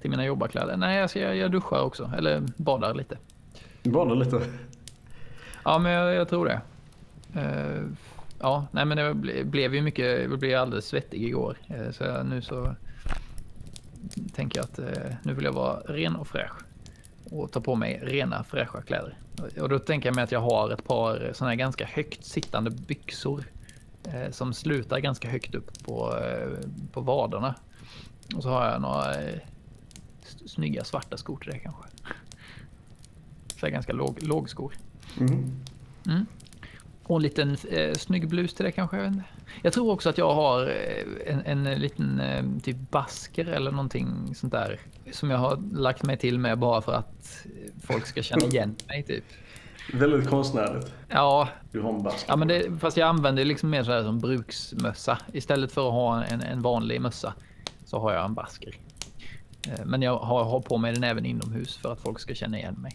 [0.00, 0.76] till mina jobbarkläder.
[0.76, 2.10] Nej, jag, ska, jag duschar också.
[2.16, 3.18] Eller badar lite.
[3.82, 4.40] Badar lite?
[5.64, 6.60] Ja, men jag, jag tror det.
[7.40, 7.84] Uh,
[8.40, 11.58] ja, nej men det blev ju mycket, jag blev alldeles svettig igår.
[11.70, 12.74] Uh, så nu så
[14.34, 16.52] tänker jag att uh, nu vill jag vara ren och fräsch.
[17.30, 19.18] Och ta på mig rena fräscha kläder.
[19.60, 22.70] Och då tänker jag mig att jag har ett par sådana här ganska högt sittande
[22.70, 23.44] byxor.
[24.12, 27.54] Eh, som slutar ganska högt upp på, eh, på vaderna.
[28.36, 29.40] Och så har jag några eh,
[30.46, 31.82] snygga svarta skor till det kanske.
[33.60, 34.74] Så här ganska låg, lågskor.
[35.20, 35.52] Mm.
[36.06, 36.26] Mm.
[37.08, 39.22] Och en liten eh, snygg blus till det kanske.
[39.62, 44.34] Jag tror också att jag har eh, en, en liten eh, typ basker eller någonting
[44.34, 44.80] sånt där.
[45.12, 47.46] Som jag har lagt mig till med bara för att
[47.82, 49.24] folk ska känna igen mig typ.
[49.92, 50.92] Väldigt konstnärligt.
[51.08, 51.48] Ja.
[51.72, 52.28] Du har en basker.
[52.28, 55.18] Ja, men det, fast jag använder det liksom mer så här som bruksmössa.
[55.32, 57.34] Istället för att ha en, en vanlig mössa
[57.84, 58.74] så har jag en basker.
[59.68, 62.58] Eh, men jag har, har på mig den även inomhus för att folk ska känna
[62.58, 62.92] igen mig.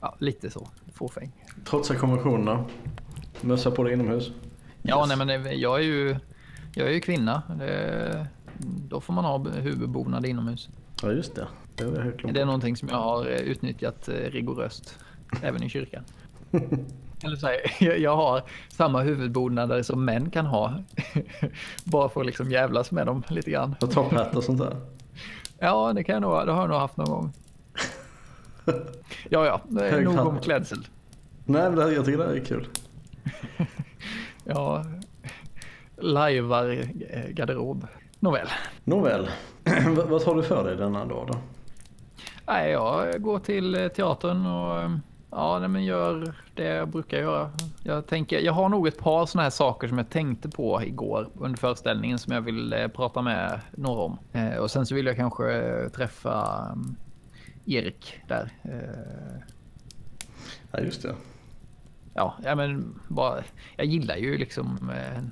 [0.00, 0.68] Ja, lite så.
[0.94, 1.32] Fåfäng.
[1.64, 2.64] Trotsa konventionerna.
[3.42, 4.30] Mössa på dig inomhus?
[4.82, 6.16] Ja, nej, men jag är ju,
[6.74, 7.42] jag är ju kvinna.
[7.58, 8.26] Det,
[8.88, 10.68] då får man ha huvudbonad inomhus.
[11.02, 11.46] Ja, just det.
[11.76, 14.98] Det är, helt det är någonting som jag har eh, utnyttjat eh, rigoröst.
[15.42, 16.04] även i kyrkan.
[17.24, 20.74] Eller så här, jag har samma huvudbonader som män kan ha.
[21.84, 23.74] Bara för att liksom jävlas med dem lite grann.
[23.80, 24.76] Och topphatt och sånt där?
[25.58, 27.32] Ja, det kan jag nog, det har jag nog haft någon gång.
[29.28, 30.88] Ja, ja, det är nog om klädsel.
[31.44, 32.68] Nej, men det, jag tycker det här är kul.
[34.44, 34.84] ja,
[35.96, 36.70] lajvar
[37.10, 37.86] eh, garderob.
[38.20, 38.48] Nåväl.
[38.84, 39.28] Nåväl.
[40.08, 41.38] Vad tar du för dig denna dag då?
[42.46, 44.90] Nej, jag går till eh, teatern och
[45.30, 47.50] ja, men gör det jag brukar göra.
[47.82, 51.28] Jag, tänker, jag har nog ett par sådana här saker som jag tänkte på igår
[51.34, 54.18] under föreställningen som jag vill eh, prata med några om.
[54.60, 56.96] och sen så vill jag kanske träffa mm,
[57.66, 58.52] Erik där.
[60.72, 61.14] Ja, just det
[62.14, 63.42] ja, ja men bara,
[63.76, 65.22] jag gillar ju liksom eh,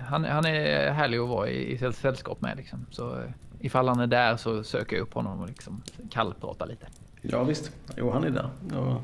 [0.00, 2.86] han, han är härlig att vara i, i sällskap med liksom.
[2.90, 3.30] Så eh,
[3.60, 6.86] ifall han är där så söker jag upp honom och liksom kallpratar lite.
[7.22, 8.50] Ja visst, jo han är där.
[8.78, 9.02] Och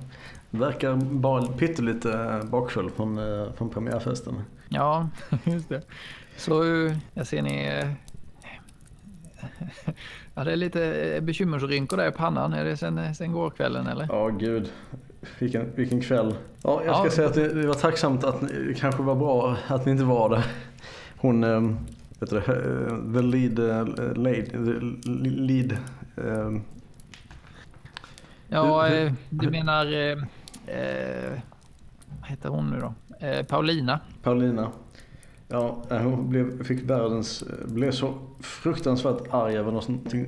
[0.51, 4.43] verkar bara pyttelite bakfull från, eh, från premiärfesten.
[4.69, 5.09] Ja,
[5.45, 5.83] just det.
[6.37, 7.65] Så eh, jag ser ni...
[7.67, 7.91] eh,
[10.35, 12.53] Ja, det är lite eh, bekymmersrynkor där i pannan.
[12.53, 14.07] Är det sen, sen gårkvällen eller?
[14.11, 14.71] Ja gud,
[15.39, 16.35] vilken, vilken kväll.
[16.63, 17.11] Ja, jag ska Ja.
[17.11, 20.29] säga att det, det var tacksamt att det kanske var bra att ni inte var
[20.31, 20.45] där.
[21.17, 21.61] Hon, eh,
[22.19, 25.73] vet du, det, eh, the lead, eh, lady, the lead,
[26.17, 26.61] eh,
[28.49, 29.87] Ja, hur- eh, du menar...
[30.13, 30.19] eh,
[30.67, 31.33] Eh,
[32.21, 32.95] vad heter hon nu då?
[33.27, 34.01] Eh, Paulina.
[34.23, 34.71] Paulina.
[35.49, 40.27] Ja, eh, hon blev, fick världens, blev så fruktansvärt arg över någonting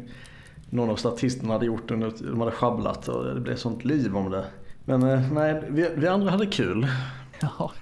[0.70, 1.88] någon av statisterna hade gjort.
[1.88, 4.44] De hade sjabblat och det blev sånt liv om det.
[4.84, 6.86] Men eh, nej, vi, vi andra hade kul.
[7.40, 7.72] Ja,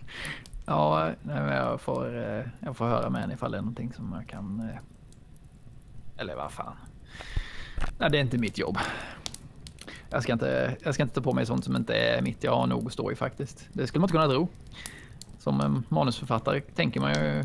[0.66, 4.14] ja nej, jag, får, eh, jag får höra med henne ifall det är någonting som
[4.18, 4.60] jag kan...
[4.70, 4.78] eh,
[6.22, 6.74] Eller vad fan.
[7.98, 8.78] Nej, det är inte mitt jobb.
[10.10, 12.44] Jag ska, inte, jag ska inte ta på mig sånt som inte är mitt.
[12.44, 13.68] Jag har nog att stå i faktiskt.
[13.72, 14.48] Det skulle man inte kunna tro.
[15.38, 17.44] Som en manusförfattare tänker man ju...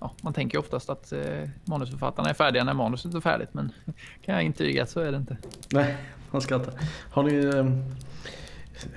[0.00, 3.48] Ja, man tänker ju oftast att eh, manusförfattarna är färdiga när manuset är färdigt.
[3.52, 3.72] Men
[4.24, 5.36] kan jag intyga så är det inte.
[5.72, 5.96] Nej,
[6.30, 6.74] han skrattar.
[7.10, 7.34] Har ni...
[7.56, 7.64] eh,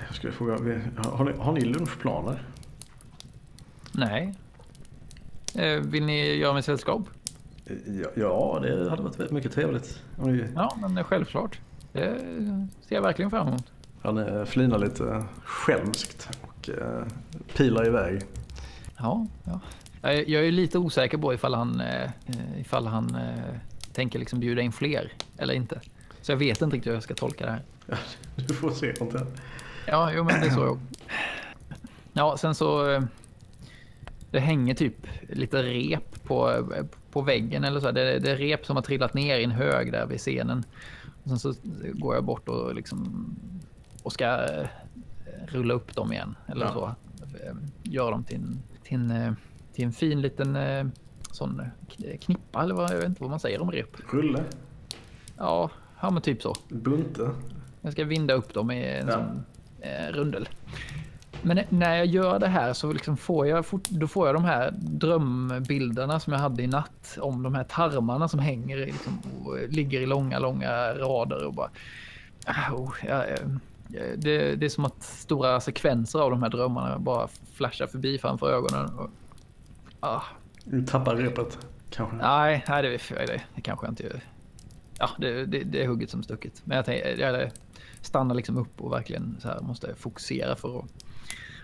[0.06, 0.52] Jag skulle fråga,
[0.96, 2.42] har ni, har ni lunchplaner?
[3.92, 4.34] Nej.
[5.54, 7.02] Eh, vill ni göra mig sällskap?
[7.86, 10.02] Ja, ja, det hade varit mycket trevligt.
[10.18, 11.58] Om ni, Ja, men eh, självklart.
[11.92, 12.18] Det
[12.88, 13.72] ser jag verkligen fram emot.
[14.02, 17.04] han eh, flinar lite skälmskt och eh,
[17.56, 18.22] pilar iväg.
[18.98, 19.60] Ja, ja.
[20.02, 22.10] Jag är- lite osäker på ifall han, eh,
[22.60, 23.54] ifall han eh,
[23.92, 25.80] tänker liksom bjuda in fler eller inte.
[26.20, 27.62] Så jag vet inte riktigt hur jag ska tolka det här.
[28.48, 28.94] Du får se.
[29.00, 29.26] Inte.
[29.86, 30.78] Ja, jo, men det är så jag...
[32.12, 32.90] Ja, sen så...
[32.90, 33.02] eh,
[34.30, 37.90] Det hänger typ lite rep på, eh, på väggen eller så.
[37.90, 40.64] Det, det är rep som har trillat ner i en hög där vid scenen.
[41.22, 41.54] Och sen så
[41.92, 43.26] går jag bort och liksom...
[44.02, 44.66] Och ska eh,
[45.46, 46.36] rulla upp dem igen.
[46.46, 46.72] Eller Ja.
[46.72, 46.94] så.
[47.82, 49.36] Göra dem till en, till en,
[49.72, 50.58] till en fin liten
[51.30, 51.62] sån
[52.20, 54.12] knippa eller vad, jag vet inte vad man säger om rep.
[54.12, 54.44] Rulle,
[55.38, 55.70] Ja,
[56.00, 56.54] ja men typ så.
[56.68, 57.30] bunte.
[57.80, 59.12] Jag ska vinda upp dem i en Ja.
[59.12, 59.44] sån
[60.10, 60.48] rundel.
[61.42, 64.70] Men när jag gör det här så liksom får jag, då får jag de här
[64.80, 70.00] drömbilderna som jag hade i natt om de här tarmarna som hänger liksom, och ligger
[70.00, 71.70] i långa, långa rader och bara...
[72.46, 73.46] Ah, Oh, ja, eh,
[74.16, 78.52] det, det är som att stora sekvenser av de här drömmarna bara flashar förbi framför
[78.52, 78.98] ögonen.
[78.98, 79.10] Och,
[80.00, 80.22] ah,
[80.64, 81.58] Du tappar repet
[81.90, 82.16] kanske.
[82.16, 84.20] Nej, nej det, det, det kanske jag inte gör.
[84.98, 86.62] Ja, det, det, det är hugget som stucket.
[86.64, 87.50] Men jag, tänker, jag
[88.06, 90.84] stannar liksom upp och verkligen så här måste fokusera för att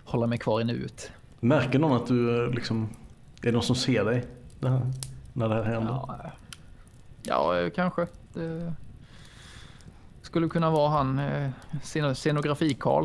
[0.05, 1.11] hålla mig kvar i nuet.
[1.41, 2.89] Märker någon att du eh, liksom...
[3.43, 4.25] Är det någon som ser dig
[4.61, 4.81] det här,
[5.33, 5.93] när det här händer?
[7.23, 8.07] Ja, ja kanske.
[8.35, 8.75] Det
[10.23, 11.51] skulle kunna vara han eh,
[11.83, 13.05] sceno- scenografi-Karl.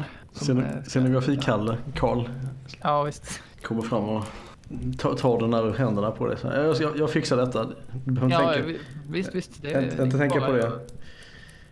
[0.50, 2.30] eh, Scenografi-Kalle, Karl,
[2.82, 3.42] Ja, visst.
[3.64, 4.26] kommer fram och
[4.98, 6.38] tar, tar den där ur händerna på dig.
[6.44, 7.70] Jag, jag, jag fixar detta.
[8.06, 8.80] Du behöver Ja, tänka, vi-
[9.10, 9.62] visst, visst.
[9.62, 10.72] Det, inte, inte tänka på det.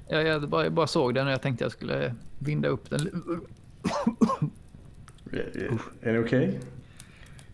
[0.07, 2.99] Jag, jag, bara, jag bara såg den och jag tänkte jag skulle vinda upp den.
[6.01, 6.59] Är, det okej?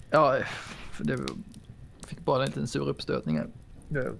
[0.09, 0.37] Ja,
[0.91, 1.17] för det
[2.07, 3.47] fick bara en liten sur uppstötning här.
[3.89, 4.15] Jag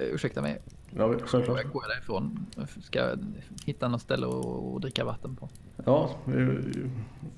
[0.00, 0.60] Ursäkta mig.
[0.90, 1.62] Ja, självklart.
[1.62, 2.46] Jag går därifrån.
[2.82, 3.16] Ska
[3.64, 5.48] hitta något ställe att dricka vatten på.
[5.84, 6.10] Ja,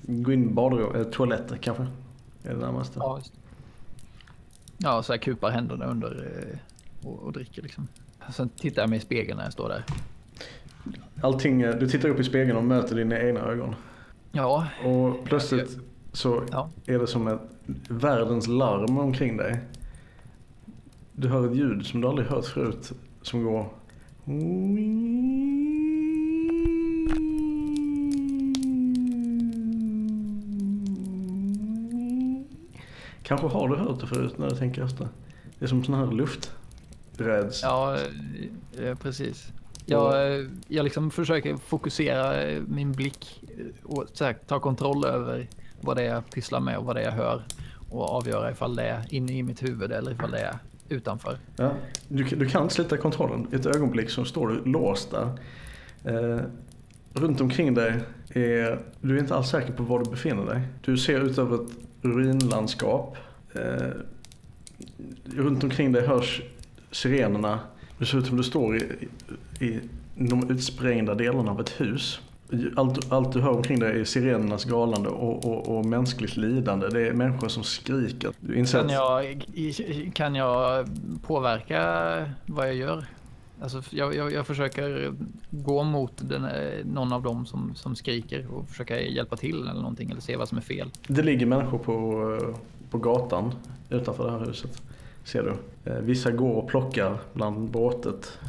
[0.01, 1.83] gå in i badrum, toaletter kanske.
[2.43, 2.99] Är det närmaste.
[2.99, 3.33] Ja, just.
[4.77, 7.87] Ja, så jag kupar händerna under eh, och, och dricker liksom.
[8.31, 9.83] Sen tittar jag mig i spegeln när jag står där.
[11.21, 13.75] Allting, du tittar upp i spegeln och möter dina egna ögon.
[14.31, 15.77] Ja, Och plötsligt
[16.11, 16.69] så ja.
[16.85, 17.41] är det som ett
[17.89, 19.59] världens larm omkring dig.
[21.11, 22.91] Du hör ett ljud som du aldrig hört förut
[23.21, 23.69] som går...
[33.23, 35.07] Kanske har du hört det förut när du tänker efter.
[35.59, 36.05] Det är som sån här
[37.17, 37.63] lufträds.
[37.63, 37.97] Ja,
[38.81, 39.51] eh, precis.
[39.85, 45.47] Jag, eh, jag liksom försöker fokusera eh, min blick eh, och här, ta kontroll över
[45.81, 47.43] vad det är jag pysslar med och vad det är jag hör.
[47.89, 50.57] Och avgöra ifall det är inne i mitt huvud eller ifall det är
[50.89, 51.37] utanför.
[51.55, 51.71] Ja,
[52.07, 53.47] du, du kan slita kontrollen.
[53.51, 55.29] Ett ögonblick så står du låst där.
[56.05, 56.41] Eh,
[57.13, 57.99] runt omkring dig
[58.29, 60.61] är du är inte alls säker på var du befinner dig.
[60.81, 61.71] Du ser ut över ett
[62.01, 63.17] ruinlandskap.
[63.53, 63.87] Eh,
[65.25, 66.41] runt omkring dig hörs
[66.93, 67.59] sirenerna.
[67.97, 69.07] Det ser ut som du står i,
[69.59, 69.79] i,
[70.15, 72.19] de utsprängda delarna av ett hus.
[72.75, 76.87] Allt, allt du hör omkring dig är sirenernas galande och, och, och mänskligt lidande.
[76.87, 78.31] Det är människor som skriker.
[78.39, 79.45] Du inser Kan jag,
[80.13, 80.87] kan jag
[81.27, 81.79] påverka
[82.45, 83.05] vad jag gör?
[83.61, 85.13] Alltså, jag, jag, jag försöker
[85.49, 89.73] gå mot den, eh, någon av dem som, som skriker och försöka hjälpa till eller
[89.73, 90.89] någonting eller se vad som är fel.
[91.07, 91.93] Det ligger människor på,
[92.41, 92.55] eh,
[92.89, 93.53] på gatan
[93.89, 94.81] utanför det här huset.
[95.23, 95.55] Ser du.
[95.91, 98.39] Eh, Vissa går och plockar bland bråtet.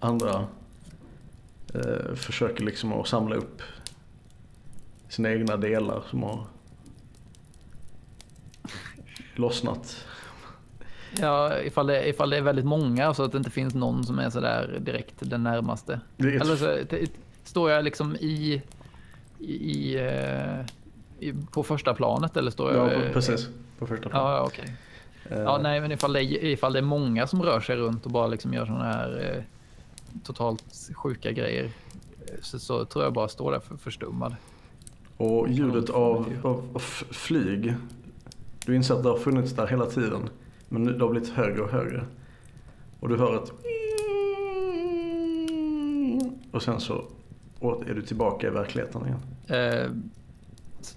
[0.00, 0.46] Andra
[1.74, 3.62] eh, försöker liksom att samla upp
[5.08, 6.46] sina egna delar som har
[9.34, 10.06] lossnat.
[11.20, 14.18] Ja, ifall det, ifall det är väldigt många så att det inte finns någon som
[14.18, 16.00] är sådär direkt den närmaste.
[16.18, 16.78] Ett- Eller så
[17.44, 18.62] står jag liksom i,
[19.38, 20.60] i, eh,
[21.18, 22.92] i på första planet eller står jag?
[22.92, 23.48] Ja, precis.
[23.78, 24.22] På första plan.
[24.24, 24.74] Ja, ja, okej.
[25.30, 28.06] Eh, Ja, nej, men ifall det, är- ifall det är många som rör sig runt
[28.06, 29.42] och bara liksom gör sådana här eh,
[30.24, 34.36] totalt sjuka grejer eh, så, så tror jag bara står där för, förstummad.
[35.16, 36.78] Och ljudet av, av, av
[37.10, 37.74] flyg.
[38.66, 40.28] Du inser att det har funnits där hela tiden.
[40.68, 42.04] Men det har blivit högre och högre.
[43.00, 43.52] Och du hör ett
[46.52, 47.04] och sen så
[47.86, 49.20] är du tillbaka i verkligheten igen.
[49.62, 49.90] Eh,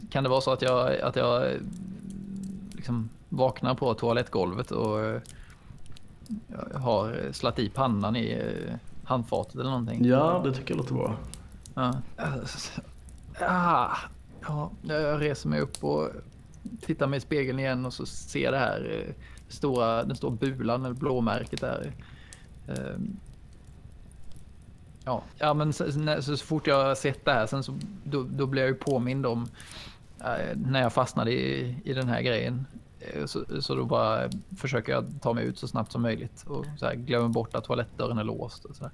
[0.10, 1.58] kan det vara så att jag, att jag eh,
[2.72, 5.22] liksom vaknar på toalettgolvet och eh,
[6.76, 10.06] har slagit i pannan i eh, handfatet eller någonting?
[10.06, 11.18] Ja, det tycker jag låter bra.
[11.74, 11.94] Ja.
[13.40, 13.98] Ah,
[14.48, 16.10] ja, jag reser mig upp och
[16.82, 19.14] tittar mig i spegeln igen och så ser jag det här eh,
[19.48, 21.94] stora, den stora bulan eller blåmärket där.
[22.68, 23.18] Ehm,
[25.06, 25.86] Ja, ja men så,
[26.22, 29.26] så, fort jag har sett det här sen så då, då blir jag ju påmind
[29.26, 29.48] om
[30.56, 32.66] när jag fastnade i, i den här grejen.
[33.02, 36.65] Eh, Så, så då bara försöker jag ta mig ut så snabbt som möjligt och
[36.78, 38.65] så här, glömmer bort att toalettdörren är låst.
[38.65, 38.91] Och så där.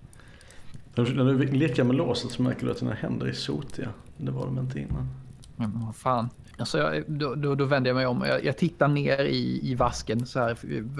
[0.95, 3.89] När du, leker med låset så märker du att dina händer är sotiga.
[4.17, 5.07] Det var de inte innan.
[5.55, 6.29] Men vad fan.
[6.57, 8.23] Alltså jag, då, då, då vänder jag mig om.
[8.27, 10.57] Jag, jag tittar ner i, i vasken så här.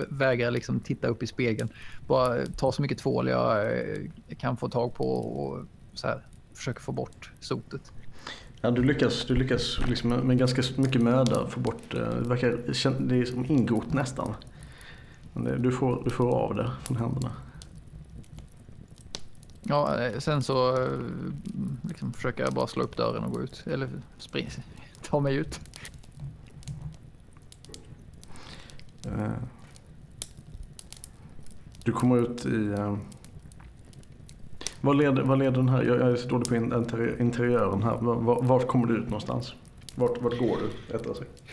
[0.10, 1.70] Vägrar liksom titta upp i spegeln.
[2.08, 3.98] Bara ta så mycket tvål jag eh,
[4.38, 6.28] kan få tag på och så här.
[6.54, 7.92] Försöker få bort sotet.
[8.68, 12.30] Ja, du lyckas, du lyckas liksom med, ganska mycket möda få bort eh, det.
[12.30, 12.50] Verkar,
[13.00, 14.34] det är som ingrott nästan.
[15.34, 17.32] Men det, du, får, du får av det från händerna.
[19.64, 20.90] Ja, eh, sen så eh,
[21.82, 23.64] liksom försöker jag bara slå upp dörren och gå ut.
[23.68, 24.50] Eller spring,
[25.02, 25.60] ta mig ut.
[31.84, 32.76] Du kommer ut i...
[34.88, 35.84] Vad leder, vad leder den här?
[35.84, 36.56] Jag, jag är så dålig på
[37.24, 37.98] interiören här.
[37.98, 39.54] Var- var- Vart kommer du ut någonstans?
[39.96, 40.94] Vart, vart går du?
[40.94, 41.44] Rättare sagt.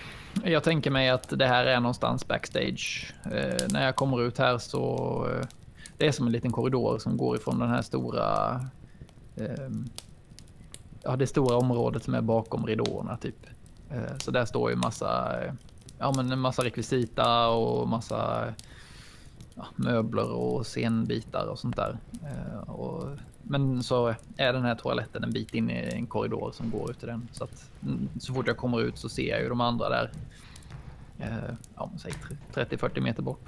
[0.45, 3.15] Jag tänker mig att det här är någonstans backstage.
[3.25, 5.27] Eh, när jag kommer ut här så...
[5.31, 5.47] Eh,
[5.99, 8.61] det är som en liten korridor som går ifrån den här stora...
[9.37, 9.71] Eh,
[11.03, 13.47] ja, det stora området som är bakom ridåerna typ.
[13.91, 15.41] Eh, så där står ju massa...
[15.45, 15.53] Eh,
[15.99, 18.45] ja, men en massa rekvisita och massa
[19.55, 21.99] ja, möbler och scenbitar och sånt där.
[22.23, 26.71] Eh, och, men så är den här toaletten en bit in i en korridor som
[26.71, 27.29] går ut i den.
[27.33, 30.11] Så att mm, så fort jag kommer ut så ser jag ju de andra där.
[31.19, 32.13] Eh, ja, men säg
[32.55, 33.45] 30-40 meter bort.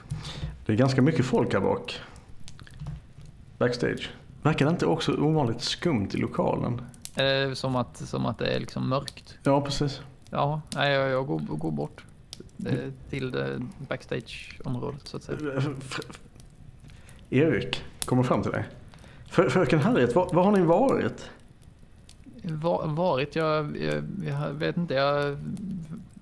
[0.66, 2.00] Det är ganska mycket folk här bak.
[3.58, 4.10] Backstage.
[4.42, 6.80] Verkar det inte också ovanligt skumt i lokalen?
[7.14, 9.38] Eh, som, att, som att det är liksom mörkt.
[9.42, 10.00] Ja, precis.
[10.30, 12.05] Ja, jag, jag går, går bort
[13.10, 15.38] till det backstage-området så att säga.
[15.80, 16.00] F-
[17.30, 18.64] Erik kommer fram till dig.
[19.30, 21.30] Frö- Fröken Harriet, var, var har ni varit?
[22.42, 25.38] Va, varit, jag, jag, jag vet inte, jag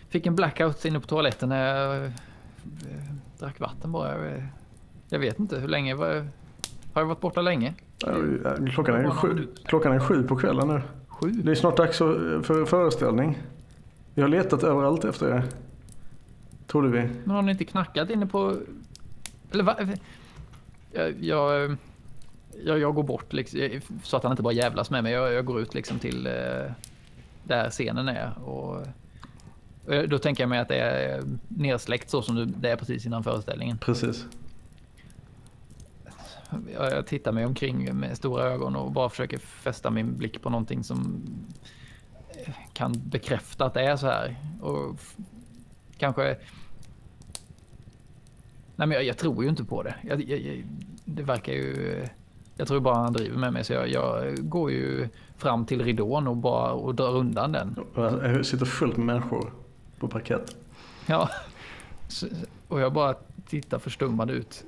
[0.09, 2.11] fick en blackout inne på toaletten när jag eh,
[3.39, 4.15] drack vatten bara.
[5.09, 6.15] Jag, vet inte hur länge, var,
[6.93, 7.75] har jag varit borta länge?
[8.71, 10.83] Klockan är, sju, klockan är sju på kvällen nu.
[11.09, 11.31] Sju?
[11.31, 13.39] Det är snart dags för för föreställning.
[14.15, 15.45] Vi har letat överallt efter er.
[16.67, 17.09] Trodde vi.
[17.25, 18.57] Men har ni inte knackat inne på...
[19.53, 19.77] Eller va?
[20.93, 21.77] Jag, jag,
[22.65, 23.61] jag, jag går bort liksom,
[24.03, 25.13] så att han inte bara jävlas med mig.
[25.13, 26.33] Jag, jag går ut liksom till eh,
[27.45, 28.39] där scenen är.
[28.45, 28.87] Och,
[29.87, 33.25] och då tänker jag mig att det är nersläckt så som det är precis innan
[33.25, 33.79] föreställningen.
[33.79, 34.27] Precis.
[36.75, 40.51] Jag, jag tittar mig omkring med stora ögon och bara försöker fästa min blick på
[40.51, 41.23] någonting som
[42.73, 44.37] kan bekräfta att det är så här.
[44.61, 45.01] Och
[45.99, 46.37] kanske...
[48.77, 49.95] Nej men jag, jag tror ju inte på det.
[50.03, 50.65] Jag, jag, jag,
[51.05, 52.07] det verkar ju...
[52.57, 56.27] Jag tror bara han driver med mig så jag, jag går ju fram till ridån
[56.29, 57.77] och bara och drar undan den.
[57.95, 59.53] Det sitter fullt med människor
[59.99, 60.57] på parkett.
[61.07, 61.31] Ja.
[62.69, 63.15] Och jag bara
[63.49, 64.65] tittar förstummad ut.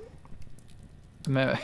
[1.26, 1.58] Med,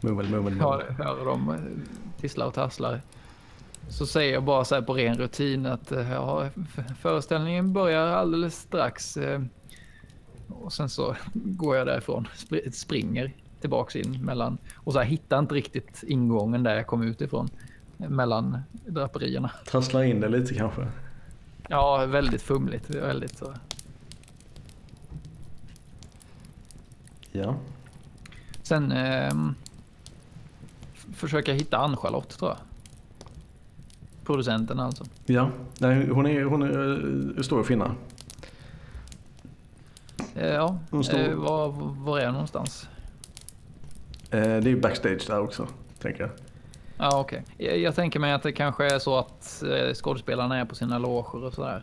[0.00, 1.06] Mummel, mummel, hör, mummel.
[1.06, 3.00] hör dem eh, tisslar och tasslar.
[3.88, 6.48] Så säger jag bara så här på ren rutin att eh, ja,
[7.00, 9.16] föreställningen börjar alldeles strax.
[9.16, 9.42] eh,
[10.48, 15.38] och sen så går jag därifrån, spr springer tillbaks in mellan och så här hittar
[15.38, 17.48] inte riktigt ingången där jag kom ut ifrån
[17.96, 19.50] mellan draperierna.
[19.66, 20.88] Trasslar in det lite kanske?
[21.68, 22.90] Ja, väldigt fumligt.
[22.90, 23.54] Väldigt så.
[27.32, 27.56] Ja.
[28.62, 29.34] Sen eh,
[31.14, 32.58] försöka hitta Ann-Charlotte tror jag.
[34.24, 35.04] Producenten alltså.
[35.26, 37.94] Ja, Nej, hon, är, hon är, står att finna.
[40.36, 41.68] Eh, ja, Hon står- eh, var,
[42.04, 42.88] var är hon någonstans?
[44.30, 45.66] Eh, det är ju backstage där också,
[45.98, 46.30] tänker jag.
[46.98, 47.42] Ja, okej.
[47.58, 50.98] Jag, jag tänker mig att det kanske är så att eh, skådespelarna är på sina
[50.98, 51.82] loger och sådär.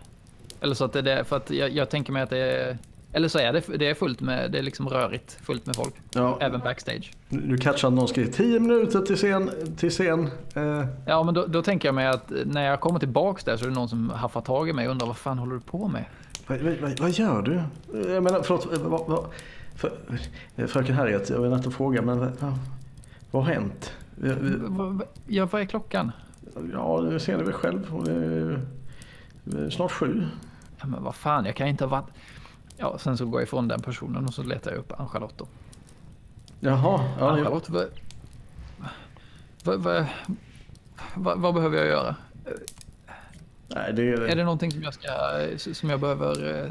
[0.62, 2.78] Eller så att det är det, för att jag, jag tänker mig att det är...
[3.14, 5.94] Eller så är det, det är fullt med, det är liksom rörigt, fullt med folk.
[6.14, 7.12] Ja, Även backstage.
[7.30, 9.50] Du catchar att någon skriver 10 minuter till scen.
[9.78, 10.30] Till scen.
[10.56, 13.66] Eh, Ja, men då, då tänker jag mig att när jag kommer tillbaks där så
[13.66, 15.88] är det någon som haffar tag i mig och undrar vad fan håller du på
[15.88, 16.06] med?
[16.48, 17.62] vad, vad, vad, gör du?
[18.14, 18.74] Jag menar, förlåt.
[18.74, 19.26] eh, Vad, vad,
[19.76, 19.92] för,
[20.56, 22.32] eh, fröken Harriet, jag vill inte fråga, men vad,
[23.32, 23.94] vad, har hänt?
[24.68, 26.12] Vad- Ja, vad är klockan?
[26.74, 28.08] Ja, det ser ni väl själv.
[28.08, 28.62] Är,
[29.66, 30.24] är snart sju.
[30.80, 32.06] Ja, men vad fan, jag kan inte ha varit...
[32.82, 35.48] Ja, sen så går jag ifrån den personen och så letar jag upp Ann-Charlotte då.
[36.60, 37.10] Jaha.
[37.20, 37.30] Ja.
[37.32, 37.86] Ann-Charlotte, vad,
[39.64, 40.06] vad,
[41.16, 42.16] vad, vad, behöver jag göra?
[43.68, 46.60] Nej, det är, Är det någonting som jag, ska, som jag behöver...
[46.64, 46.70] eh,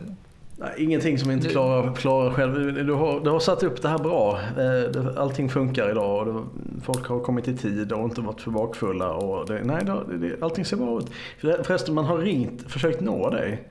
[0.57, 2.87] nej, ingenting som inte klarar, klarar själv.
[2.87, 4.41] Du har, du har satt upp det här bra.
[4.59, 6.29] Eh, Allting funkar idag.
[6.29, 6.45] Och
[6.83, 9.13] folk har kommit i tid och inte varit för bakfulla.
[9.13, 9.85] Och det, nej,
[10.19, 11.11] det, allting ser bra ut.
[11.41, 13.69] För- Förresten, man har ringt, försökt nå dig.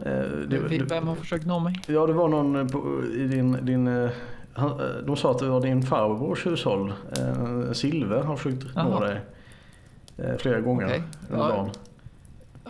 [0.00, 0.12] Eh,
[0.48, 1.74] det- du- Vem har försökt nå mig?
[1.86, 3.58] Ja, det var någon på, i din...
[3.66, 4.10] din eh,
[4.52, 6.92] han, eh, de sa att det var din farbrors hushåll.
[7.18, 9.00] Eh, Silve har försökt nå Jaha.
[9.06, 9.20] dig.
[10.16, 11.02] Eh, flera gånger Okej.
[11.30, 11.48] under Ja.
[11.48, 11.70] dagen.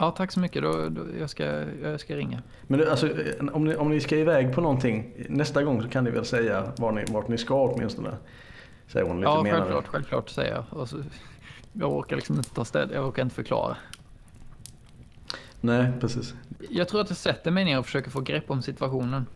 [0.00, 0.62] Ja, tack så mycket.
[0.62, 1.44] Då, då, jag, ska,
[1.82, 2.42] jag ska ringa.
[2.66, 5.88] Men det, alltså, eh, om, ni, om ni ska iväg på någonting nästa gång så
[5.88, 8.10] kan ni väl säga var ni, vart ni ska åtminstone.
[8.86, 10.88] Säger hon lite Ja, självklart, självklart säger jag.
[10.88, 10.96] Så,
[11.72, 13.76] jag orkar liksom inte ta ställ, jag orkar inte förklara.
[15.60, 16.34] Nej, precis.
[16.70, 19.26] Jag tror att jag sätter mig ner och försöker få grepp om situationen.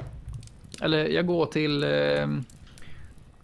[0.81, 1.85] Eller jag går till...
[1.85, 2.29] Eh,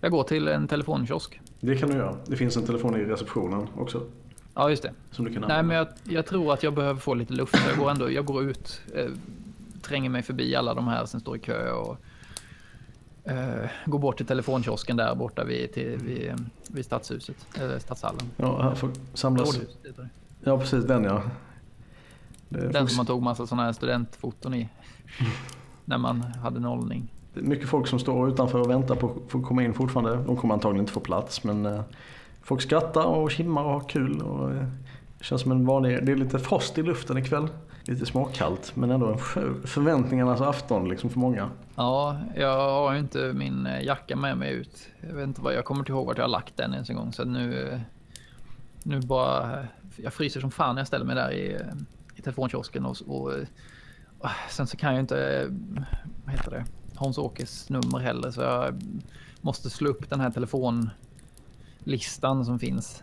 [0.00, 1.40] jag går till en telefonkiosk.
[1.60, 2.16] Det kan du göra.
[2.26, 4.02] Det finns en telefon i receptionen också.
[4.54, 4.92] Ja, just det.
[5.10, 7.54] Som du kan Nej, men jag, jag tror att jag behöver få lite luft.
[7.68, 9.10] Jag går ändå jag går ut, eh,
[9.82, 11.96] tränger mig förbi alla de här som står i kö och
[13.24, 16.32] eh, går bort till telefonkiosken där borta vid, till, vid,
[16.68, 18.22] vid stadshuset, eller stadshallen.
[18.36, 19.60] Ja, här får samlas.
[20.40, 21.22] Ja, precis den ja.
[22.50, 24.68] Är Den som man tog massa sådana här studentfoton i.
[25.84, 27.12] när man hade nollning.
[27.34, 30.16] Det är mycket folk som står utanför och väntar på att komma in fortfarande.
[30.16, 31.80] De kommer antagligen inte få plats men eh,
[32.42, 34.22] folk skrattar och kimmar och har kul.
[34.22, 34.64] Och, eh,
[35.18, 37.48] det känns som en vanlig, det är lite frost i luften ikväll.
[37.84, 39.18] Lite småkallt men ändå en
[39.64, 41.50] förväntningarnas afton liksom för många.
[41.74, 44.88] Ja, jag har ju inte min eh, jacka med mig ut.
[45.00, 46.96] Jag vet inte vad, jag kommer inte ihåg vart jag har lagt den ens en
[46.96, 47.12] gång.
[47.12, 47.78] Så nu, eh,
[48.82, 49.66] nu bara,
[49.96, 51.60] jag fryser som fan när jag ställer mig där i, eh,
[52.18, 53.32] i telefonkiosken och, och,
[54.18, 55.48] och sen så kan jag inte, eh,
[56.24, 56.64] vad heter det,
[56.94, 58.30] Hans-Åkes nummer heller.
[58.30, 58.82] Så jag
[59.40, 63.02] måste slå upp den här telefonlistan som finst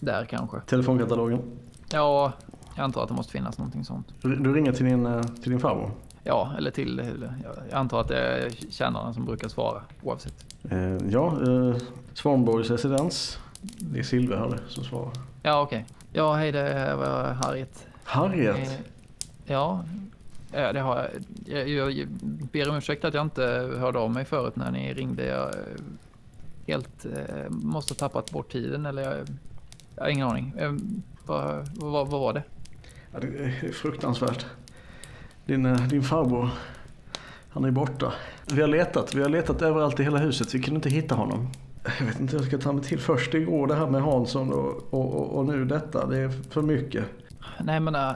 [0.00, 0.60] där kanske.
[0.60, 1.42] Telefonkatalogen.
[1.92, 2.32] Ja,
[2.76, 4.14] jag antar att det måste finnas någonting sånt.
[4.22, 5.90] Du ringer till din, eh, till din farbror.
[6.24, 7.02] Ja, eller till,
[7.42, 10.44] jag antar att det är tjänarna som brukar svara oavsett.
[10.70, 11.76] Eh, ja, eh,
[12.14, 13.38] Svanborgs residens.
[13.78, 15.12] Det är Silve här som svarar.
[15.42, 15.86] Ja, okej.
[16.12, 17.87] Ja, hej det var Harriet.
[18.08, 18.56] Harriet.
[18.56, 18.72] Eh,
[19.46, 19.84] Ja,
[20.52, 21.10] eh, det har
[21.46, 21.68] jag.
[21.68, 21.90] jag.
[21.92, 22.08] Jag
[22.52, 23.42] ber om ursäkt att jag inte
[23.78, 25.24] hörde av mig förut när ni ringde.
[25.26, 25.54] Jag eh,
[26.66, 29.14] helt eh, måste ha tappat bort tiden eller jag,
[29.96, 30.52] jag har ingen aning.
[30.58, 30.72] Eh,
[31.26, 32.42] Vad, vad, vad var det?
[33.12, 34.46] Ja, det är fruktansvärt.
[35.46, 36.48] Din, din farbror,
[37.50, 38.12] han är borta.
[38.52, 40.54] Vi har letat, vi har letat överallt i hela huset.
[40.54, 41.48] Vi kunde inte hitta honom.
[41.98, 42.98] Jag vet inte hur jag ska ta mig till.
[42.98, 46.06] Först igår det här med Hansson och, och, och, och nu detta.
[46.06, 47.04] Det är för mycket.
[47.60, 48.12] Nej men äh,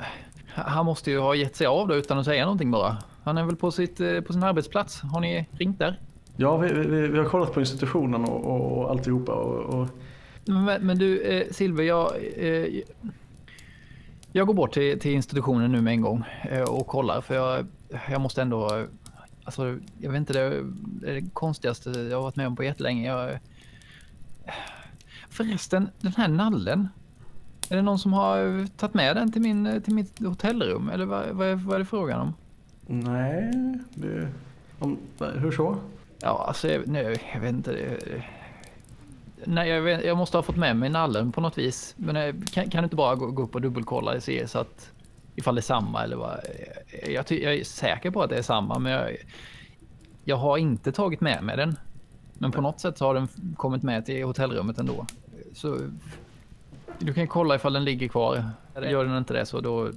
[0.55, 2.97] han måste ju ha gett sig av då utan att säga någonting bara.
[3.25, 5.01] Han är väl på, sitt, eh, på sin arbetsplats.
[5.01, 6.01] Har ni ringt där?
[6.37, 9.33] Ja, vi, vi, vi har kollat på institutionen och, och, och alltihopa.
[9.33, 9.89] Och, och,
[10.45, 12.81] Men, men du eh, Silver, jag, eh,
[14.33, 17.67] jag går bort till, till institutionen nu med en gång eh, och kollar för jag,
[18.11, 18.77] jag måste ändå...
[18.79, 18.85] eh,
[19.45, 22.57] Alltså, jag vet inte, det är det är det konstigaste jag har varit med om
[22.57, 23.09] på jättelänge.
[23.09, 23.39] Jag,
[25.31, 26.89] förresten, den här nallen.
[27.73, 30.89] Är det någon som har tagit med den till, min, till mitt hotellrum?
[30.89, 32.35] Eller vad, vad, är, vad är det frågan om?
[32.87, 33.53] nej,
[33.95, 34.29] det,
[34.79, 35.77] om, hur så?
[36.19, 37.73] Ja, alltså jag, nu, jag vet inte.
[37.73, 38.23] Det,
[39.45, 41.95] nej, jag, vet, jag måste ha fått med mig nallen på något vis.
[41.97, 44.59] Men eh, kan, kan du inte bara gå, gå upp och dubbelkolla och se så
[44.59, 44.91] att
[45.37, 46.41] ifall det är samma eller vad?
[47.09, 49.17] Jag, ty, jag är säker på att det är samma, men jag,
[50.25, 51.77] jag har inte tagit med mig den.
[52.35, 55.07] Men på något sätt så har den kommit med till hotellrummet ändå.
[55.55, 55.79] Så
[56.99, 58.45] du kan kolla ifall den ligger kvar.
[58.91, 59.91] Gör den inte det så då,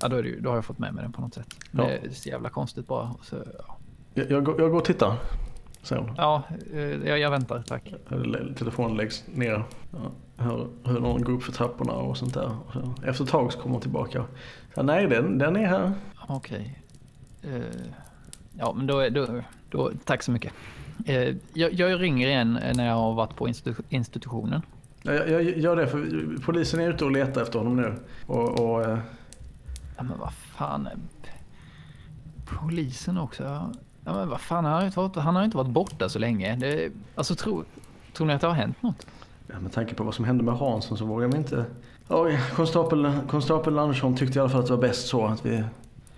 [0.00, 1.46] ja, då, är det, ju- då har jag fått med mig den på något sätt.
[1.70, 1.82] Ja.
[1.84, 3.14] Det är så jävla konstigt bara.
[3.22, 3.36] Så,
[3.68, 3.76] ja.
[4.14, 5.16] Jag, jag, går- jag går och tittar,
[5.82, 6.14] säger hon.
[6.16, 6.42] Ja,
[6.72, 7.62] eh, jag, jag väntar.
[7.66, 7.92] Tack.
[8.58, 9.64] Telefonen läggs ner.
[9.92, 9.98] Ja,
[10.44, 12.50] hör, hör någon gå upp för trapporna och sånt där.
[12.66, 14.24] Och så, efter ett tag så kommer hon tillbaka.
[14.74, 15.92] Så, Nej, den, den är här.
[16.28, 16.82] Okej.
[17.42, 17.62] Eh,
[18.58, 19.26] ja, men då, är- då,
[19.70, 19.90] då...
[20.04, 20.52] Tack så mycket.
[21.06, 24.62] Eh, jag, jag ringer igen när jag har varit på institu- institutionen.
[25.08, 27.94] Ja, Jag, jag gör det för polisen är ute och letar efter honom nu.
[28.26, 28.98] Och, och, eh,
[29.96, 30.88] Ja, men vad fan.
[32.44, 33.42] Polisen också.
[34.04, 36.18] Ja, men vad fan, han har ju inte varit, han har inte varit borta så
[36.18, 36.56] länge.
[36.56, 37.64] Det, alltså, tror,
[38.12, 39.06] tror ni att det har hänt något?
[39.46, 41.64] ja, med tanke på vad som hände med Hansson så vågar vi inte...
[42.08, 45.56] Oj, konstapel, konstapel Andersson tyckte i alla fall att det var bäst så att, vi,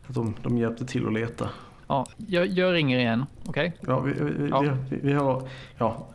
[0.07, 1.49] att de, de hjälpte till att leta.
[1.87, 3.77] Ja, jag, jag ringer igen, okej?
[3.81, 4.61] Ja, vi, vi, Ja.
[4.91, 5.43] vi, vi har...
[5.79, 6.07] Ja,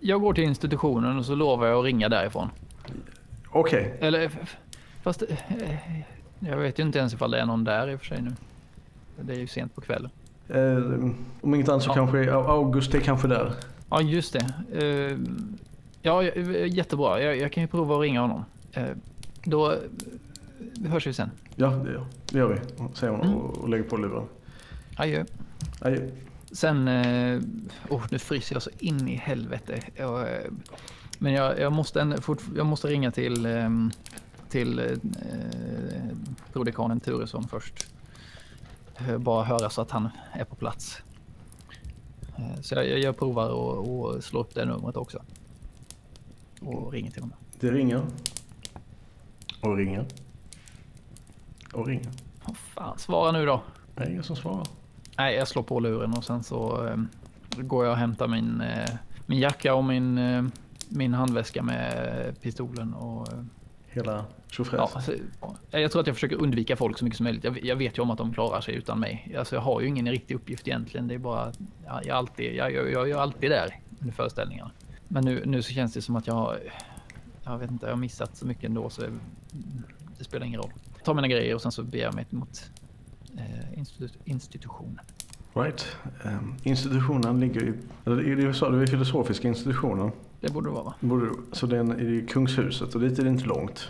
[0.00, 2.48] Jag går till institutionen och så lovar jag att ringa därifrån.
[3.50, 3.96] okej.
[4.00, 4.56] Eller, f- f-
[5.02, 5.22] fast...
[5.22, 5.28] eh,
[6.40, 8.30] Jag vet ju inte ens ifall det är någon där i och för sig nu.
[9.20, 10.10] Det är ju sent på kvällen.
[10.48, 11.10] Eh,
[11.40, 11.94] om inget annat så Ja.
[11.94, 13.52] kanske August är kanske där.
[13.90, 14.76] Ja, just det.
[14.84, 15.18] Eh,
[16.02, 17.22] Ja, jättebra.
[17.22, 18.44] Jag, jag kan ju prova att ringa honom.
[18.72, 18.84] Eh,
[19.44, 19.78] Då eh,
[20.90, 21.30] hörs vi sen.
[21.56, 21.68] Ja,
[22.32, 22.86] det gör, vi.
[22.94, 23.36] Säger hon Mm.
[23.36, 24.22] och lägger på luren.
[24.96, 25.24] Adjö.
[25.80, 26.08] Adjö.
[26.52, 26.88] Sen...
[26.88, 27.40] eh,
[27.88, 29.82] Oh, nu fryser jag så in i helvete.
[29.96, 30.50] Jag, eh,
[31.18, 33.70] men jag, jag, måste ändå fort, jag måste ringa till, eh,
[34.48, 34.86] till eh,
[36.52, 37.86] prodekanen Turesson först.
[38.96, 41.02] Eh, Bara höra så att han är på plats.
[42.62, 45.22] Så jag, jag provar att att slå upp det numret också.
[46.60, 47.36] Och ringer till honom.
[47.60, 48.02] Det ringer.
[49.60, 50.06] Och ringer.
[51.72, 52.10] Och ringer.
[52.44, 53.62] Åh fan, svara nu då.
[53.94, 54.66] Det är ingen som svarar.
[55.18, 56.96] Nej, jag slår på luren och sen så eh,
[57.62, 58.90] går jag och hämtar min, eh,
[59.26, 60.44] min jacka och min, eh,
[60.88, 62.94] min handväska med pistolen.
[62.94, 63.44] Och, eh,
[63.90, 64.78] Hela tjofräs.
[64.78, 65.12] ja, alltså,
[65.70, 67.44] jag tror att jag försöker undvika folk så mycket som möjligt.
[67.44, 69.34] Jag, jag vet ju om att de klarar sig utan mig.
[69.38, 71.08] Alltså, jag har ju ingen riktig uppgift egentligen.
[71.08, 71.52] Det är bara
[71.84, 74.70] jag, är alltid, jag, jag, jag är alltid där under föreställningarna.
[75.08, 76.56] Men nu, nu så känns det som att jag
[77.44, 79.02] jag vet inte, jag har missat så mycket ändå så
[80.18, 80.72] det spelar ingen roll.
[80.94, 82.77] Jag tar mina grejer och sen så beger jag mig mot eh,
[83.76, 85.00] institu- institutionen.
[85.54, 85.86] Right.
[86.24, 87.74] Ehm, institutionen ligger ju...
[88.04, 90.10] Eller i USA, det är filosofiska institutionen.
[90.40, 90.94] Det borde det vara va?
[91.00, 93.88] Borde- Så den är i Kungshuset och dit är det inte långt.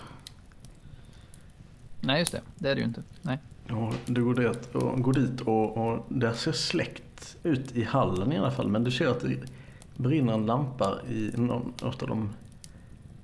[2.01, 2.41] Nej, just det.
[2.59, 3.03] Det är det ju inte.
[3.23, 3.39] Nej.
[3.71, 8.33] Och du går dit och, går dit och, och där ser släckt ut i hallen
[8.33, 8.69] i alla fall.
[8.69, 9.37] Men du ser att det
[9.97, 12.31] brinner en lampa i något av de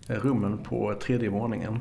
[0.09, 1.81] eh, rummen på tredje våningen.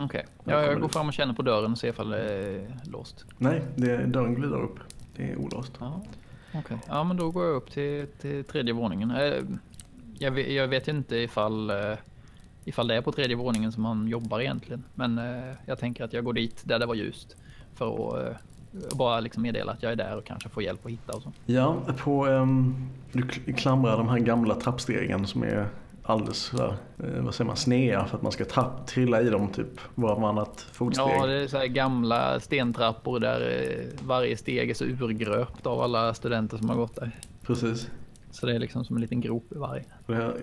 [0.00, 0.26] Okej.
[0.36, 3.24] Jag Ja, jag går fram och känner på dörren och ser ifall det är låst.
[3.38, 4.78] Nej, det, dörren glider upp.
[5.16, 5.72] Det är olåst.
[5.80, 6.00] Ja,
[6.54, 6.76] okej.
[6.88, 9.10] Ja, men då går jag upp till, till tredje våningen.
[9.10, 9.32] Eh,
[10.18, 11.76] Jag vet, jag vet inte ifall, eh,
[12.64, 14.84] ifall det är på tredje våningen som han jobbar egentligen.
[14.94, 17.36] Men eh, jag tänker att jag går dit där det var ljust.
[17.74, 21.12] För att bara liksom meddela att jag är där och kanske få hjälp att hitta
[21.16, 21.32] och så.
[21.46, 25.66] Ja, på, ehm, du kl- klamrar de här gamla trappstegen som är
[26.10, 29.48] alldeles sådär, eh, vad säger man, snea för att man ska trapp, trilla i dem
[29.48, 31.06] typ varannat fotsteg.
[31.06, 36.14] Ja, det är så gamla stentrappor där eh, varje steg är så urgröpt av alla
[36.14, 37.20] studenter som har gått där.
[37.42, 37.90] Precis.
[38.30, 39.84] Så det är liksom som en liten grop i varje.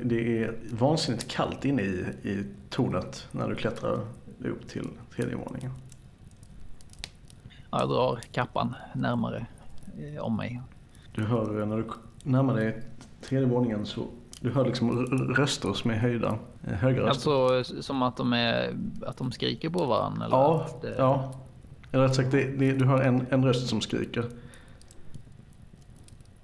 [0.03, 3.99] Det, är vansinnigt kallt inne i, i tornet när du klättrar
[4.45, 5.71] upp till tredje våningen.
[7.71, 9.45] Ja, jag drar kappan närmare
[9.99, 10.61] eh, om mig.
[11.15, 11.85] Du hör när du
[12.23, 12.81] närmar dig
[13.21, 14.05] tredje våningen så
[14.41, 15.05] du hör liksom
[15.35, 16.37] röster som är höjda,
[16.67, 17.31] eh, höga röster.
[17.53, 18.73] Alltså som att de, är,
[19.05, 20.25] att de skriker på varandra?
[20.25, 21.33] Eller ja, det, ja.
[21.91, 24.25] Eller rätt sagt, det, det, du hör en, en röst som skriker.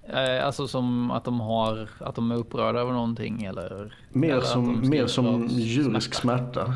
[0.04, 3.96] Eh, Alltså som att de, har, att de är upprörda över någonting eller?
[4.10, 6.74] Mer eller som, mer som djurisk smärta.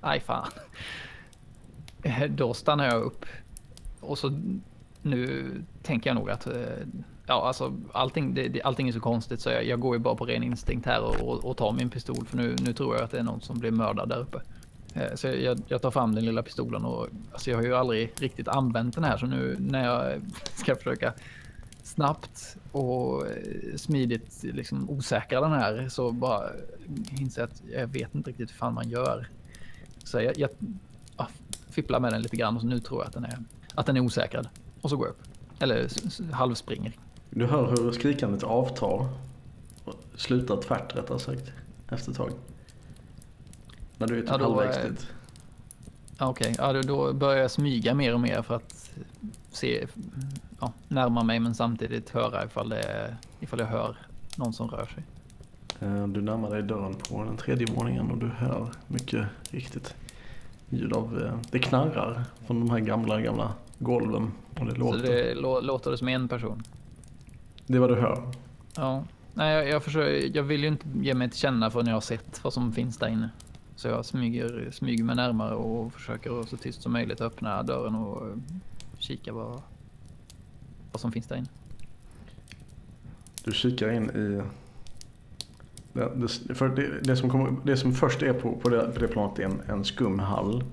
[0.00, 0.46] Aj fan.
[2.02, 3.26] Eh, Då stannar jag upp.
[4.00, 4.40] Och så
[5.02, 5.50] nu
[5.82, 6.48] tänker jag nog att
[7.28, 10.14] ja, alltså, allting, det, det, allting är så konstigt så jag, jag går ju bara
[10.14, 13.04] på ren instinkt här och, och, och tar min pistol för nu, nu tror jag
[13.04, 14.40] att det är någon som blir mördad där uppe.
[14.94, 18.12] Eh, så jag, jag tar fram den lilla pistolen och alltså jag har ju aldrig
[18.16, 20.20] riktigt använt den här så nu när jag
[20.54, 21.12] ska försöka
[21.82, 26.42] snabbt och eh, smidigt liksom osäkra den här så bara
[27.18, 29.28] inser jag att jag vet inte riktigt hur fan man gör.
[30.04, 30.50] Så jag, jag
[31.16, 31.28] ja,
[31.70, 33.38] fipplar med den lite grann och så nu tror jag att den är,
[33.74, 34.48] att den är osäkrad.
[34.80, 35.22] Och så går jag upp.
[35.60, 35.88] Eller
[36.32, 36.92] halvspringer.
[37.38, 39.08] Du hör hur skrikandet avtar.
[39.84, 41.52] Och Slutar tvärt rättare sagt.
[41.90, 42.30] Efter ett tag.
[43.98, 45.06] När du är typ Ja, halvvägs eh, dit.
[46.18, 48.90] Ja, Okej, ja, då, då börjar jag smyga mer och mer för att
[49.52, 49.86] se
[50.60, 53.96] ja, närma mig men samtidigt höra ifall, det ifall jag hör
[54.36, 55.02] någon som rör sig.
[55.80, 59.94] Eh, Du närmar dig dörren på den tredje våningen och du hör mycket riktigt
[60.70, 64.32] ljud av, eh, det knarrar från de här gamla, gamla golven.
[64.60, 65.02] Och det Så låter.
[65.02, 66.62] det lå- låter det som en person.
[67.68, 68.22] Det är vad du hör.
[68.76, 69.04] Ja.
[69.34, 72.00] Nej, jag, jag, försöker, jag vill ju inte ge mig till känna förrän jag har
[72.00, 73.30] sett vad som finns där inne.
[73.76, 78.28] Så jag smyger, smyger mig närmare och försöker så tyst som möjligt öppna dörren och
[78.28, 78.36] eh,
[78.98, 79.62] kika vad,
[80.92, 81.48] vad som finns där inne.
[83.44, 84.42] Du kikar in i...
[85.92, 86.10] Det,
[86.46, 89.08] det, för det, det, som, kommer, det som först är på, på, det, på det
[89.08, 90.64] planet är en, en skum hall.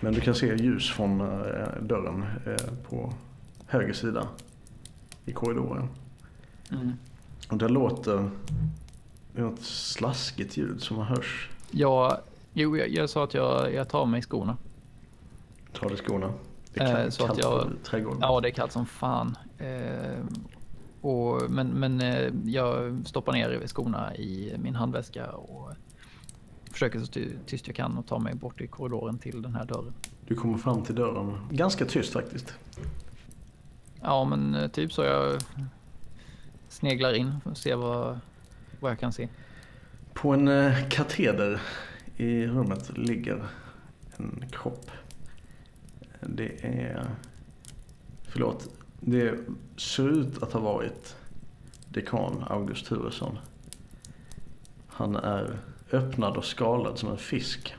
[0.00, 1.26] Men du kan se ljus från eh,
[1.80, 3.12] dörren eh, på
[3.66, 4.28] höger sida
[5.24, 5.88] i korridoren.
[6.72, 6.92] Mm.
[7.50, 8.30] Och det låter
[9.32, 11.50] något slaskigt ljud som hörs.
[11.70, 12.16] Jag,
[12.52, 14.56] jo, jag, jag sa att jag, jag tar mig skorna.
[15.72, 16.32] Ta dig skorna.
[16.74, 18.18] Det är Eh, kallt, så att kallt jag- på trädgården.
[18.22, 19.36] Ja, det är kallt som fan.
[19.58, 20.24] Eh,
[21.00, 25.70] och, men men eh, jag stoppar ner skorna i min handväska och
[26.70, 29.64] försöker så ty- tyst jag kan och ta mig bort i korridoren till den här
[29.64, 29.92] dörren.
[30.26, 31.38] Du kommer fram till dörren.
[31.50, 32.54] Ganska tyst faktiskt.
[34.02, 35.40] Ja, men eh, typ så jag
[36.68, 38.18] sneglar in och ser vad,
[38.80, 39.28] vad jag kan se.
[40.12, 41.60] På en eh, kateder
[42.16, 43.44] i rummet ligger
[44.16, 44.90] en kropp.
[46.20, 47.06] Det är...
[48.22, 48.68] Förlåt.
[49.00, 49.34] Det
[49.76, 51.16] ser ut att ha varit
[51.88, 53.38] dekan August Turesson.
[54.86, 55.58] Han är
[55.92, 57.74] öppnad och skalad som en fisk.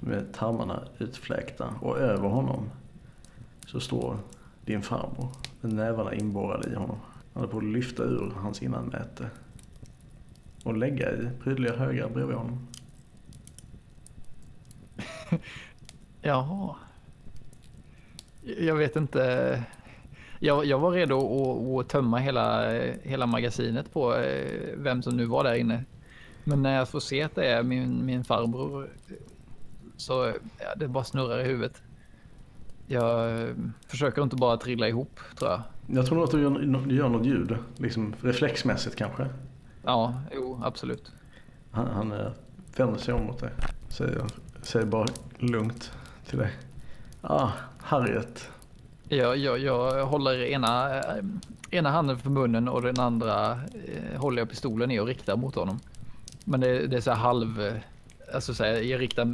[0.00, 1.74] Med tarmarna utfläkta.
[1.80, 2.70] Och över honom
[3.66, 4.16] så står
[4.64, 5.28] din farmor
[5.60, 6.98] Med nävarna inborrade i honom.
[7.32, 9.30] Han höll på att lyfta ur hans innanmäte
[10.64, 12.68] och lägga i prydliga högar bredvid honom.
[16.20, 16.76] Jaha.
[18.58, 19.62] Jag vet inte.
[20.38, 22.72] Jag, jag var redo att, att tömma hela,
[23.02, 25.84] hela magasinet på eh, vem som nu var där inne.
[26.44, 28.90] Men när jag får se att det är min, min farbror
[29.96, 31.82] så ja, det bara snurrar i huvudet.
[32.92, 33.54] Jag eh,
[33.86, 35.62] försöker inte bara trilla ihop tror jag.
[35.86, 39.28] Jag tror nog att du gör, du gör något ljud, liksom reflexmässigt kanske.
[39.84, 41.12] Ja, jo, absolut.
[41.70, 42.26] Han, han eh,
[42.76, 43.50] vänder sig om mot dig.
[43.88, 44.22] Säger,
[44.62, 45.06] säger bara
[45.38, 45.92] lugnt
[46.26, 46.52] till dig.
[47.22, 47.48] Ah,
[47.78, 48.48] Harriet.
[49.08, 51.24] Jag, jag, jag håller ena, eh,
[51.70, 53.60] ena handen för munnen och den andra
[54.16, 55.80] håller jag pistolen i och riktar mot honom.
[56.44, 57.80] Men det, det är så halv...
[58.34, 59.32] Alltså så här, jag riktar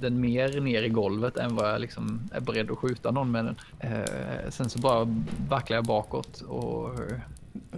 [0.00, 3.44] den mer ner i golvet än vad jag liksom är beredd att skjuta någon med
[3.44, 3.56] den.
[3.78, 5.08] Eh, sen så bara
[5.48, 6.90] vacklar jag bakåt och...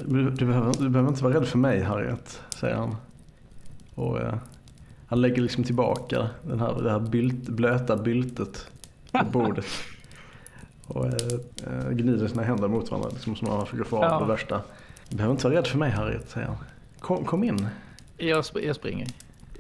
[0.04, 2.96] Du, du, behöver, du behöver inte vara rädd för mig Harriet, säger han.
[3.94, 4.34] Och eh,
[5.06, 8.66] han lägger liksom tillbaka den här, det här bylt, blöta byltet
[9.12, 9.66] på bordet.
[10.86, 11.12] Och eh,
[11.66, 14.20] eh, gnider sina händer mot varandra liksom som om han försöker få av Ja.
[14.20, 14.60] det värsta.
[15.08, 16.56] Du behöver inte vara rädd för mig Harriet, säger han.
[17.00, 17.68] Kom, kom in.
[18.16, 19.08] Jag, sp- jag springer.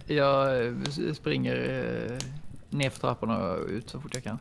[0.06, 0.72] Jag eh,
[1.14, 2.16] springer eh,
[2.70, 4.38] ner för trapporna och ut så fort jag kan.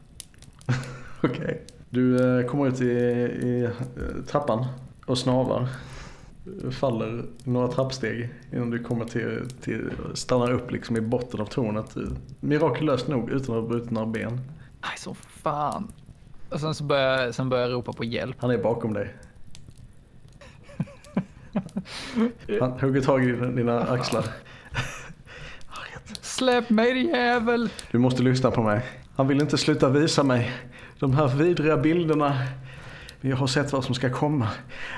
[1.23, 1.61] Okej.
[1.89, 3.69] Du eh, kommer ut i, i
[4.27, 4.65] trappan
[5.05, 5.67] och snavar.
[6.71, 11.95] Faller några trappsteg innan du kommer till, till stannar upp liksom i botten av tornet.
[12.39, 14.31] Mirakulöst nog utan att ha brutit några ben.
[14.81, 15.91] Nej, så fan.
[16.49, 18.35] Och sen så börjar, jag- sen börjar jag ropa på hjälp.
[18.39, 19.13] Han är bakom dig.
[22.59, 24.25] Han hugger tag i dina axlar.
[26.37, 27.69] Släpp mig din jävel!
[27.91, 28.81] Du måste lyssna på mig.
[29.15, 30.51] Han vill inte sluta visa mig
[30.99, 32.37] de här vidriga bilderna.
[33.21, 34.47] Men jag har sett vad som ska komma.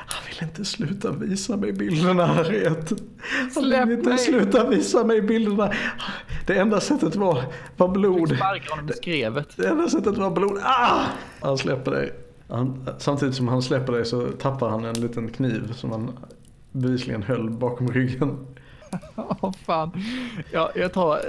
[0.07, 2.91] Han vill inte sluta visa mig bilderna, Harriet.
[3.53, 4.18] Han Släpp vill inte mig.
[4.18, 5.72] sluta visa mig bilderna.
[6.47, 7.43] Det enda sättet var,
[7.77, 8.35] var blod.
[8.35, 9.57] Sparkar honom i skrevet.
[9.57, 10.57] Det enda sättet var blod.
[10.64, 11.01] Ah!
[11.41, 12.14] Han släpper dig.
[12.49, 16.11] Han, samtidigt som han släpper dig så tappar han en liten kniv som han
[16.72, 18.38] bevisligen höll bakom ryggen.
[19.15, 19.91] Åh fan.
[20.51, 21.22] Ja, jag tar...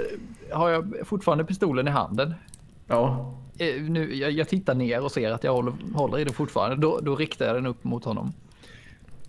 [0.51, 2.33] Har jag fortfarande pistolen i handen?
[2.87, 6.33] Ja, Eh, Nu, jag, jag tittar ner och ser att jag håller, håller i den
[6.33, 6.75] fortfarande.
[6.75, 8.33] Då, då riktar jag den upp mot honom.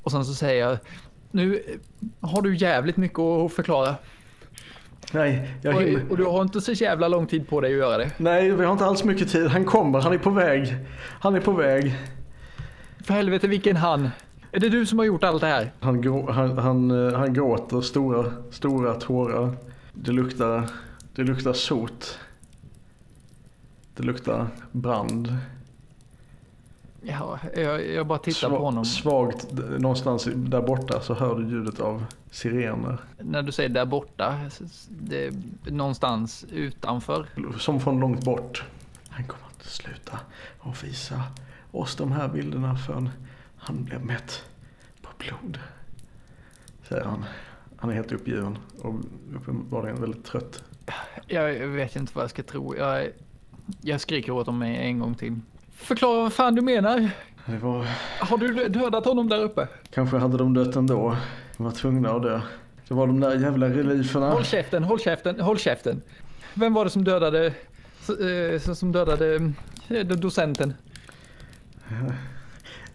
[0.02, 0.78] Och sen så säger jag...
[1.30, 3.94] Nu eh, har du jävligt mycket att förklara.
[5.12, 7.98] nej, jag Och, och du har inte så jävla lång tid på dig att göra
[7.98, 8.10] det.
[8.16, 9.46] Nej, vi har inte alls mycket tid.
[9.46, 10.76] Han kommer, han är på väg.
[11.20, 11.94] Han är på väg.
[13.04, 14.10] För helvete, vilken han?
[14.52, 15.72] Är det du som har gjort allt det här?
[15.80, 19.56] Han, grå, han, han, eh, han gråter stora, stora tårar.
[19.92, 20.70] Det luktar,
[21.14, 22.18] det luktar sot.
[23.96, 25.36] Det luktar brand.
[27.02, 28.84] Ja, jag, jag bara tittar på honom.
[28.84, 32.98] Svagt någonstans där borta så hör du ljudet av sirener.
[33.18, 34.40] När du säger där borta,
[34.88, 35.32] det är
[35.70, 37.26] någonstans utanför.
[37.58, 38.64] Som från långt bort.
[39.08, 40.18] Han kommer inte sluta
[40.58, 41.22] och visa
[41.70, 43.10] oss de här bilderna förrän
[43.60, 44.44] han blev mätt
[45.02, 45.58] på blod.
[46.88, 47.24] Säger han.
[47.76, 48.94] Han är helt uppgiven och
[49.36, 50.62] uppenbarligen väldigt trött.
[51.26, 52.76] Jag vet inte vad jag ska tro.
[52.76, 53.08] Jag,
[53.80, 55.40] jag skriker åt dem en gång till.
[55.72, 57.10] Förklara vad fan du menar.
[57.46, 57.86] Var...
[58.20, 59.68] Har du dödat honom där uppe?
[59.90, 61.16] Kanske hade de dött ändå.
[61.56, 62.40] De var tvungna att dö.
[62.88, 64.30] Det var de där jävla relieferna.
[64.30, 66.02] Håll käften, håll käften, håll käften.
[66.54, 67.46] Vem var det som dödade,
[68.56, 69.52] eh, som dödade
[69.88, 70.74] eh, docenten?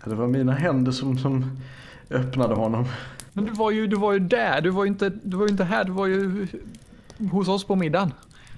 [0.05, 1.61] Det var mina händer som, som
[2.09, 2.85] öppnade honom.
[3.33, 5.63] Men du var ju, du var ju där, du var ju inte, du var inte
[5.63, 6.47] här, du var ju
[7.31, 8.13] hos oss på middagen.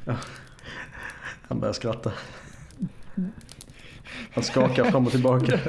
[0.06, 0.16] Ja.
[1.48, 2.12] Han börjar skratta.
[4.34, 5.60] Han skakar fram och tillbaka.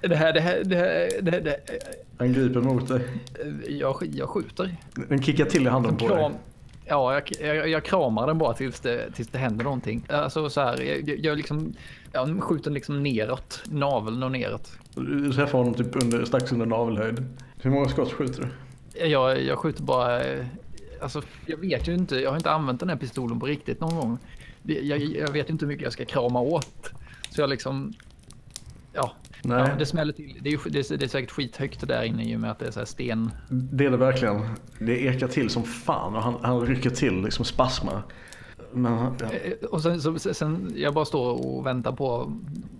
[0.00, 1.60] Det här, det här, det här, det här, det här.
[2.18, 3.08] Han griper mot dig.
[3.68, 4.76] Jag, jag skjuter.
[5.08, 6.30] Den kickar till i handen på dig.
[6.90, 10.06] Ja, jag, jag, jag kramar den bara tills det, tills det händer någonting.
[10.08, 11.72] Alltså så här, jag, jag liksom,
[12.12, 14.72] jag skjuter liksom neråt, naveln och neråt.
[14.94, 17.24] Du träffar honom typ under, strax under navelhöjd.
[17.62, 19.08] Hur många skott skjuter du?
[19.08, 20.22] Jag, jag skjuter bara,
[21.00, 23.96] alltså jag vet ju inte, jag har inte använt den här pistolen på riktigt någon
[23.96, 24.18] gång.
[24.62, 26.90] Jag, jag vet inte hur mycket jag ska krama åt.
[27.30, 27.92] Så jag liksom,
[28.92, 29.12] ja,
[29.44, 29.58] Nej.
[29.68, 30.38] ja det smäller till.
[30.42, 32.58] Det är, ju- det, är, det är säkert skithögt där inne i och med att
[32.58, 33.30] det är så sten.
[33.48, 34.40] Det är det verkligen.
[34.78, 38.02] Det ekar till som fan och han, han rycker till, liksom spasmar.
[38.72, 39.26] Men ja.
[39.26, 42.32] Eh, Och sen, så, sen, jag bara står och väntar på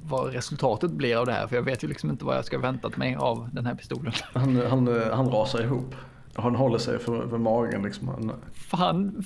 [0.02, 1.46] vad resultatet blir av det här.
[1.46, 4.12] För jag vet ju liksom inte vad jag ska väntat mig av den här pistolen.
[4.34, 5.94] han, han, han rasar ihop.
[6.34, 8.08] Han håller sig för, för magen liksom.
[8.08, 9.24] Han, Fan,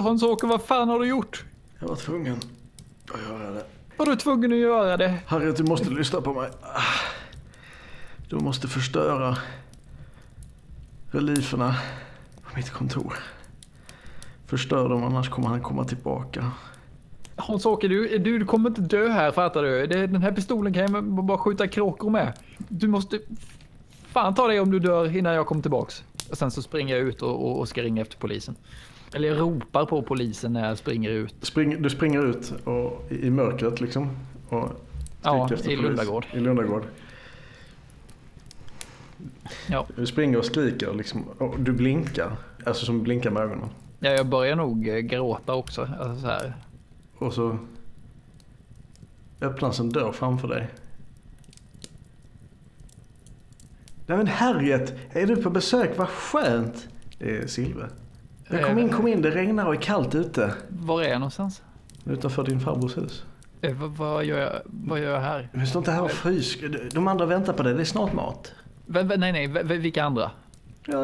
[0.00, 1.44] Hans-Åke, vad fan har du gjort?
[1.80, 2.36] jag var tvungen
[3.14, 3.64] att göra det.
[3.96, 5.18] Var du tvungen att göra det?
[5.26, 6.50] Harriet, du måste lyssna på mig.
[8.28, 9.36] Du måste förstöra
[11.10, 11.76] relieferna
[12.42, 13.14] på mitt kontor.
[14.46, 16.50] Förstör dem annars kommer han komma tillbaka.
[17.36, 19.86] Hans-Åke, du, du, du kommer inte dö här fattar du.
[19.86, 22.32] Det, den här pistolen kan jag bara skjuta kråkor med.
[22.58, 23.18] Du måste
[24.12, 26.04] fan ta dig om du dör innan jag kommer tillbaks.
[26.30, 28.56] Och sen så springer jag ut och, och, och ska ringa efter polisen.
[29.14, 31.34] Eller jag ropar på polisen när jag springer ut.
[31.42, 34.16] Spring, du springer ut och, i, mörkret liksom.
[34.48, 34.70] Och
[35.22, 35.82] Ja, efter i polis.
[35.82, 36.26] Lundagård.
[36.32, 36.82] I Lundagård.
[39.68, 39.86] Ja.
[39.96, 41.24] Du springer och skriker liksom.
[41.38, 42.36] Och du blinkar.
[42.66, 43.68] Alltså som blinkar med ögonen.
[43.98, 45.88] Ja, jag börjar nog eh, gråta också.
[46.00, 46.54] Alltså så här.
[47.18, 47.58] Och så
[49.40, 50.68] öppnas en dörr framför dig.
[54.06, 55.98] Nej men Harriet, är du på besök?
[55.98, 56.88] Vad skönt!
[57.18, 57.88] Det är Silve.
[58.48, 59.22] Ja, kom in, kom in.
[59.22, 60.54] Det regnar och är kallt ute.
[60.68, 61.62] Var är jag någonstans?
[62.04, 63.24] Utanför din farbrors hus.
[63.60, 65.48] Eh, vad, vad, gör jag, vad gör jag här?
[65.52, 66.58] Men stå inte här och frys.
[66.92, 67.74] De andra väntar på dig.
[67.74, 68.52] Det är snart mat.
[68.86, 70.30] V, nej, nej, v, vilka andra?
[70.86, 71.02] Ja,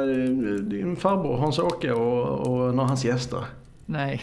[0.60, 3.44] din farbror Hans-Åke och, och några av hans gäster.
[3.86, 4.20] Nej.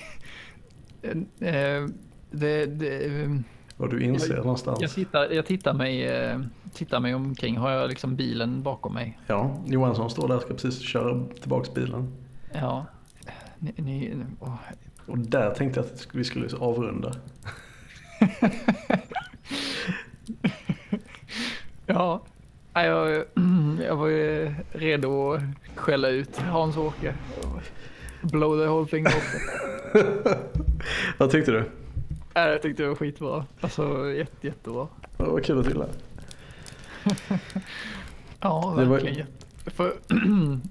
[1.02, 1.86] Eh, eh,
[2.32, 3.30] det, det, eh,
[3.78, 4.82] Vad du inser Jag- någonstans.
[4.82, 6.40] jag, tittar, jag tittar, mig, eh,
[6.74, 7.58] tittar mig omkring.
[7.58, 9.20] Har jag liksom bilen bakom mig?
[9.28, 12.14] Ja, Johansson står där och ska precis köra tillbaks bilen.
[12.54, 12.86] Ja.
[13.60, 14.56] Ni, ni, åh.
[15.06, 17.14] Och där tänkte jag att vi skulle avrunda.
[21.86, 22.22] Ja.
[22.74, 23.24] Jag,
[23.88, 25.42] jag var ju redo att
[25.76, 27.14] skälla ut Hans-Åke.
[28.22, 29.36] Blow the whole thing off.
[31.18, 31.64] Vad tyckte du?
[32.34, 33.46] Jag tyckte det var skitbra.
[33.62, 34.88] Alltså jätte, jättebra.
[35.18, 35.90] Det var kul att till det.
[38.40, 39.28] Ja, Det var- verkligen.
[39.66, 39.94] För,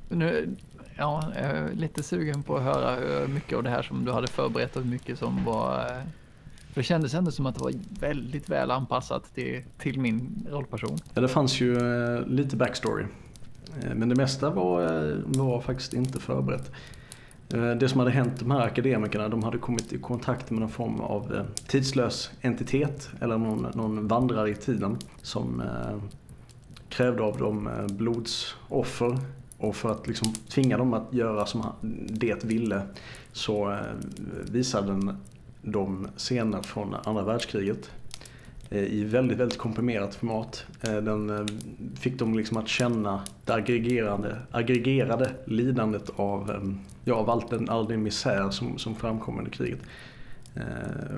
[0.15, 0.57] nu,
[0.97, 4.13] ja, jag är lite sugen på att höra hur mycket av det här som du
[4.13, 5.79] hade förberett och hur mycket som var...
[5.79, 6.03] Eh,
[6.73, 10.99] för det kändes ändå som att det var väldigt väl anpassat till, till min rollperson.
[11.15, 13.05] Ja, det fanns ju eh, lite backstory.
[13.95, 16.73] Men det mesta var, var faktiskt inte förberett.
[17.49, 21.01] Det som hade hänt de här akademikerna, de hade kommit i kontakt med någon form
[21.01, 25.63] av tidslös entitet eller någon, någon vandrare i tiden som
[26.89, 29.19] krävde av dem blodsoffer.
[29.59, 31.67] Och för att liksom tvinga dem att göra som
[32.09, 32.83] det ville
[33.33, 33.79] så eh,
[34.51, 35.17] visade den
[35.63, 37.91] de scener från andra världskriget
[38.71, 40.67] eh, i väldigt, väldigt komprimerat format.
[40.81, 41.49] Eh, den
[42.01, 46.75] fick dem liksom att känna det aggregerande, aggregerade lidandet av,
[47.05, 49.81] ja, av all, den, all den misär som, som framkom under kriget.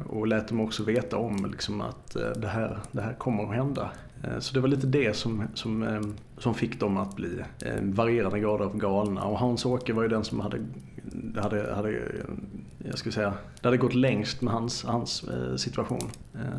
[0.08, 3.90] Och lät dem också veta om liksom att det här, det här kommer att hända.
[4.22, 7.92] Eh, så det var lite det som, som, ehm, som fick dem att bli ehm,
[7.92, 9.24] varierande grader av galna.
[9.24, 10.58] Och Hans-Åke var ju den som hade,
[11.36, 12.04] hade, hade eh,
[12.78, 16.10] jag ska säga, det hade gått längst med hans, hans eh, situation.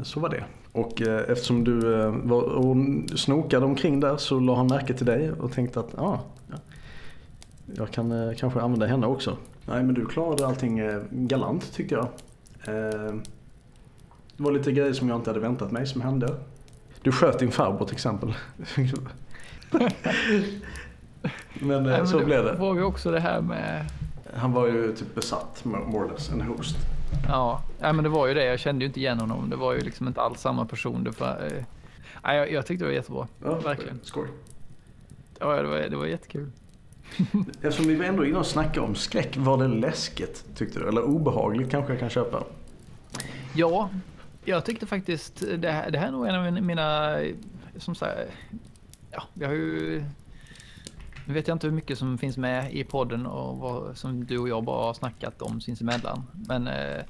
[0.04, 0.44] Så var det.
[0.72, 1.80] Och eftersom du
[2.24, 2.76] var och
[3.16, 6.20] snokade omkring där så la han märke till dig och tänkte att ah,
[7.76, 9.38] jag kan kanske använda henne också.
[9.66, 10.82] Nej men du klarade allting
[11.12, 12.08] galant tyckte jag.
[12.76, 13.22] Ehm,
[14.38, 16.36] det var lite grejer som jag inte hade väntat mig som hände.
[17.02, 18.34] Du sköt din farbror till exempel.
[21.54, 22.54] men, Nej, men så det blev det.
[22.54, 23.86] var ju också det här med...
[24.34, 26.76] Han var ju typ besatt, more or less, en host.
[27.28, 28.46] Ja, ja, men det var ju det.
[28.46, 29.50] Jag kände ju inte igen honom.
[29.50, 31.04] Det var ju liksom inte alls samma person.
[31.04, 31.64] Det var, eh...
[32.24, 33.28] ja, jag, jag tyckte det var jättebra.
[33.44, 34.00] Ja, Verkligen.
[34.04, 34.28] Skoj.
[35.40, 36.52] Ja, det var, det var jättekul.
[37.62, 40.88] Eftersom vi var ändå inne och snackade om skräck, var det läskigt tyckte du?
[40.88, 42.44] Eller obehagligt kanske jag kan köpa?
[43.54, 43.90] Ja,
[44.46, 47.18] jag tyckte faktiskt det här, det här är nog en av mina,
[47.78, 48.20] som sagt,
[49.12, 50.04] ja, vi har ju
[51.30, 54.38] nu vet jag inte hur mycket som finns med i podden och vad som du
[54.38, 56.24] och jag bara har snackat om sinsemellan.
[56.48, 57.02] Men eh,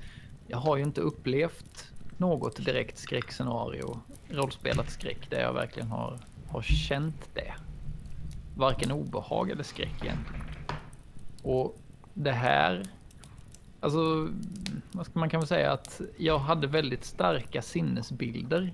[0.48, 4.00] jag har ju inte upplevt något direkt skräckscenario,
[4.30, 7.54] rollspelat skräck, där jag verkligen har, har känt det.
[8.56, 10.46] Varken obehag eller skräck egentligen.
[11.44, 11.78] Och
[12.14, 12.84] det här,
[13.80, 14.30] alltså,
[14.92, 18.74] vad ska man kan väl säga att jag hade väldigt starka sinnesbilder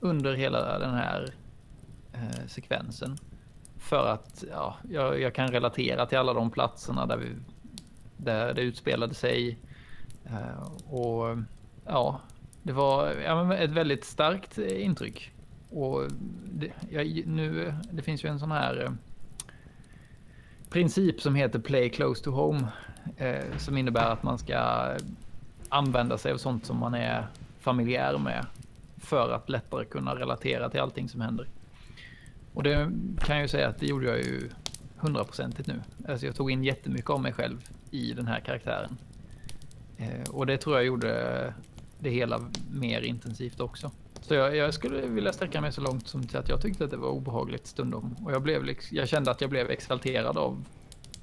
[0.00, 1.34] under hela den här
[2.12, 3.16] eh, sekvensen.
[3.78, 7.28] För att ja, jag, jag, kan relatera till alla de platserna där, vi,
[8.16, 9.58] där det utspelade sig.
[10.24, 11.38] Eh, och
[11.84, 12.20] ja,
[12.62, 15.32] det var ja, ett väldigt starkt eh, intryck.
[15.70, 16.02] Och
[16.44, 18.92] det, jag, nu, det finns ju en sån här eh,
[20.70, 22.68] princip som heter play close to home
[23.16, 24.90] eh, som innebär att man ska
[25.68, 27.26] använda sig av sånt som man är
[27.60, 28.46] familjär med.
[28.96, 31.48] För att lättare kunna relatera till allting som händer.
[32.54, 34.50] Och det kan jag ju säga att det gjorde jag ju
[34.96, 35.80] hundraprocentigt nu.
[36.08, 38.96] Alltså jag tog in jättemycket av mig själv i den här karaktären.
[39.96, 41.54] Eh, och det tror jag gjorde
[41.98, 43.90] det hela mer intensivt också.
[44.20, 46.90] Så jag, jag, skulle vilja sträcka mig så långt som till att jag tyckte att
[46.90, 48.16] det var obehagligt stundom.
[48.24, 50.64] Och jag, blev, liksom, jag kände att jag blev exalterad av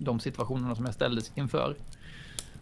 [0.04, 1.76] de situationerna som jag ställdes inför.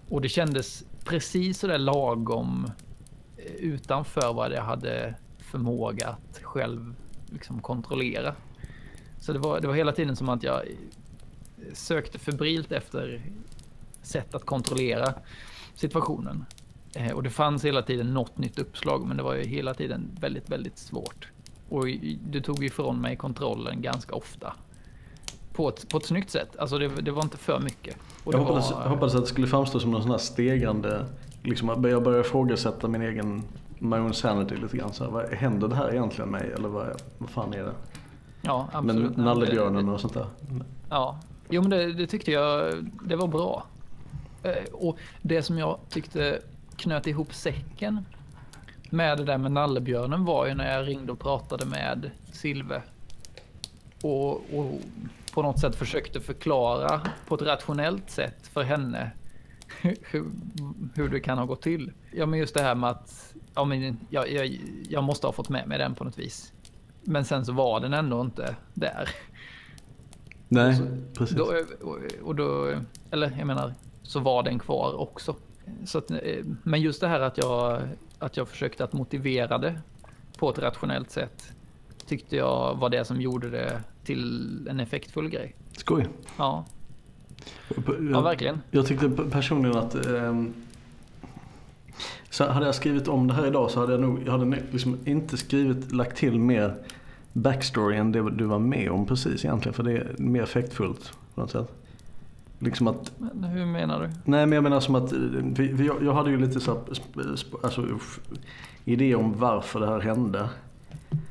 [0.10, 2.72] Och det kändes precis sådär lagom
[3.38, 6.96] eh, utanför vad jag hade förmåga att själv
[7.30, 8.36] liksom kontrollera.
[9.20, 10.74] Så det var, det var hela tiden som att jag eh,
[11.74, 13.22] sökte febrilt efter
[14.02, 15.14] sätt att kontrollera
[15.76, 16.46] situationen.
[16.96, 20.18] Eh, och det fanns hela tiden något nytt uppslag, men det var ju hela tiden
[20.20, 21.28] väldigt, väldigt svårt.
[21.70, 21.86] Och
[22.30, 24.54] du tog ifrån mig kontrollen ganska ofta.
[25.62, 26.56] På ett, på ett snyggt sätt.
[26.60, 27.98] Alltså det, det var inte för mycket.
[28.26, 28.82] jag, hoppades, var...
[28.82, 31.06] jag hoppades att det skulle framstå som någon sån här stegrande,
[31.44, 33.44] liksom jag började ifrågasätta min egen
[33.80, 34.94] my own sanity lite grann.
[34.94, 36.52] Så här, vad, händer det här egentligen mig?
[36.56, 37.74] Eller vad, vad fan är det?
[38.42, 39.16] Ja, absolut.
[39.18, 40.26] Men nallebjörnen och sånt där.
[40.90, 41.20] Ja,
[41.50, 42.74] jo men det, det, tyckte jag
[43.06, 43.64] det var bra.
[44.44, 46.42] Eh, och det som jag tyckte
[46.76, 48.06] knöt ihop säcken
[48.90, 52.82] med det där med nallebjörnen var ju när jag ringde och pratade med Silve.
[54.02, 54.82] Och, och
[55.34, 59.12] på något sätt försökte förklara på ett rationellt sätt för henne
[59.82, 60.26] hur,
[60.96, 61.92] hur det kan ha gått till.
[62.12, 65.50] Ja men just det här med att ja, men jag, jag, jag måste ha fått
[65.50, 66.54] med mig den på något vis.
[67.04, 69.10] Men sen så var den ändå inte där.
[70.48, 70.84] Nej, så,
[71.14, 71.38] precis.
[71.38, 71.54] Då,
[72.24, 72.76] och då,
[73.12, 75.36] eller jag menar, så var den kvar också.
[75.86, 76.12] Så att,
[76.64, 77.82] men just det här att jag,
[78.20, 79.82] att jag försökte att motivera det
[80.38, 81.54] på ett rationellt sätt
[82.06, 85.56] tyckte jag var det som gjorde det till en effektfull grej.
[85.72, 86.08] Skoj.
[86.38, 86.66] Ja.
[88.12, 88.62] Ja, verkligen.
[88.72, 90.44] Jag tyckte personligen att eh,
[92.30, 94.98] så hade jag skrivit om det här idag så hade jag nog jag hade liksom
[95.06, 96.76] inte skrivit, lagt till mer
[97.34, 99.74] backstory än det du var med om precis egentligen.
[99.74, 101.72] För det är mer effektfullt på något sätt.
[102.60, 104.08] Liksom att, men hur menar du?
[104.08, 106.84] Nej men jag menar som att vi, vi, jag hade ju lite så
[107.64, 107.88] alltså,
[108.86, 110.50] idé om varför det här hände.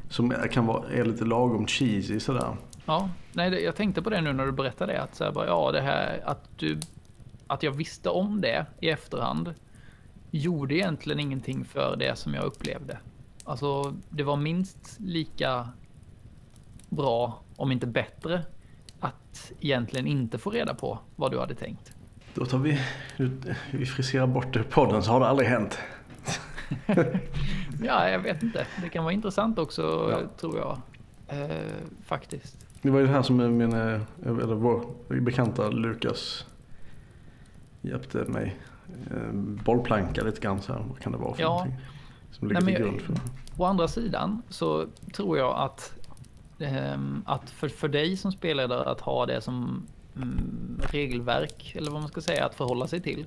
[0.09, 2.57] Som kan vara, är lite lagom cheesy sådär.
[2.87, 5.03] Ja, nej, jag tänkte på det nu när du berättade det.
[5.03, 6.79] Att, så här, bara, ja, det här, att, du,
[7.47, 9.55] att jag visste om det i efterhand
[10.31, 12.99] gjorde egentligen ingenting för det som jag upplevde.
[13.45, 15.69] Alltså, det var minst lika
[16.89, 18.43] bra, om inte bättre,
[19.01, 21.93] att egentligen inte få reda på vad du hade tänkt.
[22.35, 22.81] Då tar vi,
[23.71, 25.79] vi friserar bort det podden så har det aldrig hänt.
[27.83, 28.67] ja, jag vet inte.
[28.83, 30.21] Det kan vara intressant också, ja.
[30.41, 30.79] tror jag.
[31.29, 31.67] Eh,
[32.05, 32.67] faktiskt.
[32.83, 34.85] Det var ju det här som min, eh, eller vår
[35.21, 36.47] bekanta Lukas
[37.81, 38.57] hjälpte mig
[39.11, 39.33] eh,
[39.65, 40.63] bollplanka lite grann.
[40.63, 40.85] Så här.
[40.89, 41.49] Vad kan det vara för ja.
[41.49, 41.77] någonting?
[42.31, 43.15] Som ligger Nej, till grund för
[43.57, 45.93] Å andra sidan så tror jag att,
[46.95, 52.01] um, att för, för dig som spelledare att ha det som um, regelverk eller vad
[52.01, 53.27] man ska säga att förhålla sig till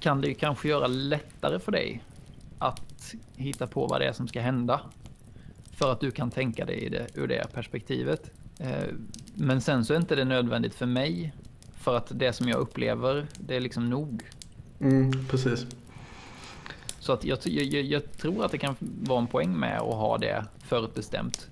[0.00, 2.02] kan det ju kanske göra lättare för dig
[2.58, 4.80] att hitta på vad det är som ska hända.
[5.70, 8.30] För att du kan tänka dig det ur det perspektivet.
[8.60, 8.94] Uh,
[9.34, 11.32] men sen så är inte det nödvändigt för mig.
[11.74, 14.22] För att det som jag upplever, det är liksom nog.
[14.80, 15.66] Mm, precis.
[16.98, 20.18] Så att jag, jag, jag, tror att det kan vara en poäng med att ha
[20.18, 21.48] det förutbestämt.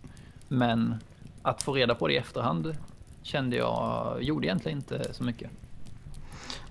[0.49, 0.95] Men
[1.43, 2.77] att få reda på det i efterhand
[3.23, 5.51] kände jag gjorde egentligen inte så mycket.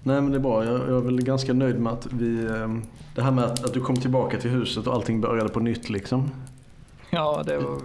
[0.04, 0.66] Nej men det är bra.
[0.66, 2.46] Jag, jag är väl ganska nöjd med att vi...
[2.46, 2.78] Eh,
[3.16, 5.90] det här med att, att, du kom tillbaka till huset och allting började på nytt
[5.90, 6.32] liksom.
[7.10, 7.82] Ja, det var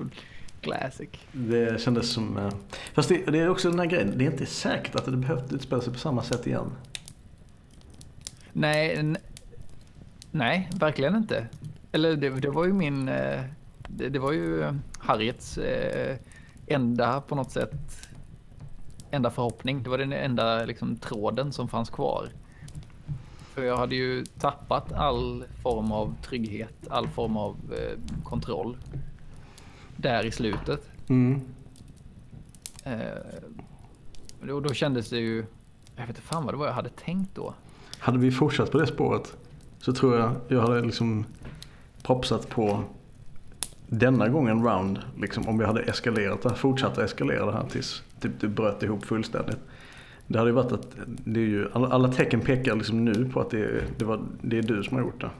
[0.60, 1.08] classic.
[1.32, 2.38] Det kändes som...
[2.38, 2.50] Eh,
[2.94, 4.12] fast det, det, är också den här grejen.
[4.16, 6.70] Det är inte säkert att det behövde utspela sig på samma sätt igen.
[8.52, 9.14] Nej,
[10.30, 11.46] nej, verkligen inte.
[11.92, 13.08] Eller det, det var ju min...
[13.08, 13.40] Eh,
[13.88, 15.58] det, det var ju Harriets
[16.66, 18.07] enda på något sätt
[19.10, 19.82] enda förhoppning.
[19.82, 22.28] Det var den enda liksom, tråden som fanns kvar.
[23.54, 28.76] För jag hade ju tappat all form av trygghet, all form av eh, kontroll.
[29.96, 30.90] Där i slutet.
[31.08, 31.40] Mm.
[32.84, 35.44] Eh, och då kändes det ju...
[35.96, 37.54] Jag vet inte fan vad det var jag hade tänkt då.
[37.98, 39.36] Hade vi fortsatt på det spåret
[39.78, 41.24] så tror jag jag hade liksom
[42.02, 42.84] propsat på
[43.86, 48.40] denna gången round, liksom, om vi hade eskalerat det fortsatt eskalera det här tills typ,
[48.40, 49.58] det bröt ihop fullständigt.
[50.26, 53.50] Det hade ju varit att det är ju, alla, tecken pekar liksom nu på att
[53.50, 55.30] det, det, var, det är du som har gjort det.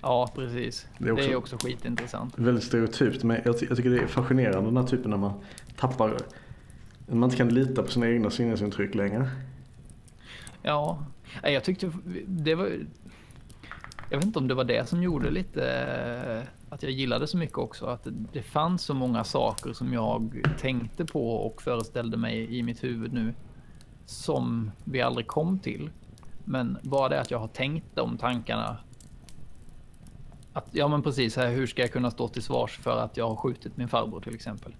[0.00, 0.86] Ja, precis.
[0.98, 2.38] Det är också, det är också skitintressant.
[2.38, 5.32] Väldigt stereotypt, men jag, jag tycker det är fascinerande den här typen när man
[5.76, 6.16] tappar,
[7.06, 9.30] när man inte kan lita på sina egna sinnesintryck längre.
[10.62, 11.06] Ja,
[11.42, 11.92] jag tyckte
[12.26, 12.70] det var
[14.12, 16.42] jag vet inte om det var det som gjorde lite
[16.72, 17.86] att jag gillade så mycket också.
[17.86, 22.84] Att det fanns så många saker som jag tänkte på och föreställde mig i mitt
[22.84, 23.34] huvud nu.
[24.06, 25.90] Som vi aldrig kom till.
[26.44, 28.76] Men bara det att jag har tänkt de tankarna.
[30.52, 33.28] Att, ja men precis, här, hur ska jag kunna stå till svars för att jag
[33.28, 34.74] har skjutit min farbror till exempel.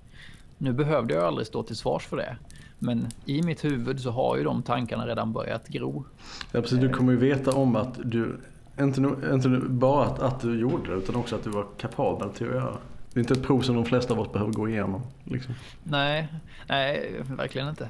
[0.59, 2.36] Nu behövde jag aldrig stå till svars för det.
[2.78, 6.05] Men i mitt huvud så har ju de tankarna redan börjat gro.
[6.52, 6.78] Ja, precis.
[6.78, 8.40] Du kommer ju veta om att du
[8.81, 9.01] inte,
[9.32, 12.55] inte bara att, att, du gjorde det utan också att du var kapabel till att
[12.55, 12.78] göra det.
[13.12, 15.03] Det är inte ett prov som de flesta av oss behöver gå igenom.
[15.24, 15.55] Liksom.
[15.82, 16.28] Nej,
[16.69, 17.89] nej, verkligen inte.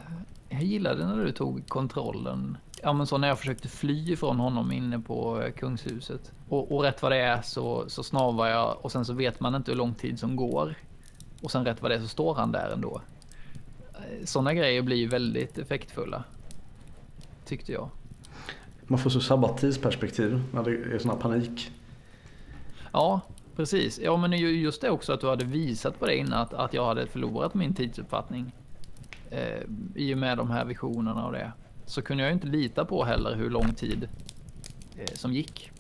[0.49, 2.57] Jag gillade när du tog kontrollen.
[2.83, 6.33] Ja, men så när jag försökte fly från honom inne på eh, kungshuset.
[6.49, 9.55] Och, och rätt vad det är så, så snavar jag och sen så vet man
[9.55, 10.75] inte hur lång tid som går.
[11.43, 13.01] Och sen rätt vad det är så står han där ändå.
[13.95, 16.25] Eh, Sådana grejer blir väldigt effektfulla.
[17.45, 17.89] Tyckte jag.
[18.93, 21.71] Man får så sabbat tidsperspektiv när det är sån här panik.
[22.93, 23.21] Ja,
[23.57, 24.01] precis.
[24.03, 26.87] Ja, men just det också att du hade visat på det innan att, att jag
[26.87, 28.53] hade förlorat min tidsuppfattning.
[29.31, 29.61] Eh,
[29.95, 31.53] I och med de här visionerna och det.
[31.87, 34.09] Så kunde jag inte lita på heller hur lång tid
[34.99, 35.71] eh, som gick.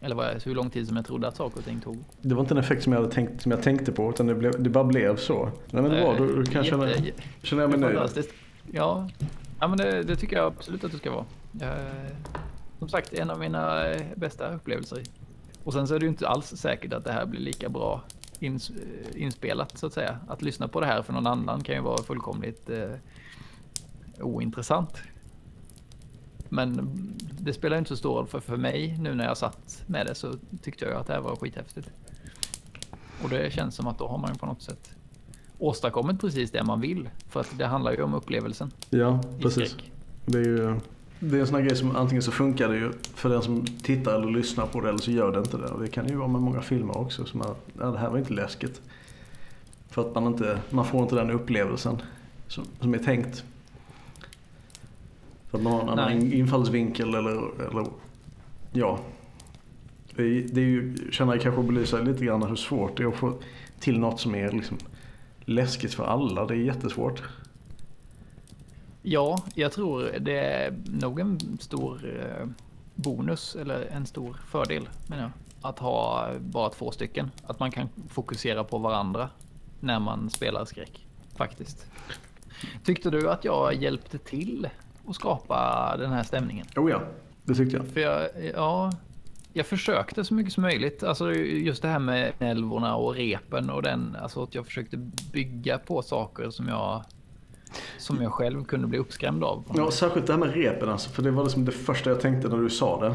[0.00, 1.98] Eller vad, hur lång tid som jag trodde att saker och ting tog.
[2.20, 4.34] Det var inte en effekt som jag, hade tänkt, som jag tänkte på utan det,
[4.34, 5.50] blev, det bara blev så.
[5.70, 6.88] Nej men det var, då, då kan jag känna,
[7.42, 7.98] känna mig nöjd.
[8.72, 9.08] Ja,
[9.60, 11.24] ja men det, det, tycker jag absolut att det ska vara.
[11.60, 12.16] Eh,
[12.78, 15.02] som sagt, en av mina eh, bästa upplevelser.
[15.64, 18.02] Och sen så är det ju inte alls säkert att det här blir lika bra
[18.38, 20.18] ins eh, inspelat så att säga.
[20.28, 22.90] Att lyssna på det här för någon annan kan ju vara fullkomligt eh,
[24.20, 25.02] ointressant.
[26.48, 26.90] Men
[27.40, 30.14] det spelar inte så stor roll för, för mig nu när jag satt med det
[30.14, 31.90] så tyckte jag att det här var skithäftigt.
[33.22, 34.94] Och det känns som att då har man ju på något sätt
[35.58, 37.08] åstadkommit precis det man vill.
[37.28, 38.70] För att det handlar ju om upplevelsen.
[38.90, 39.76] Ja, precis.
[40.26, 40.80] Det är ju
[41.24, 43.66] det är en sån här grej som antingen så funkar det ju för den som
[43.66, 45.66] tittar eller lyssnar på det eller så gör det inte det.
[45.66, 48.18] Och det kan ju vara med många filmer också som att ja, det här var
[48.18, 48.80] inte läskigt.
[49.90, 52.02] För att man inte, man får inte den upplevelsen
[52.48, 53.44] som, som är tänkt.
[55.50, 57.86] För att man har en annan infallsvinkel eller, eller
[58.72, 59.00] ja.
[60.16, 63.08] Det är, det är ju, känner jag kanske belysa lite grann hur svårt det är
[63.08, 63.38] att få
[63.80, 64.78] till något som är liksom
[65.40, 66.46] läskigt för alla.
[66.46, 67.22] Det är jättesvårt.
[69.02, 72.46] Ja, jag tror det är nog en stor eh,
[72.94, 75.32] bonus eller en stor fördel menar jag.
[75.70, 77.30] Att ha bara två stycken.
[77.46, 79.28] Att man kan fokusera på varandra
[79.80, 81.06] när man spelar skräck.
[81.36, 81.86] Faktiskt.
[82.84, 84.68] Tyckte du att jag hjälpte till
[85.06, 86.66] att skapa den här stämningen?
[86.76, 87.02] Oh ja,
[87.44, 87.86] det tyckte jag.
[87.86, 88.92] För jag, ja,
[89.52, 91.02] jag försökte så mycket som möjligt.
[91.02, 94.16] Alltså just det här med älvorna och repen och den.
[94.22, 94.96] Alltså att jag försökte
[95.32, 97.04] bygga på saker som jag
[97.98, 99.64] som jag själv kunde bli uppskrämd av.
[99.76, 101.10] Ja, särskilt det här med repen alltså.
[101.10, 103.14] För det var liksom det första jag tänkte när du sa det.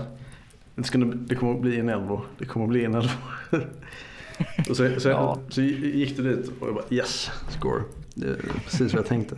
[0.75, 2.21] Det, skulle, det kommer att bli en Elvo.
[2.37, 3.09] Det kommer att bli en Elvo.
[4.69, 5.37] och så, så, ja.
[5.49, 7.83] så, gick du dit och jag bara yes, score.
[8.13, 9.37] Det är precis vad jag tänkte.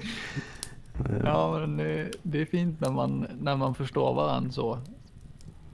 [1.23, 4.79] Ja, men det, det är fint när man, när man förstår varandra så.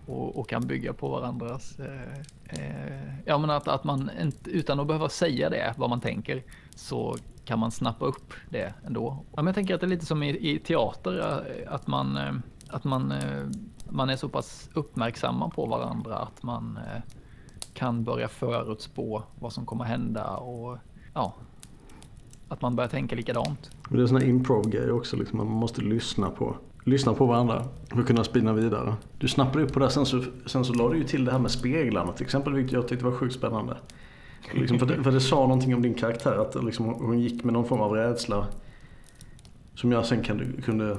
[0.05, 1.79] Och, och, kan bygga på varandras...
[1.79, 2.19] Eh,
[2.49, 6.43] eh, ja, men att, att man inte, utan att behöva säga det, vad man tänker,
[6.75, 9.17] så kan man snappa upp det ändå.
[9.29, 12.17] Ja, men jag tänker att det är lite som i, i teater, eh, att man,
[12.17, 12.33] eh,
[12.69, 13.43] att man, eh,
[13.89, 16.79] man är så pass uppmärksamma på varandra att man
[17.73, 20.77] kan börja förutspå vad som kommer hända och
[21.13, 21.33] ja,
[22.47, 23.71] att man börjar tänka likadant.
[23.89, 27.99] Men det är sådana improv-grejer också, liksom, man måste lyssna på, lyssna på varandra för
[27.99, 28.95] att kunna spinna vidare.
[29.17, 31.39] Du snappade upp på det, sen så, sen så la du ju till det här
[31.39, 33.77] med speglarna till exempel, vilket jag tyckte var sjukt spännande.
[34.53, 37.53] Liksom för, det, för det sa någonting om din karaktär, att liksom, hon gick med
[37.53, 38.47] någon form av rädsla
[39.75, 40.97] som jag sen kunde, kunde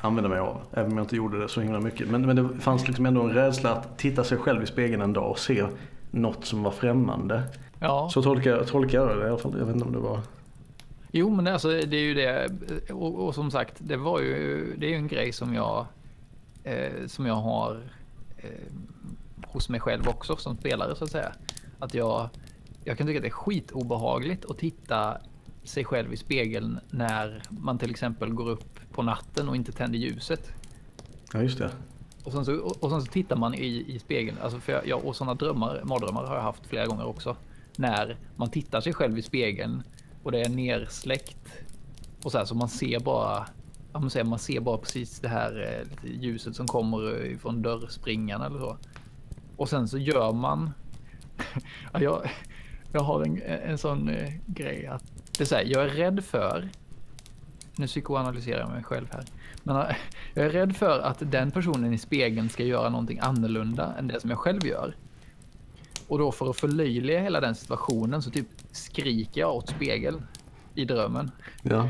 [0.00, 0.60] använda mig av.
[0.72, 2.08] Även om jag inte gjorde det så himla mycket.
[2.08, 5.12] Men, men det fanns liksom ändå en rädsla att titta sig själv i spegeln en
[5.12, 5.66] dag och se
[6.10, 7.42] något som var främmande.
[7.80, 8.10] Ja.
[8.12, 9.54] Så tolkar, tolkar jag det i alla fall.
[9.58, 10.20] Jag vet inte om det var...
[11.10, 12.48] Jo, men alltså, det är ju det.
[12.92, 15.86] Och, och som sagt, det var ju, det är ju en grej som jag,
[16.64, 17.80] eh, som jag har
[18.36, 18.48] eh,
[19.46, 21.32] hos mig själv också som spelare så att säga.
[21.78, 22.28] Att jag,
[22.86, 25.18] jag kan tycka att det är skitobehagligt att titta
[25.64, 29.98] sig själv i spegeln när man till exempel går upp på natten och inte tänder
[29.98, 30.52] ljuset.
[31.32, 31.70] Ja, just det.
[32.24, 34.38] Och sen så, och sen så tittar man i, i spegeln.
[34.42, 37.36] Alltså för jag, och sådana drömmar, mardrömmar har jag haft flera gånger också.
[37.76, 39.82] När man tittar sig själv i spegeln
[40.22, 41.48] och det är nersläckt.
[42.22, 43.46] Och så här så man ser bara
[43.92, 48.58] man, säger, man ser bara precis det här eh, ljuset som kommer från dörrspringan eller
[48.58, 48.76] så.
[49.56, 50.70] Och sen så gör man.
[51.92, 52.30] ja, jag,
[52.96, 55.04] jag har en, en sån eh, grej att
[55.38, 56.68] det är så här, jag är rädd för.
[57.76, 59.24] Nu psykoanalyserar jag mig själv här.
[59.62, 59.96] Men eh,
[60.34, 64.20] jag är rädd för att den personen i spegeln ska göra någonting annorlunda än det
[64.20, 64.96] som jag själv gör.
[66.08, 70.26] Och då för att förlöjliga hela den situationen så typ skriker jag åt spegeln
[70.74, 71.30] i drömmen.
[71.62, 71.88] Ja.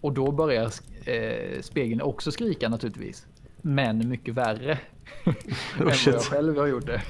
[0.00, 0.70] Och då börjar
[1.04, 3.26] eh, spegeln också skrika naturligtvis.
[3.62, 4.78] Men mycket värre.
[5.26, 5.34] Oh,
[5.78, 7.02] än vad jag själv har gjort det.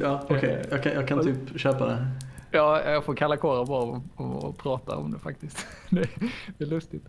[0.00, 0.36] Ja, okej.
[0.36, 0.64] Okay.
[0.70, 2.06] Jag, kan, jag kan typ köpa det.
[2.50, 5.66] Ja, jag får kalla kårar bara och, och, och prata om det faktiskt.
[5.90, 7.04] det, är lustigt.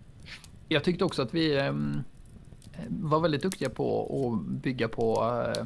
[0.67, 1.73] Jag tyckte också att vi eh,
[2.89, 5.65] var väldigt duktiga på att bygga på eh,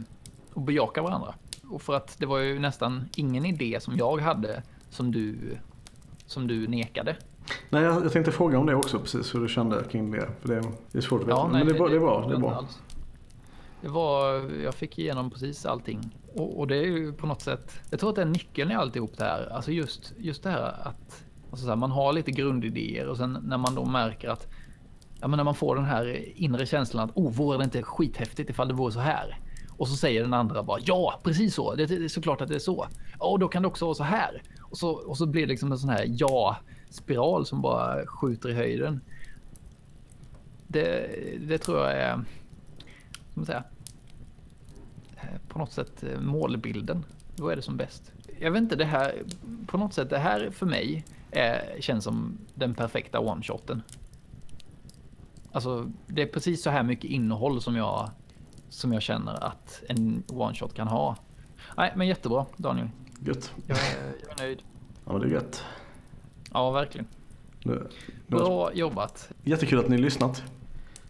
[0.54, 1.36] och bejaka varandra.
[1.70, 5.38] Och för att det var ju nästan ingen idé som jag hade som du,
[6.26, 7.16] som du nekade.
[7.70, 10.28] Nej, jag, jag tänkte fråga om det också precis hur du kände kring det.
[10.42, 11.38] För det, är svårt att veta.
[11.38, 12.28] Ja, Men nej, det, det, det är bra.
[12.28, 12.52] Det är bra.
[12.56, 12.80] alls.
[13.84, 16.16] Det var, jag fick igenom precis allting.
[16.34, 18.76] Och, och, det är ju på något sätt, jag tror att det är nyckeln i
[18.76, 19.50] alltihop det här.
[19.54, 23.38] Alltså just, just det här att alltså så här, man har lite grundidéer och sen
[23.44, 24.48] när man då märker att
[25.22, 28.50] ja, men när man får den här inre känslan att oh, vore det inte skithäftigt
[28.50, 29.40] ifall det vore så här?
[29.78, 31.76] Och så säger den andra bara ja, precis så.
[31.76, 32.88] Det, det är såklart att det är så.
[33.20, 34.42] Ja, och då kan det också vara så här.
[34.62, 38.54] Och så, och så blir det liksom en sån här ja-spiral som bara skjuter i
[38.54, 39.02] höjden.
[40.68, 41.10] Det,
[41.48, 42.14] det tror jag är,
[43.32, 43.64] ska man säga,
[45.48, 47.06] på något sätt målbilden.
[47.36, 48.12] Då är det som bäst.
[48.40, 49.24] Jag vet inte, det här
[49.68, 53.82] på något sätt, det här för mig är, känns som den perfekta one-shoten.
[55.52, 58.10] Alltså, det är precis så här mycket innehåll som jag,
[58.70, 61.16] som jag känner att en one-shot kan ha.
[61.78, 62.90] Nej, men jättebra Daniel.
[63.20, 63.54] Gött.
[63.68, 64.62] Jag är, jag är nöjd.
[65.06, 65.66] Ja, men det är gött.
[66.54, 67.08] Ja, verkligen.
[67.64, 67.88] Nu,
[68.28, 69.30] nu Bra jobbat.
[69.44, 70.44] Jättekul att ni lyssnat.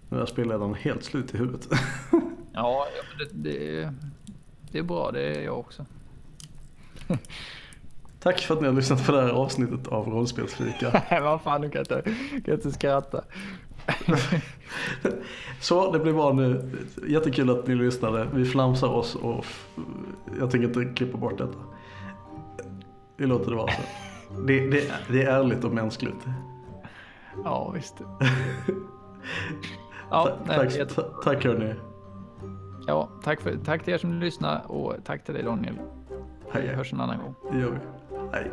[0.09, 1.67] Nu är spelledaren helt slut i huvudet.
[2.53, 2.87] Ja,
[3.19, 3.89] det, det,
[4.71, 5.11] det är bra.
[5.11, 5.85] Det är jag också.
[8.19, 11.03] Tack för att ni har lyssnat på det här avsnittet av Rollspelsfika.
[11.21, 12.01] Vad fan, du kan inte,
[12.45, 13.23] kan inte skratta.
[15.59, 16.71] Så, det blir bra nu.
[17.07, 18.27] Jättekul att ni lyssnade.
[18.33, 19.45] Vi flamsar oss och
[20.39, 21.57] jag tänker inte klippa bort detta.
[23.17, 23.81] Vi låter det vara så.
[24.41, 26.25] Det, det, det är ärligt och mänskligt.
[27.43, 27.95] Ja, visst.
[30.09, 31.73] Ja, Ta, nej, tack, ta, tack hörni.
[32.87, 35.75] Ja tack, för, tack till er som lyssnar och tack till dig Daniel.
[36.53, 36.75] Vi Hej.
[36.75, 37.35] hörs en annan gång.
[37.51, 37.77] Det gör vi.
[38.33, 38.51] Hej.